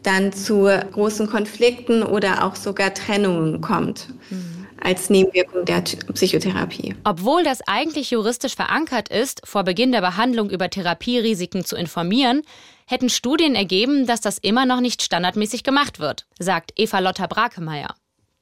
dann 0.02 0.32
zu 0.32 0.68
großen 0.92 1.28
Konflikten 1.28 2.02
oder 2.02 2.44
auch 2.44 2.56
sogar 2.56 2.92
Trennungen 2.92 3.60
kommt. 3.60 4.08
Mhm 4.30 4.64
als 4.84 5.10
Nebenwirkung 5.10 5.64
der 5.64 5.80
Psychotherapie. 5.80 6.94
Obwohl 7.04 7.42
das 7.42 7.66
eigentlich 7.66 8.10
juristisch 8.10 8.54
verankert 8.54 9.08
ist, 9.08 9.40
vor 9.44 9.64
Beginn 9.64 9.92
der 9.92 10.02
Behandlung 10.02 10.50
über 10.50 10.70
Therapierisiken 10.70 11.64
zu 11.64 11.74
informieren, 11.74 12.42
hätten 12.86 13.08
Studien 13.08 13.54
ergeben, 13.54 14.06
dass 14.06 14.20
das 14.20 14.38
immer 14.38 14.66
noch 14.66 14.80
nicht 14.80 15.02
standardmäßig 15.02 15.64
gemacht 15.64 15.98
wird, 15.98 16.26
sagt 16.38 16.72
Eva 16.76 16.98
Lotta 16.98 17.26
Brakemeyer. 17.26 17.94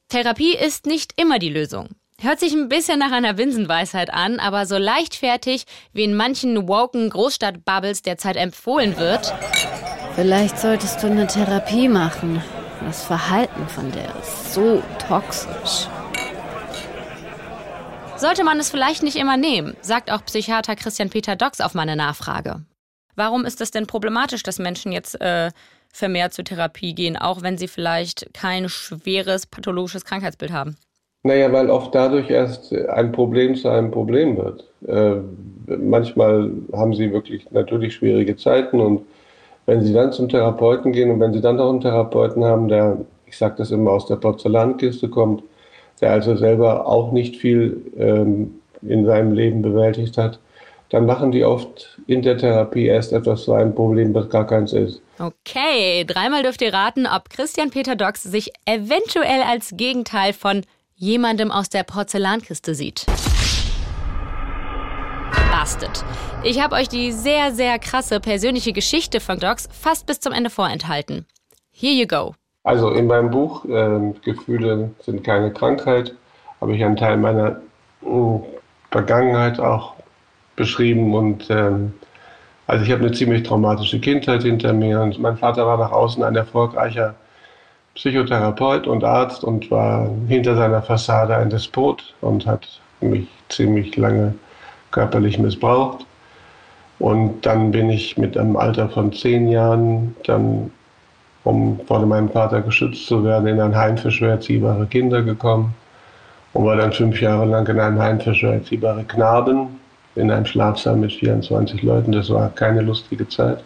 Therapie 0.09 0.55
ist 0.55 0.85
nicht 0.85 1.13
immer 1.19 1.39
die 1.39 1.49
Lösung. 1.49 1.91
Hört 2.23 2.39
sich 2.39 2.53
ein 2.53 2.69
bisschen 2.69 3.01
nach 3.01 3.11
einer 3.11 3.33
Binsenweisheit 3.33 4.15
an, 4.15 4.39
aber 4.39 4.65
so 4.65 4.79
leichtfertig, 4.79 5.65
wie 5.93 6.05
in 6.05 6.15
manchen 6.15 6.69
woken 6.69 7.11
Großstadtbubbles 7.11 8.03
derzeit 8.03 8.37
empfohlen 8.37 8.97
wird. 8.97 9.35
Vielleicht 10.15 10.57
solltest 10.57 11.03
du 11.03 11.09
eine 11.09 11.27
Therapie 11.27 11.89
machen. 11.89 12.41
Das 12.85 13.03
Verhalten 13.03 13.67
von 13.67 13.91
der 13.91 14.15
ist 14.21 14.55
so 14.55 14.81
toxisch. 15.09 15.89
Sollte 18.17 18.45
man 18.45 18.61
es 18.61 18.71
vielleicht 18.71 19.03
nicht 19.03 19.17
immer 19.17 19.37
nehmen, 19.37 19.77
sagt 19.81 20.13
auch 20.13 20.25
Psychiater 20.25 20.77
Christian 20.77 21.11
Peter 21.11 21.35
Dox 21.35 21.61
auf 21.61 21.75
meine 21.75 21.97
Nachfrage. 21.97 22.65
Warum 23.17 23.45
ist 23.45 23.61
es 23.61 23.73
denn 23.73 23.89
problematisch, 23.89 24.45
dass 24.45 24.61
Menschen 24.61 24.93
jetzt 24.93 25.21
äh, 25.21 25.51
vermehrt 25.93 26.35
zur 26.35 26.45
Therapie 26.45 26.95
gehen, 26.95 27.17
auch 27.17 27.43
wenn 27.43 27.59
sie 27.59 27.67
vielleicht 27.67 28.33
kein 28.33 28.69
schweres 28.69 29.47
pathologisches 29.47 30.05
Krankheitsbild 30.05 30.53
haben? 30.53 30.77
Naja, 31.25 31.53
weil 31.53 31.71
oft 31.71 31.95
dadurch 31.95 32.31
erst 32.31 32.73
ein 32.75 33.13
Problem 33.13 33.55
zu 33.55 33.69
einem 33.69 33.91
Problem 33.91 34.37
wird. 34.37 34.65
Äh, 34.87 35.21
manchmal 35.77 36.51
haben 36.73 36.95
sie 36.95 37.13
wirklich 37.13 37.51
natürlich 37.53 37.95
schwierige 37.95 38.37
Zeiten 38.37 38.81
und 38.81 39.03
wenn 39.66 39.83
sie 39.83 39.93
dann 39.93 40.12
zum 40.12 40.29
Therapeuten 40.29 40.93
gehen 40.93 41.11
und 41.11 41.20
wenn 41.20 41.33
sie 41.33 41.41
dann 41.41 41.57
noch 41.57 41.70
einen 41.70 41.81
Therapeuten 41.81 42.45
haben, 42.45 42.66
der, 42.66 42.99
ich 43.27 43.37
sage 43.39 43.55
das 43.59 43.70
immer, 43.70 43.93
aus 43.93 44.07
der 44.07 44.16
Porzellankiste 44.16 45.09
kommt, 45.09 45.45
der 46.01 46.11
also 46.11 46.35
selber 46.35 46.87
auch 46.87 47.12
nicht 47.12 47.37
viel 47.37 47.81
ähm, 47.97 48.55
in 48.83 49.07
seinem 49.07 49.33
Leben 49.33 49.62
bewältigt 49.62 50.18
hat, 50.18 50.41
dann 50.89 51.07
machen 51.07 51.31
die 51.31 51.45
oft 51.45 51.99
in 52.07 52.20
der 52.23 52.37
Therapie 52.37 52.87
erst 52.87 53.12
etwas 53.12 53.45
zu 53.45 53.55
einem 53.55 53.75
Problem, 53.75 54.12
das 54.12 54.29
gar 54.29 54.47
keins 54.47 54.73
ist. 54.73 55.01
Okay, 55.18 56.05
dreimal 56.05 56.43
dürft 56.43 56.61
ihr 56.61 56.75
raten, 56.75 57.07
ob 57.07 57.31
Christian 57.31 57.70
Peter 57.70 57.95
Dox 57.95 58.25
sich 58.25 58.51
eventuell 58.66 59.43
als 59.49 59.75
Gegenteil 59.77 60.33
von 60.33 60.62
jemandem 61.03 61.50
aus 61.50 61.68
der 61.68 61.82
Porzellankiste 61.82 62.76
sieht. 62.76 63.07
Casted. 65.32 66.05
Ich 66.44 66.62
habe 66.62 66.76
euch 66.76 66.88
die 66.88 67.11
sehr, 67.11 67.53
sehr 67.53 67.78
krasse 67.80 68.20
persönliche 68.20 68.72
Geschichte 68.72 69.18
von 69.18 69.40
Docs 69.40 69.68
fast 69.72 70.07
bis 70.07 70.20
zum 70.20 70.32
Ende 70.32 70.48
vorenthalten. 70.48 71.26
Here 71.72 71.92
you 71.92 72.07
go. 72.07 72.34
Also 72.62 72.90
in 72.90 73.09
meinem 73.09 73.30
Buch 73.30 73.64
äh, 73.64 74.12
Gefühle 74.22 74.92
sind 75.05 75.24
keine 75.24 75.53
Krankheit 75.53 76.14
habe 76.61 76.76
ich 76.76 76.84
einen 76.84 76.96
Teil 76.96 77.16
meiner 77.16 77.61
äh, 78.03 78.38
Vergangenheit 78.92 79.59
auch 79.59 79.94
beschrieben 80.55 81.12
und 81.12 81.50
ähm, 81.50 81.92
also 82.68 82.84
ich 82.84 82.92
habe 82.92 83.05
eine 83.05 83.12
ziemlich 83.12 83.42
traumatische 83.42 83.98
Kindheit 84.00 84.42
hinter 84.44 84.72
mir 84.72 85.00
und 85.00 85.18
mein 85.18 85.36
Vater 85.36 85.66
war 85.66 85.76
nach 85.76 85.90
außen 85.90 86.22
ein 86.22 86.36
erfolgreicher 86.36 87.16
Psychotherapeut 87.95 88.86
und 88.86 89.05
Arzt 89.05 89.45
und 89.45 89.70
war 89.70 90.09
hinter 90.26 90.57
seiner 90.57 90.82
Fassade 90.82 91.36
ein 91.36 91.51
Despot 91.51 92.14
und 92.20 92.47
hat 92.47 92.80
mich 93.01 93.26
ziemlich 93.49 93.97
lange 93.97 94.34
körperlich 94.90 95.38
missbraucht. 95.38 96.07
Und 96.99 97.45
dann 97.45 97.72
bin 97.72 97.90
ich 97.90 98.16
mit 98.16 98.36
einem 98.36 98.57
Alter 98.57 98.88
von 98.88 99.12
zehn 99.12 99.49
Jahren 99.49 100.14
dann, 100.24 100.70
um 101.45 101.80
von 101.86 102.09
meinem 102.09 102.30
Vater 102.30 102.61
geschützt 102.61 103.07
zu 103.07 103.24
werden, 103.24 103.49
in 103.49 103.61
ein 103.61 103.76
Heim 103.76 103.99
für 103.99 104.11
schwer 104.11 104.30
erziehbare 104.32 104.86
Kinder 104.86 105.22
gekommen 105.22 105.74
und 106.53 106.64
war 106.64 106.76
dann 106.76 106.93
fünf 106.93 107.20
Jahre 107.20 107.47
lang 107.47 107.66
in 107.66 107.80
einem 107.80 108.01
Heim 108.01 108.20
für 108.20 108.34
schwer 108.34 108.55
erziehbare 108.55 109.05
Knaben 109.05 109.80
in 110.14 110.30
einem 110.30 110.47
Schlafsaal 110.47 110.97
mit 110.97 111.12
24 111.12 111.82
Leuten. 111.82 112.12
Das 112.12 112.30
war 112.30 112.51
keine 112.51 112.82
lustige 112.82 113.28
Zeit. 113.28 113.62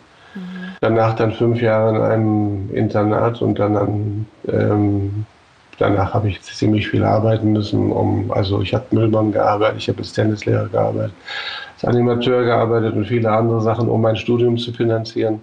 Danach 0.80 1.14
dann 1.16 1.32
fünf 1.32 1.60
Jahre 1.60 1.96
in 1.96 2.02
einem 2.02 2.70
Internat 2.74 3.40
und 3.40 3.58
dann 3.58 3.76
an, 3.76 4.26
ähm, 4.48 5.26
danach 5.78 6.14
habe 6.14 6.28
ich 6.28 6.42
ziemlich 6.42 6.88
viel 6.88 7.04
arbeiten 7.04 7.52
müssen. 7.52 7.90
Um, 7.90 8.30
also 8.30 8.60
ich 8.60 8.74
habe 8.74 8.84
Müllmann 8.90 9.32
gearbeitet, 9.32 9.78
ich 9.78 9.88
habe 9.88 9.98
als 9.98 10.12
Tennislehrer 10.12 10.68
gearbeitet, 10.68 11.14
als 11.74 11.84
Animateur 11.84 12.44
gearbeitet 12.44 12.94
und 12.94 13.06
viele 13.06 13.30
andere 13.30 13.60
Sachen, 13.62 13.88
um 13.88 14.00
mein 14.02 14.16
Studium 14.16 14.58
zu 14.58 14.72
finanzieren. 14.72 15.40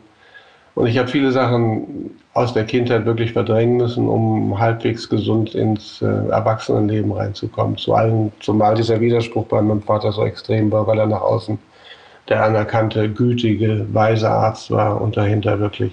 Und 0.76 0.88
ich 0.88 0.98
habe 0.98 1.08
viele 1.08 1.32
Sachen 1.32 2.18
aus 2.34 2.54
der 2.54 2.66
Kindheit 2.66 3.06
wirklich 3.06 3.34
verdrängen 3.34 3.78
müssen, 3.78 4.08
um 4.08 4.58
halbwegs 4.58 5.08
gesund 5.08 5.54
ins 5.54 6.02
äh, 6.02 6.06
Erwachsenenleben 6.06 7.12
reinzukommen. 7.12 7.78
Zu 7.78 7.94
allen, 7.94 8.32
zumal 8.40 8.74
dieser 8.74 9.00
Widerspruch 9.00 9.46
bei 9.46 9.62
meinem 9.62 9.84
Vater 9.84 10.12
so 10.12 10.26
extrem 10.26 10.72
war, 10.72 10.88
weil 10.88 10.98
er 10.98 11.06
nach 11.06 11.22
außen 11.22 11.60
der 12.34 12.44
anerkannte, 12.44 13.10
gütige, 13.10 13.86
weise 13.94 14.28
Arzt 14.28 14.72
war 14.72 15.00
und 15.00 15.16
dahinter 15.16 15.60
wirklich, 15.60 15.92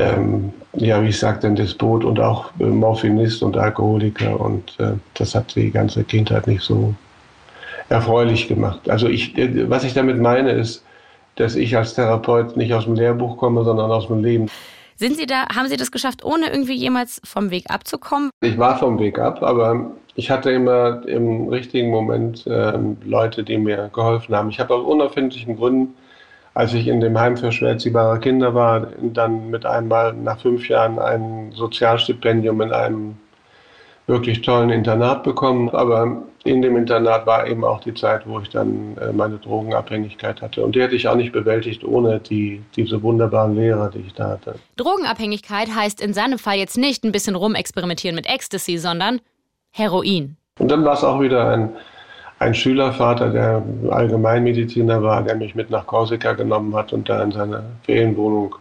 ähm, 0.00 0.52
ja, 0.74 1.00
wie 1.00 1.08
ich 1.08 1.18
sagte, 1.18 1.46
ein 1.46 1.54
Despot 1.54 2.04
und 2.04 2.18
auch 2.18 2.50
äh, 2.58 2.64
Morphinist 2.64 3.44
und 3.44 3.56
Alkoholiker. 3.56 4.40
Und 4.40 4.74
äh, 4.80 4.94
das 5.14 5.36
hat 5.36 5.54
die 5.54 5.70
ganze 5.70 6.02
Kindheit 6.02 6.48
nicht 6.48 6.62
so 6.62 6.92
erfreulich 7.88 8.48
gemacht. 8.48 8.90
Also 8.90 9.06
ich, 9.06 9.38
äh, 9.38 9.70
was 9.70 9.84
ich 9.84 9.94
damit 9.94 10.18
meine, 10.20 10.50
ist, 10.50 10.84
dass 11.36 11.54
ich 11.54 11.76
als 11.76 11.94
Therapeut 11.94 12.56
nicht 12.56 12.74
aus 12.74 12.84
dem 12.86 12.96
Lehrbuch 12.96 13.36
komme, 13.36 13.62
sondern 13.62 13.92
aus 13.92 14.08
dem 14.08 14.24
Leben. 14.24 14.48
Sind 14.96 15.16
Sie 15.16 15.26
da, 15.26 15.46
haben 15.54 15.68
Sie 15.68 15.76
das 15.76 15.92
geschafft, 15.92 16.24
ohne 16.24 16.50
irgendwie 16.50 16.74
jemals 16.74 17.20
vom 17.22 17.52
Weg 17.52 17.70
abzukommen? 17.70 18.30
Ich 18.40 18.58
war 18.58 18.76
vom 18.76 18.98
Weg 18.98 19.20
ab, 19.20 19.40
aber 19.44 19.92
ich 20.18 20.32
hatte 20.32 20.50
immer 20.50 21.06
im 21.06 21.48
richtigen 21.48 21.90
Moment 21.90 22.44
äh, 22.48 22.72
Leute, 23.04 23.44
die 23.44 23.56
mir 23.56 23.88
geholfen 23.94 24.34
haben. 24.34 24.50
Ich 24.50 24.58
habe 24.58 24.74
aus 24.74 24.84
unerfindlichen 24.84 25.56
Gründen, 25.56 25.94
als 26.54 26.74
ich 26.74 26.88
in 26.88 26.98
dem 26.98 27.16
Heim 27.16 27.36
für 27.36 27.52
schwer 27.52 27.70
erziehbare 27.70 28.18
Kinder 28.18 28.52
war, 28.52 28.88
dann 29.00 29.48
mit 29.50 29.64
einmal 29.64 30.12
nach 30.14 30.40
fünf 30.40 30.68
Jahren 30.68 30.98
ein 30.98 31.52
Sozialstipendium 31.54 32.60
in 32.62 32.72
einem 32.72 33.16
wirklich 34.08 34.42
tollen 34.42 34.70
Internat 34.70 35.22
bekommen. 35.22 35.68
Aber 35.68 36.24
in 36.42 36.62
dem 36.62 36.76
Internat 36.76 37.24
war 37.24 37.46
eben 37.46 37.62
auch 37.62 37.80
die 37.80 37.94
Zeit, 37.94 38.26
wo 38.26 38.40
ich 38.40 38.48
dann 38.48 38.96
äh, 38.96 39.12
meine 39.12 39.38
Drogenabhängigkeit 39.38 40.42
hatte. 40.42 40.64
Und 40.64 40.74
die 40.74 40.82
hätte 40.82 40.96
ich 40.96 41.06
auch 41.06 41.14
nicht 41.14 41.30
bewältigt 41.30 41.84
ohne 41.84 42.18
die, 42.18 42.60
diese 42.74 43.00
wunderbaren 43.04 43.54
Lehrer, 43.54 43.88
die 43.88 44.00
ich 44.00 44.14
da 44.14 44.30
hatte. 44.30 44.56
Drogenabhängigkeit 44.78 45.68
heißt 45.72 46.00
in 46.00 46.12
seinem 46.12 46.40
Fall 46.40 46.56
jetzt 46.56 46.76
nicht 46.76 47.04
ein 47.04 47.12
bisschen 47.12 47.36
rumexperimentieren 47.36 48.16
mit 48.16 48.26
Ecstasy, 48.26 48.78
sondern 48.78 49.20
Heroin. 49.72 50.36
Und 50.58 50.70
dann 50.70 50.84
war 50.84 50.94
es 50.94 51.04
auch 51.04 51.20
wieder 51.20 51.48
ein, 51.50 51.70
ein 52.38 52.54
Schülervater, 52.54 53.30
der 53.30 53.62
Allgemeinmediziner 53.90 55.02
war, 55.02 55.22
der 55.22 55.36
mich 55.36 55.54
mit 55.54 55.70
nach 55.70 55.86
Korsika 55.86 56.32
genommen 56.32 56.74
hat 56.74 56.92
und 56.92 57.08
da 57.08 57.22
in 57.22 57.32
seine 57.32 57.64
Ferienwohnung 57.84 58.54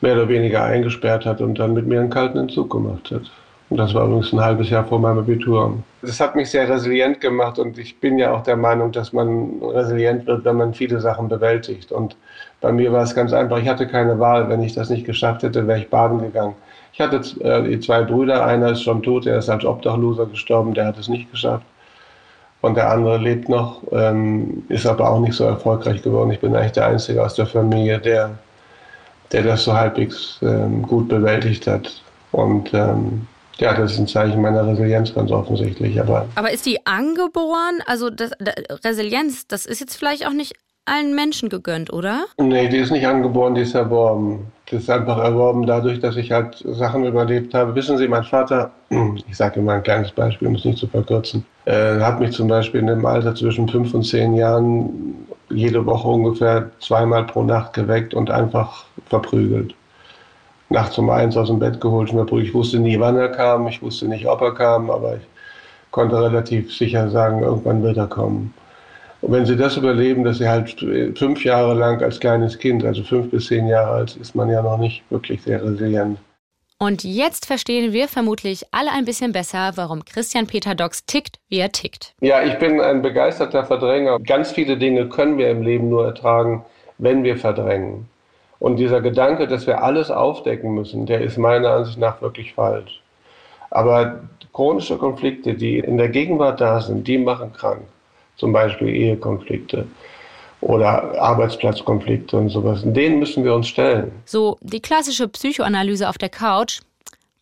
mehr 0.00 0.14
oder 0.14 0.28
weniger 0.28 0.64
eingesperrt 0.64 1.26
hat 1.26 1.40
und 1.40 1.58
dann 1.58 1.74
mit 1.74 1.86
mir 1.86 2.00
einen 2.00 2.10
kalten 2.10 2.38
Entzug 2.38 2.70
gemacht 2.70 3.10
hat. 3.10 3.22
Und 3.70 3.76
das 3.76 3.92
war 3.92 4.06
übrigens 4.06 4.32
ein 4.32 4.40
halbes 4.40 4.70
Jahr 4.70 4.84
vor 4.84 4.98
meinem 4.98 5.18
Abitur. 5.18 5.82
Das 6.00 6.20
hat 6.20 6.34
mich 6.34 6.50
sehr 6.50 6.68
resilient 6.68 7.20
gemacht 7.20 7.58
und 7.58 7.76
ich 7.76 8.00
bin 8.00 8.18
ja 8.18 8.32
auch 8.32 8.42
der 8.42 8.56
Meinung, 8.56 8.92
dass 8.92 9.12
man 9.12 9.60
resilient 9.62 10.26
wird, 10.26 10.44
wenn 10.44 10.56
man 10.56 10.72
viele 10.72 11.00
Sachen 11.00 11.28
bewältigt. 11.28 11.92
Und 11.92 12.16
bei 12.62 12.72
mir 12.72 12.92
war 12.92 13.02
es 13.02 13.14
ganz 13.14 13.32
einfach, 13.32 13.58
ich 13.58 13.68
hatte 13.68 13.86
keine 13.86 14.18
Wahl. 14.18 14.48
Wenn 14.48 14.62
ich 14.62 14.74
das 14.74 14.88
nicht 14.88 15.04
geschafft 15.04 15.42
hätte, 15.42 15.66
wäre 15.66 15.80
ich 15.80 15.90
baden 15.90 16.20
gegangen. 16.20 16.54
Ich 16.98 17.04
hatte 17.04 17.20
äh, 17.44 17.78
zwei 17.78 18.02
Brüder, 18.02 18.44
einer 18.44 18.72
ist 18.72 18.82
schon 18.82 19.04
tot, 19.04 19.24
der 19.24 19.38
ist 19.38 19.48
als 19.48 19.64
Obdachloser 19.64 20.26
gestorben, 20.26 20.74
der 20.74 20.86
hat 20.86 20.98
es 20.98 21.06
nicht 21.06 21.30
geschafft. 21.30 21.64
Und 22.60 22.74
der 22.74 22.90
andere 22.90 23.18
lebt 23.18 23.48
noch, 23.48 23.82
ähm, 23.92 24.64
ist 24.68 24.84
aber 24.84 25.08
auch 25.08 25.20
nicht 25.20 25.34
so 25.34 25.44
erfolgreich 25.44 26.02
geworden. 26.02 26.32
Ich 26.32 26.40
bin 26.40 26.56
eigentlich 26.56 26.72
der 26.72 26.86
Einzige 26.86 27.24
aus 27.24 27.34
der 27.34 27.46
Familie, 27.46 28.00
der, 28.00 28.36
der 29.30 29.44
das 29.44 29.62
so 29.62 29.74
halbwegs 29.74 30.40
ähm, 30.42 30.82
gut 30.82 31.06
bewältigt 31.06 31.68
hat. 31.68 32.02
Und 32.32 32.74
ähm, 32.74 33.28
ja, 33.58 33.74
das 33.74 33.92
ist 33.92 34.00
ein 34.00 34.08
Zeichen 34.08 34.42
meiner 34.42 34.66
Resilienz 34.66 35.14
ganz 35.14 35.30
offensichtlich. 35.30 36.00
Aber, 36.00 36.26
aber 36.34 36.50
ist 36.50 36.66
die 36.66 36.84
angeboren? 36.84 37.78
Also 37.86 38.10
das, 38.10 38.32
Resilienz, 38.84 39.46
das 39.46 39.66
ist 39.66 39.78
jetzt 39.78 39.94
vielleicht 39.94 40.26
auch 40.26 40.32
nicht 40.32 40.56
allen 40.88 41.14
Menschen 41.14 41.48
gegönnt, 41.48 41.92
oder? 41.92 42.24
Nee, 42.38 42.68
die 42.68 42.78
ist 42.78 42.90
nicht 42.90 43.06
angeboren, 43.06 43.54
die 43.54 43.62
ist 43.62 43.74
erworben. 43.74 44.46
Das 44.70 44.82
ist 44.82 44.90
einfach 44.90 45.18
erworben 45.18 45.66
dadurch, 45.66 46.00
dass 46.00 46.16
ich 46.16 46.32
halt 46.32 46.62
Sachen 46.64 47.04
überlebt 47.04 47.54
habe. 47.54 47.74
Wissen 47.74 47.98
Sie, 47.98 48.08
mein 48.08 48.24
Vater, 48.24 48.70
ich 49.28 49.36
sage 49.36 49.60
immer 49.60 49.74
ein 49.74 49.82
kleines 49.82 50.10
Beispiel, 50.12 50.48
um 50.48 50.54
es 50.54 50.64
nicht 50.64 50.78
zu 50.78 50.86
verkürzen, 50.86 51.44
äh, 51.64 52.00
hat 52.00 52.20
mich 52.20 52.32
zum 52.32 52.48
Beispiel 52.48 52.80
in 52.80 52.86
dem 52.86 53.06
Alter 53.06 53.34
zwischen 53.34 53.68
fünf 53.68 53.94
und 53.94 54.04
zehn 54.04 54.34
Jahren 54.34 55.26
jede 55.50 55.84
Woche 55.86 56.08
ungefähr 56.08 56.70
zweimal 56.80 57.24
pro 57.24 57.42
Nacht 57.42 57.72
geweckt 57.72 58.12
und 58.14 58.30
einfach 58.30 58.84
verprügelt 59.06 59.74
nachts 60.70 60.98
um 60.98 61.10
eins 61.10 61.36
aus 61.36 61.48
dem 61.48 61.58
Bett 61.58 61.80
geholt. 61.80 62.12
Ich 62.12 62.54
wusste 62.54 62.78
nie, 62.78 62.98
wann 63.00 63.16
er 63.16 63.28
kam, 63.28 63.68
ich 63.68 63.80
wusste 63.82 64.06
nicht, 64.06 64.26
ob 64.26 64.40
er 64.42 64.54
kam, 64.54 64.90
aber 64.90 65.16
ich 65.16 65.26
konnte 65.90 66.20
relativ 66.20 66.74
sicher 66.74 67.08
sagen, 67.10 67.42
irgendwann 67.42 67.82
wird 67.82 67.96
er 67.96 68.06
kommen. 68.06 68.52
Und 69.20 69.32
wenn 69.32 69.46
Sie 69.46 69.56
das 69.56 69.76
überleben, 69.76 70.24
dass 70.24 70.38
Sie 70.38 70.48
halt 70.48 70.76
fünf 71.18 71.44
Jahre 71.44 71.74
lang 71.74 72.02
als 72.02 72.20
kleines 72.20 72.58
Kind, 72.58 72.84
also 72.84 73.02
fünf 73.02 73.30
bis 73.30 73.46
zehn 73.46 73.66
Jahre 73.66 73.90
alt, 73.90 74.16
ist 74.16 74.34
man 74.34 74.48
ja 74.48 74.62
noch 74.62 74.78
nicht 74.78 75.02
wirklich 75.10 75.42
sehr 75.42 75.62
resilient. 75.62 76.18
Und 76.80 77.02
jetzt 77.02 77.46
verstehen 77.46 77.92
wir 77.92 78.06
vermutlich 78.06 78.64
alle 78.70 78.92
ein 78.92 79.04
bisschen 79.04 79.32
besser, 79.32 79.72
warum 79.74 80.04
Christian 80.04 80.46
Peter 80.46 80.76
Dox 80.76 81.04
tickt, 81.04 81.40
wie 81.48 81.58
er 81.58 81.72
tickt. 81.72 82.14
Ja, 82.20 82.40
ich 82.44 82.56
bin 82.58 82.80
ein 82.80 83.02
begeisterter 83.02 83.64
Verdränger. 83.64 84.20
Ganz 84.20 84.52
viele 84.52 84.76
Dinge 84.76 85.08
können 85.08 85.38
wir 85.38 85.50
im 85.50 85.62
Leben 85.62 85.88
nur 85.88 86.06
ertragen, 86.06 86.64
wenn 86.98 87.24
wir 87.24 87.36
verdrängen. 87.36 88.08
Und 88.60 88.76
dieser 88.76 89.00
Gedanke, 89.00 89.48
dass 89.48 89.66
wir 89.66 89.82
alles 89.82 90.12
aufdecken 90.12 90.72
müssen, 90.72 91.06
der 91.06 91.20
ist 91.20 91.36
meiner 91.36 91.70
Ansicht 91.70 91.98
nach 91.98 92.22
wirklich 92.22 92.54
falsch. 92.54 93.02
Aber 93.70 94.20
chronische 94.52 94.98
Konflikte, 94.98 95.54
die 95.54 95.80
in 95.80 95.96
der 95.98 96.08
Gegenwart 96.08 96.60
da 96.60 96.80
sind, 96.80 97.08
die 97.08 97.18
machen 97.18 97.52
krank. 97.52 97.82
Zum 98.38 98.52
Beispiel 98.52 98.88
Ehekonflikte 98.88 99.86
oder 100.60 101.20
Arbeitsplatzkonflikte 101.20 102.36
und 102.36 102.48
sowas. 102.48 102.82
Denen 102.84 103.18
müssen 103.18 103.44
wir 103.44 103.54
uns 103.54 103.68
stellen. 103.68 104.12
So, 104.24 104.56
die 104.60 104.80
klassische 104.80 105.28
Psychoanalyse 105.28 106.08
auf 106.08 106.18
der 106.18 106.28
Couch, 106.30 106.80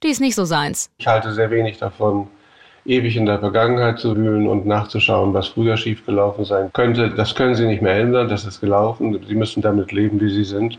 die 0.02 0.08
ist 0.08 0.20
nicht 0.20 0.34
so 0.34 0.44
seins. 0.44 0.90
Ich 0.98 1.06
halte 1.06 1.32
sehr 1.32 1.50
wenig 1.50 1.78
davon, 1.78 2.28
ewig 2.84 3.16
in 3.16 3.26
der 3.26 3.38
Vergangenheit 3.38 3.98
zu 3.98 4.16
wühlen 4.16 4.46
und 4.46 4.66
nachzuschauen, 4.66 5.32
was 5.34 5.48
früher 5.48 5.76
schiefgelaufen 5.76 6.44
sein 6.44 6.70
könnte. 6.72 7.10
Das 7.10 7.34
können 7.34 7.54
Sie 7.54 7.66
nicht 7.66 7.82
mehr 7.82 7.96
ändern, 7.96 8.28
das 8.28 8.44
ist 8.44 8.60
gelaufen. 8.60 9.18
Sie 9.26 9.34
müssen 9.34 9.62
damit 9.62 9.92
leben, 9.92 10.20
wie 10.20 10.30
Sie 10.30 10.44
sind. 10.44 10.78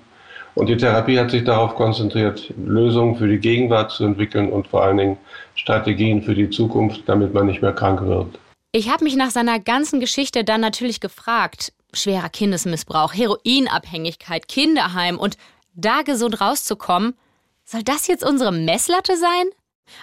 Und 0.55 0.70
die 0.70 0.78
Therapie 0.78 1.20
hat 1.20 1.30
sich 1.30 1.43
darauf 1.43 1.76
konzentriert, 1.76 2.51
Lösungen 2.57 3.15
für 3.15 3.28
die 3.28 3.38
Gegenwart 3.38 3.91
zu 3.91 4.05
entwickeln 4.05 4.49
und 4.49 4.68
vor 4.68 4.84
allen 4.84 4.97
Dingen 4.97 5.18
Strategien 5.53 6.24
für 6.24 6.34
die 6.34 6.49
Zukunft, 6.49 7.03
damit 7.05 7.34
man 7.34 7.45
nicht 7.45 7.61
mehr 7.61 7.74
krank 7.74 8.01
wird. 8.01 8.39
Ich 8.72 8.89
habe 8.89 9.05
mich 9.05 9.15
nach 9.15 9.32
seiner 9.32 9.59
ganzen 9.59 9.99
Geschichte 9.99 10.43
dann 10.43 10.61
natürlich 10.61 10.99
gefragt, 10.99 11.74
schwerer 11.93 12.30
Kindesmissbrauch, 12.30 13.13
Heroinabhängigkeit, 13.13 14.47
Kinderheim 14.47 15.18
und 15.18 15.38
da 15.74 16.01
gesund 16.01 16.41
rauszukommen, 16.41 17.15
soll 17.63 17.84
das 17.84 18.07
jetzt 18.07 18.26
unsere 18.26 18.51
Messlatte 18.51 19.15
sein? 19.18 19.45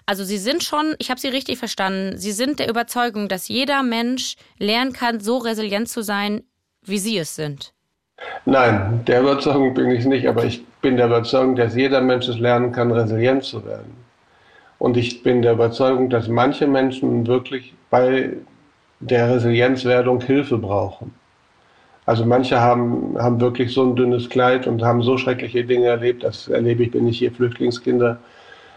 Also 0.07 0.25
Sie 0.25 0.39
sind 0.39 0.63
schon, 0.63 0.95
ich 0.99 1.11
habe 1.11 1.21
Sie 1.21 1.29
richtig 1.29 1.59
verstanden, 1.59 2.17
Sie 2.17 2.33
sind 2.33 2.59
der 2.59 2.71
Überzeugung, 2.71 3.29
dass 3.29 3.49
jeder 3.49 3.83
Mensch 3.83 4.37
lernen 4.59 4.93
kann, 4.93 5.21
so 5.21 5.39
resilient 5.39 5.89
zu 5.89 6.03
sein, 6.03 6.43
wie 6.83 6.99
Sie 6.99 7.19
es 7.19 7.35
sind. 7.35 7.75
Nein, 8.47 9.05
der 9.07 9.21
Überzeugung 9.21 9.75
bin 9.75 9.91
ich 9.91 10.07
nicht, 10.07 10.27
aber 10.27 10.45
ich 10.45 10.65
bin 10.81 10.97
der 10.97 11.07
Überzeugung, 11.07 11.57
dass 11.57 11.75
jeder 11.75 12.01
Mensch 12.01 12.29
es 12.29 12.39
lernen 12.39 12.73
kann, 12.73 12.91
resilient 12.93 13.45
zu 13.45 13.65
werden. 13.65 13.95
Und 14.79 14.97
ich 14.97 15.23
bin 15.23 15.43
der 15.43 15.53
Überzeugung, 15.53 16.11
dass 16.11 16.29
manche 16.29 16.67
Menschen 16.67 17.27
wirklich 17.27 17.75
bei 17.91 18.33
der 19.07 19.35
Resilienzwerdung 19.35 20.21
Hilfe 20.21 20.59
brauchen. 20.59 21.15
Also 22.07 22.25
manche 22.25 22.61
haben, 22.61 23.17
haben 23.19 23.41
wirklich 23.41 23.73
so 23.73 23.83
ein 23.83 23.97
dünnes 23.97 24.29
Kleid 24.29 24.67
und 24.67 24.83
haben 24.83 25.03
so 25.03 25.17
schreckliche 25.17 25.65
Dinge 25.65 25.87
erlebt. 25.87 26.23
Das 26.23 26.49
erlebe 26.49 26.83
ich, 26.85 26.93
wenn 26.93 27.09
ich 27.09 27.19
hier 27.19 27.33
Flüchtlingskinder 27.33 28.19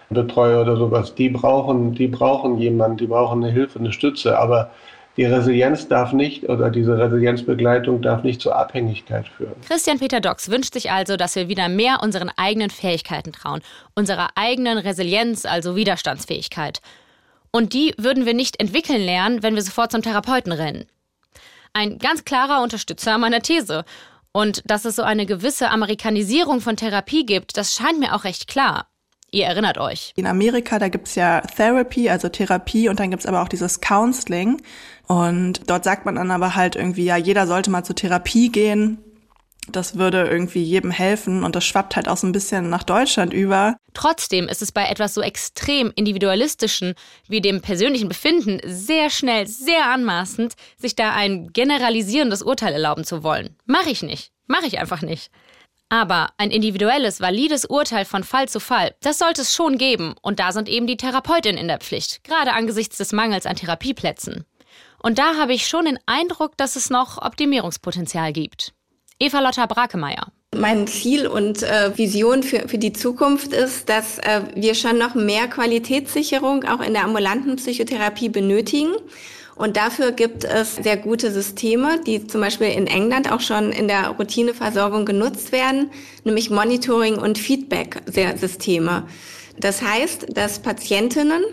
betreue 0.10 0.62
oder 0.62 0.78
sowas. 0.78 1.14
Die 1.16 1.30
brauchen, 1.30 1.94
die 1.94 2.08
brauchen 2.08 2.58
jemanden, 2.58 2.98
die 2.98 3.08
brauchen 3.08 3.44
eine 3.44 3.52
Hilfe, 3.52 3.80
eine 3.80 3.92
Stütze. 3.92 4.40
Aber 4.40 4.72
die 5.18 5.26
Resilienz 5.26 5.88
darf 5.88 6.14
nicht 6.14 6.48
oder 6.48 6.70
diese 6.70 6.98
Resilienzbegleitung 6.98 8.02
darf 8.02 8.24
nicht 8.24 8.40
zur 8.40 8.56
Abhängigkeit 8.56 9.28
führen. 9.28 9.56
Christian 9.68 10.00
Peter 10.00 10.22
Dox 10.22 10.50
wünscht 10.50 10.74
sich 10.74 10.92
also, 10.92 11.18
dass 11.18 11.36
wir 11.36 11.50
wieder 11.50 11.68
mehr 11.68 11.98
unseren 12.04 12.32
eigenen 12.38 12.70
Fähigkeiten 12.70 13.34
trauen, 13.34 13.62
unserer 13.96 14.30
eigenen 14.36 14.78
Resilienz, 14.78 15.46
also 15.46 15.76
Widerstandsfähigkeit. 15.76 16.82
Und 17.52 17.74
die 17.74 17.94
würden 17.98 18.26
wir 18.26 18.34
nicht 18.34 18.60
entwickeln 18.60 19.02
lernen, 19.02 19.44
wenn 19.44 19.56
wir 19.56 19.62
sofort 19.62 19.92
zum 19.92 20.02
Therapeuten 20.02 20.52
rennen. 20.52 20.86
Ein 21.74 21.98
ganz 22.00 22.26
klarer 22.26 22.64
Unterstützer 22.64 23.18
meiner 23.18 23.42
These. 23.42 23.86
Und 24.32 24.62
dass 24.66 24.86
es 24.86 24.96
so 24.96 25.04
eine 25.04 25.26
gewisse 25.26 25.70
Amerikanisierung 25.70 26.62
von 26.62 26.76
Therapie 26.76 27.26
gibt, 27.26 27.58
das 27.58 27.74
scheint 27.74 28.00
mir 28.00 28.16
auch 28.16 28.24
recht 28.24 28.48
klar. 28.48 28.88
Ihr 29.32 29.46
erinnert 29.46 29.78
euch. 29.78 30.14
In 30.16 30.26
Amerika, 30.26 30.80
da 30.80 30.88
gibt's 30.88 31.16
ja 31.16 31.42
Therapy, 31.42 32.10
also 32.10 32.30
Therapie, 32.30 32.88
und 32.88 33.00
dann 33.00 33.12
gibt's 33.12 33.26
aber 33.26 33.42
auch 33.42 33.50
dieses 33.50 33.82
Counseling. 33.82 34.62
Und 35.08 35.70
dort 35.70 35.84
sagt 35.84 36.06
man 36.06 36.16
dann 36.16 36.32
aber 36.32 36.56
halt 36.56 36.76
irgendwie, 36.76 37.04
ja, 37.04 37.18
jeder 37.18 37.46
sollte 37.46 37.70
mal 37.70 37.84
zur 37.84 37.96
Therapie 37.96 38.50
gehen. 38.50 39.00
Das 39.72 39.98
würde 39.98 40.28
irgendwie 40.28 40.64
jedem 40.64 40.92
helfen 40.92 41.44
und 41.44 41.56
das 41.56 41.66
schwappt 41.66 41.96
halt 41.96 42.08
auch 42.08 42.18
so 42.18 42.26
ein 42.26 42.32
bisschen 42.32 42.70
nach 42.70 42.84
Deutschland 42.84 43.34
über. 43.34 43.78
Trotzdem 43.94 44.48
ist 44.48 44.62
es 44.62 44.72
bei 44.72 44.86
etwas 44.86 45.14
so 45.14 45.22
extrem 45.22 45.92
individualistischen 45.96 46.94
wie 47.28 47.42
dem 47.42 47.62
persönlichen 47.62 48.08
Befinden 48.08 48.60
sehr 48.64 49.10
schnell, 49.10 49.48
sehr 49.48 49.86
anmaßend, 49.88 50.54
sich 50.78 50.96
da 50.96 51.14
ein 51.14 51.48
generalisierendes 51.52 52.42
Urteil 52.44 52.74
erlauben 52.74 53.04
zu 53.04 53.24
wollen. 53.24 53.56
Mach 53.66 53.86
ich 53.86 54.04
nicht. 54.04 54.32
Mach 54.48 54.64
ich 54.64 54.80
einfach 54.80 55.02
nicht. 55.02 55.30
Aber 55.90 56.30
ein 56.38 56.52
individuelles, 56.52 57.22
valides 57.22 57.66
Urteil 57.66 58.04
von 58.04 58.24
Fall 58.24 58.50
zu 58.50 58.60
Fall, 58.60 58.96
das 59.02 59.20
sollte 59.20 59.42
es 59.42 59.56
schon 59.56 59.78
geben. 59.78 60.16
Und 60.22 60.40
da 60.40 60.52
sind 60.52 60.68
eben 60.68 60.88
die 60.88 60.98
Therapeutinnen 60.98 61.60
in 61.60 61.68
der 61.68 61.80
Pflicht, 61.80 62.24
gerade 62.24 62.54
angesichts 62.54 62.98
des 62.98 63.14
Mangels 63.14 63.46
an 63.46 63.56
Therapieplätzen. 63.56 64.46
Und 65.02 65.18
da 65.18 65.36
habe 65.38 65.54
ich 65.54 65.68
schon 65.68 65.86
den 65.86 66.00
Eindruck, 66.06 66.58
dass 66.58 66.76
es 66.76 66.90
noch 66.90 67.22
Optimierungspotenzial 67.22 68.34
gibt. 68.34 68.74
Eva 69.20 69.40
Lotta 69.40 69.66
Brakemeyer. 69.66 70.28
Mein 70.56 70.88
Ziel 70.88 71.28
und 71.28 71.64
äh, 71.64 71.98
Vision 71.98 72.44
für, 72.44 72.68
für 72.68 72.78
die 72.78 72.94
Zukunft 72.94 73.52
ist, 73.52 73.90
dass 73.90 74.20
äh, 74.20 74.42
wir 74.56 74.76
schon 74.76 74.98
noch 74.98 75.16
mehr 75.16 75.48
Qualitätssicherung 75.48 76.64
auch 76.64 76.82
in 76.82 76.94
der 76.94 77.04
ambulanten 77.04 77.56
Psychotherapie 77.56 78.30
benötigen. 78.30 78.94
Und 79.56 79.76
dafür 79.76 80.12
gibt 80.12 80.44
es 80.44 80.76
sehr 80.76 80.98
gute 80.98 81.32
Systeme, 81.32 82.00
die 82.06 82.28
zum 82.28 82.42
Beispiel 82.42 82.68
in 82.68 82.86
England 82.86 83.32
auch 83.32 83.42
schon 83.42 83.72
in 83.72 83.88
der 83.88 84.10
Routineversorgung 84.10 85.06
genutzt 85.06 85.52
werden, 85.52 85.90
nämlich 86.24 86.52
Monitoring- 86.52 87.18
und 87.18 87.40
Feedback-Systeme. 87.40 89.08
Das 89.60 89.82
heißt, 89.82 90.38
dass 90.38 90.60
Patientinnen 90.60 91.44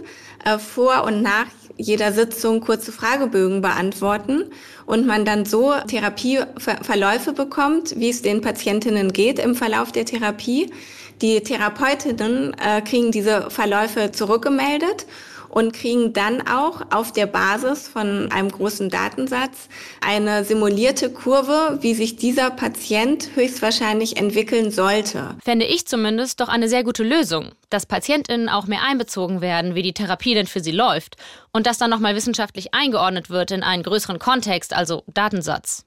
äh, 0.45 0.59
vor 0.59 1.05
und 1.05 1.23
nach 1.23 1.47
jeder 1.77 2.12
Sitzung 2.12 2.61
kurze 2.61 2.93
Fragebögen 2.93 3.61
beantworten 3.61 4.45
und 4.87 5.07
man 5.07 5.25
dann 5.25 5.45
so 5.45 5.72
Therapieverläufe 5.89 7.33
bekommt, 7.33 7.99
wie 7.99 8.11
es 8.11 8.22
den 8.22 8.41
Patientinnen 8.41 9.12
geht 9.12 9.39
im 9.39 9.55
Verlauf 9.55 9.93
der 9.93 10.05
Therapie. 10.05 10.70
Die 11.22 11.41
Therapeutinnen 11.41 12.55
äh, 12.55 12.81
kriegen 12.83 13.12
diese 13.12 13.51
Verläufe 13.51 14.12
zurückgemeldet 14.12 15.07
und 15.55 15.73
kriegen 15.73 16.13
dann 16.13 16.47
auch 16.49 16.81
auf 16.91 17.13
der 17.13 17.27
Basis 17.27 17.87
von 17.87 18.31
einem 18.33 18.51
großen 18.51 18.91
Datensatz 18.91 19.69
eine 20.05 20.45
simulierte 20.45 21.11
Kurve, 21.11 21.79
wie 21.81 21.95
sich 21.95 22.17
dieser 22.17 22.51
Patient 22.51 23.31
höchstwahrscheinlich 23.37 24.17
entwickeln 24.17 24.73
sollte. 24.73 25.37
Fände 25.45 25.65
ich 25.65 25.87
zumindest 25.87 26.41
doch 26.41 26.49
eine 26.49 26.69
sehr 26.69 26.83
gute 26.83 27.05
Lösung, 27.05 27.53
dass 27.71 27.87
PatientInnen 27.87 28.49
auch 28.49 28.67
mehr 28.67 28.83
einbezogen 28.83 29.41
werden, 29.41 29.77
wie 29.77 29.83
die 29.83 29.95
Therapie 29.95 30.35
denn 30.35 30.49
für 30.49 30.61
sie 30.61 30.73
läuft 30.73 31.17
und 31.53 31.69
das 31.69 31.79
dann 31.79 31.91
nochmal 31.91 32.17
wissenschaftlich 32.17 32.75
eingeordnet 32.75 33.31
wird 33.31 33.53
in 33.53 33.63
einen 33.63 33.85
größeren 33.85 34.19
Kontext, 34.19 34.75
also 34.75 35.05
Datensatz. 35.07 35.87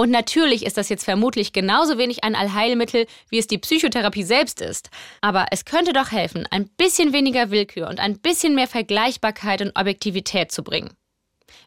Und 0.00 0.12
natürlich 0.12 0.64
ist 0.64 0.76
das 0.76 0.88
jetzt 0.90 1.04
vermutlich 1.04 1.52
genauso 1.52 1.98
wenig 1.98 2.22
ein 2.22 2.36
Allheilmittel, 2.36 3.06
wie 3.30 3.38
es 3.38 3.48
die 3.48 3.58
Psychotherapie 3.58 4.22
selbst 4.22 4.60
ist. 4.60 4.90
Aber 5.22 5.46
es 5.50 5.64
könnte 5.64 5.92
doch 5.92 6.12
helfen, 6.12 6.46
ein 6.52 6.68
bisschen 6.68 7.12
weniger 7.12 7.50
Willkür 7.50 7.88
und 7.88 7.98
ein 7.98 8.16
bisschen 8.16 8.54
mehr 8.54 8.68
Vergleichbarkeit 8.68 9.60
und 9.60 9.76
Objektivität 9.76 10.52
zu 10.52 10.62
bringen. 10.62 10.90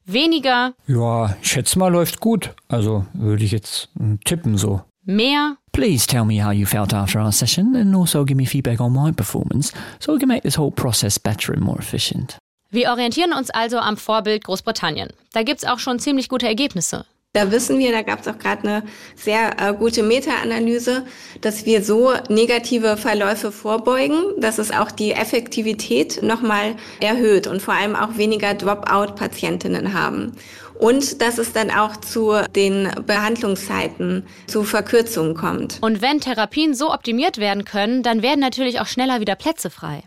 Weniger. 0.05 0.73
Ja, 0.87 1.35
ich 1.41 1.51
schätze 1.51 1.77
mal, 1.77 1.89
läuft 1.89 2.21
gut. 2.21 2.51
Also 2.69 3.05
würde 3.13 3.43
ich 3.43 3.51
jetzt 3.51 3.89
hm, 3.97 4.21
tippen 4.23 4.57
so. 4.57 4.79
Mehr. 5.03 5.57
Please 5.73 6.07
tell 6.07 6.23
me 6.23 6.41
how 6.41 6.53
you 6.53 6.65
felt 6.65 6.93
after 6.93 7.21
our 7.21 7.33
session 7.33 7.75
and 7.75 7.93
also 7.93 8.23
give 8.23 8.37
me 8.37 8.45
feedback 8.45 8.79
on 8.79 8.93
my 8.93 9.11
performance 9.11 9.73
so 9.99 10.13
we 10.13 10.19
can 10.19 10.29
make 10.29 10.43
this 10.43 10.57
whole 10.57 10.71
process 10.71 11.19
better 11.19 11.51
and 11.51 11.61
more 11.61 11.79
efficient. 11.79 12.37
Wir 12.69 12.91
orientieren 12.91 13.33
uns 13.33 13.49
also 13.49 13.77
am 13.79 13.97
Vorbild 13.97 14.45
Großbritannien. 14.45 15.09
Da 15.33 15.43
gibt's 15.43 15.65
auch 15.65 15.79
schon 15.79 15.99
ziemlich 15.99 16.29
gute 16.29 16.47
Ergebnisse. 16.47 17.05
Da 17.33 17.49
wissen 17.49 17.79
wir, 17.79 17.93
da 17.93 18.01
gab 18.01 18.19
es 18.19 18.27
auch 18.27 18.37
gerade 18.37 18.67
eine 18.67 18.83
sehr 19.15 19.51
äh, 19.57 19.73
gute 19.73 20.03
Meta-Analyse, 20.03 21.05
dass 21.39 21.65
wir 21.65 21.81
so 21.81 22.11
negative 22.27 22.97
Verläufe 22.97 23.53
vorbeugen, 23.53 24.17
dass 24.37 24.57
es 24.57 24.71
auch 24.71 24.91
die 24.91 25.13
Effektivität 25.13 26.21
nochmal 26.23 26.75
erhöht 26.99 27.47
und 27.47 27.61
vor 27.61 27.73
allem 27.73 27.95
auch 27.95 28.17
weniger 28.17 28.53
Dropout-Patientinnen 28.53 29.93
haben. 29.93 30.33
Und 30.77 31.21
dass 31.21 31.37
es 31.37 31.53
dann 31.53 31.71
auch 31.71 31.95
zu 31.95 32.33
den 32.53 32.89
Behandlungszeiten, 33.07 34.25
zu 34.47 34.63
Verkürzungen 34.63 35.33
kommt. 35.33 35.77
Und 35.79 36.01
wenn 36.01 36.19
Therapien 36.19 36.73
so 36.73 36.91
optimiert 36.91 37.37
werden 37.37 37.63
können, 37.63 38.03
dann 38.03 38.23
werden 38.23 38.41
natürlich 38.41 38.81
auch 38.81 38.87
schneller 38.87 39.21
wieder 39.21 39.35
Plätze 39.35 39.69
frei. 39.69 40.03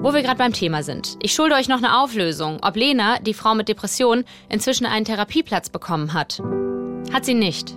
Wo 0.00 0.14
wir 0.14 0.22
gerade 0.22 0.38
beim 0.38 0.52
Thema 0.52 0.84
sind. 0.84 1.16
Ich 1.20 1.34
schulde 1.34 1.56
euch 1.56 1.68
noch 1.68 1.78
eine 1.78 1.98
Auflösung, 1.98 2.58
ob 2.62 2.76
Lena, 2.76 3.18
die 3.18 3.34
Frau 3.34 3.56
mit 3.56 3.68
Depression, 3.68 4.24
inzwischen 4.48 4.86
einen 4.86 5.04
Therapieplatz 5.04 5.70
bekommen 5.70 6.12
hat. 6.12 6.40
Hat 7.12 7.24
sie 7.24 7.34
nicht. 7.34 7.74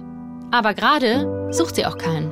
Aber 0.51 0.75
gerade 0.75 1.49
sucht 1.51 1.75
sie 1.75 1.85
auch 1.85 1.97
keinen. 1.97 2.31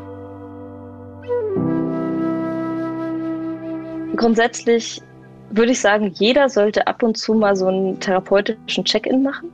Grundsätzlich 4.16 5.02
würde 5.50 5.72
ich 5.72 5.80
sagen, 5.80 6.14
jeder 6.14 6.50
sollte 6.50 6.86
ab 6.86 7.02
und 7.02 7.18
zu 7.18 7.34
mal 7.34 7.56
so 7.56 7.66
einen 7.66 8.00
therapeutischen 8.00 8.86
Check-in 8.86 9.24
machen. 9.24 9.52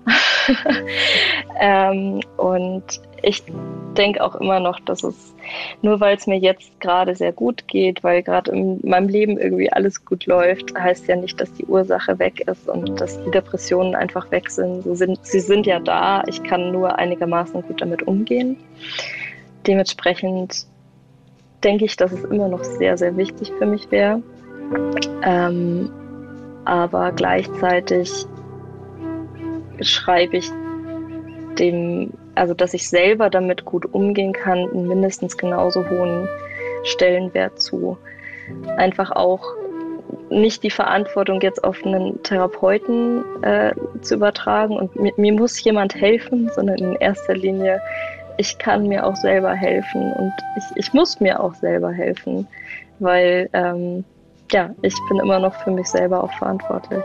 ähm, 1.60 2.22
und 2.38 2.84
ich 3.22 3.44
denke 3.98 4.24
auch 4.24 4.36
immer 4.36 4.60
noch, 4.60 4.80
dass 4.82 5.04
es 5.04 5.34
nur 5.82 6.00
weil 6.00 6.18
es 6.18 6.28
mir 6.28 6.38
jetzt 6.38 6.80
gerade 6.80 7.16
sehr 7.16 7.32
gut 7.32 7.68
geht, 7.68 8.04
weil 8.04 8.24
gerade 8.24 8.52
in 8.52 8.80
meinem 8.84 9.10
Leben 9.10 9.38
irgendwie 9.38 9.72
alles 9.72 10.04
gut 10.06 10.26
läuft, 10.26 10.78
heißt 10.78 11.08
ja 11.08 11.16
nicht, 11.16 11.40
dass 11.40 11.52
die 11.54 11.66
Ursache 11.66 12.18
weg 12.20 12.48
ist 12.48 12.68
und 12.68 13.00
dass 13.00 13.22
die 13.24 13.32
Depressionen 13.32 13.96
einfach 13.96 14.30
weg 14.32 14.50
sind. 14.50 14.84
Sie 14.84 14.96
sind, 14.96 15.20
sie 15.26 15.40
sind 15.40 15.66
ja 15.66 15.80
da, 15.80 16.24
ich 16.28 16.44
kann 16.44 16.72
nur 16.72 16.98
einigermaßen 16.98 17.62
gut 17.64 17.82
damit 17.82 18.04
umgehen. 18.08 18.58
Dementsprechend 19.68 20.66
denke 21.64 21.86
ich, 21.86 21.96
dass 21.96 22.12
es 22.12 22.24
immer 22.26 22.48
noch 22.48 22.64
sehr, 22.64 22.98
sehr 22.98 23.18
wichtig 23.18 23.52
für 23.58 23.66
mich 23.66 23.90
wäre. 23.92 24.22
Ähm, 25.24 25.90
aber 26.66 27.12
gleichzeitig 27.12 28.26
schreibe 29.82 30.38
ich 30.38 30.50
dem 31.60 32.12
also 32.36 32.54
dass 32.54 32.74
ich 32.74 32.88
selber 32.88 33.30
damit 33.30 33.66
gut 33.66 33.86
umgehen 33.94 34.34
kann, 34.34 34.70
einen 34.70 34.88
mindestens 34.88 35.38
genauso 35.38 35.90
hohen 35.90 36.28
Stellenwert 36.84 37.60
zu. 37.60 37.98
Einfach 38.78 39.12
auch 39.12 39.44
nicht 40.30 40.64
die 40.64 40.70
Verantwortung 40.70 41.42
jetzt 41.42 41.64
auf 41.64 41.84
einen 41.84 42.22
Therapeuten 42.24 43.24
äh, 43.44 43.74
zu 44.02 44.16
übertragen 44.16 44.78
und 44.78 44.96
mir, 44.96 45.14
mir, 45.18 45.34
muss 45.34 45.64
jemand 45.64 45.96
helfen, 45.96 46.52
sondern 46.54 46.78
in 46.78 46.96
erster 46.96 47.36
Linie, 47.36 47.82
ich 48.38 48.58
kann 48.58 48.88
mir 48.88 49.06
auch 49.06 49.16
selber 49.16 49.54
helfen 49.54 50.12
und 50.14 50.34
ich, 50.58 50.64
ich 50.76 50.94
muss 50.94 51.20
mir 51.20 51.40
auch 51.40 51.54
selber 51.56 51.92
helfen, 51.92 52.48
weil 53.00 53.50
ähm, 53.54 54.04
ja, 54.52 54.72
ich 54.82 54.96
bin 55.10 55.20
immer 55.20 55.40
noch 55.40 55.56
für 55.64 55.72
mich 55.72 55.88
selber 55.88 56.24
auch 56.24 56.34
verantwortlich. 56.34 57.04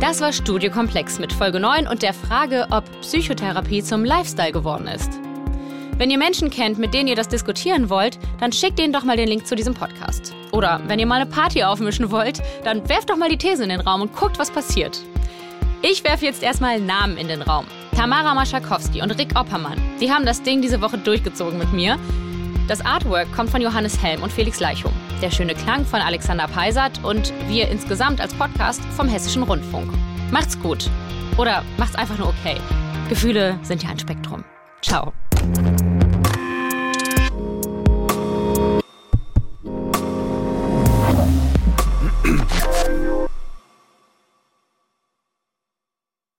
Das 0.00 0.22
war 0.22 0.32
Studio 0.32 0.70
Komplex 0.70 1.18
mit 1.18 1.30
Folge 1.30 1.60
9 1.60 1.86
und 1.86 2.00
der 2.02 2.14
Frage, 2.14 2.66
ob 2.70 2.84
Psychotherapie 3.02 3.82
zum 3.82 4.02
Lifestyle 4.02 4.50
geworden 4.50 4.86
ist. 4.86 5.20
Wenn 5.98 6.10
ihr 6.10 6.16
Menschen 6.16 6.48
kennt, 6.48 6.78
mit 6.78 6.94
denen 6.94 7.06
ihr 7.06 7.16
das 7.16 7.28
diskutieren 7.28 7.90
wollt, 7.90 8.18
dann 8.40 8.50
schickt 8.50 8.80
ihnen 8.80 8.94
doch 8.94 9.04
mal 9.04 9.18
den 9.18 9.28
Link 9.28 9.46
zu 9.46 9.54
diesem 9.54 9.74
Podcast. 9.74 10.34
Oder 10.52 10.80
wenn 10.86 10.98
ihr 10.98 11.04
mal 11.04 11.20
eine 11.20 11.26
Party 11.30 11.62
aufmischen 11.62 12.10
wollt, 12.10 12.40
dann 12.64 12.88
werft 12.88 13.10
doch 13.10 13.18
mal 13.18 13.28
die 13.28 13.36
These 13.36 13.62
in 13.62 13.68
den 13.68 13.82
Raum 13.82 14.00
und 14.00 14.16
guckt, 14.16 14.38
was 14.38 14.50
passiert. 14.50 15.02
Ich 15.82 16.02
werfe 16.02 16.24
jetzt 16.24 16.42
erstmal 16.42 16.80
Namen 16.80 17.18
in 17.18 17.28
den 17.28 17.42
Raum. 17.42 17.66
Tamara 17.94 18.32
Maschakowski 18.32 19.02
und 19.02 19.10
Rick 19.18 19.38
Oppermann. 19.38 19.78
Die 20.00 20.10
haben 20.10 20.24
das 20.24 20.42
Ding 20.42 20.62
diese 20.62 20.80
Woche 20.80 20.96
durchgezogen 20.96 21.58
mit 21.58 21.74
mir. 21.74 21.98
Das 22.68 22.80
Artwork 22.80 23.30
kommt 23.36 23.50
von 23.50 23.60
Johannes 23.60 24.02
Helm 24.02 24.22
und 24.22 24.32
Felix 24.32 24.60
Leichum. 24.60 24.92
Der 25.20 25.30
schöne 25.30 25.54
Klang 25.54 25.84
von 25.84 26.00
Alexander 26.00 26.48
Peisert 26.48 27.04
und 27.04 27.32
wir 27.48 27.68
insgesamt 27.68 28.20
als 28.20 28.32
Podcast 28.32 28.82
vom 28.96 29.06
Hessischen 29.06 29.42
Rundfunk. 29.42 29.92
Macht's 30.30 30.58
gut. 30.58 30.88
Oder 31.36 31.62
macht's 31.76 31.94
einfach 31.94 32.16
nur 32.16 32.28
okay. 32.28 32.56
Gefühle 33.08 33.58
sind 33.62 33.82
ja 33.82 33.90
ein 33.90 33.98
Spektrum. 33.98 34.44
Ciao. 34.82 35.12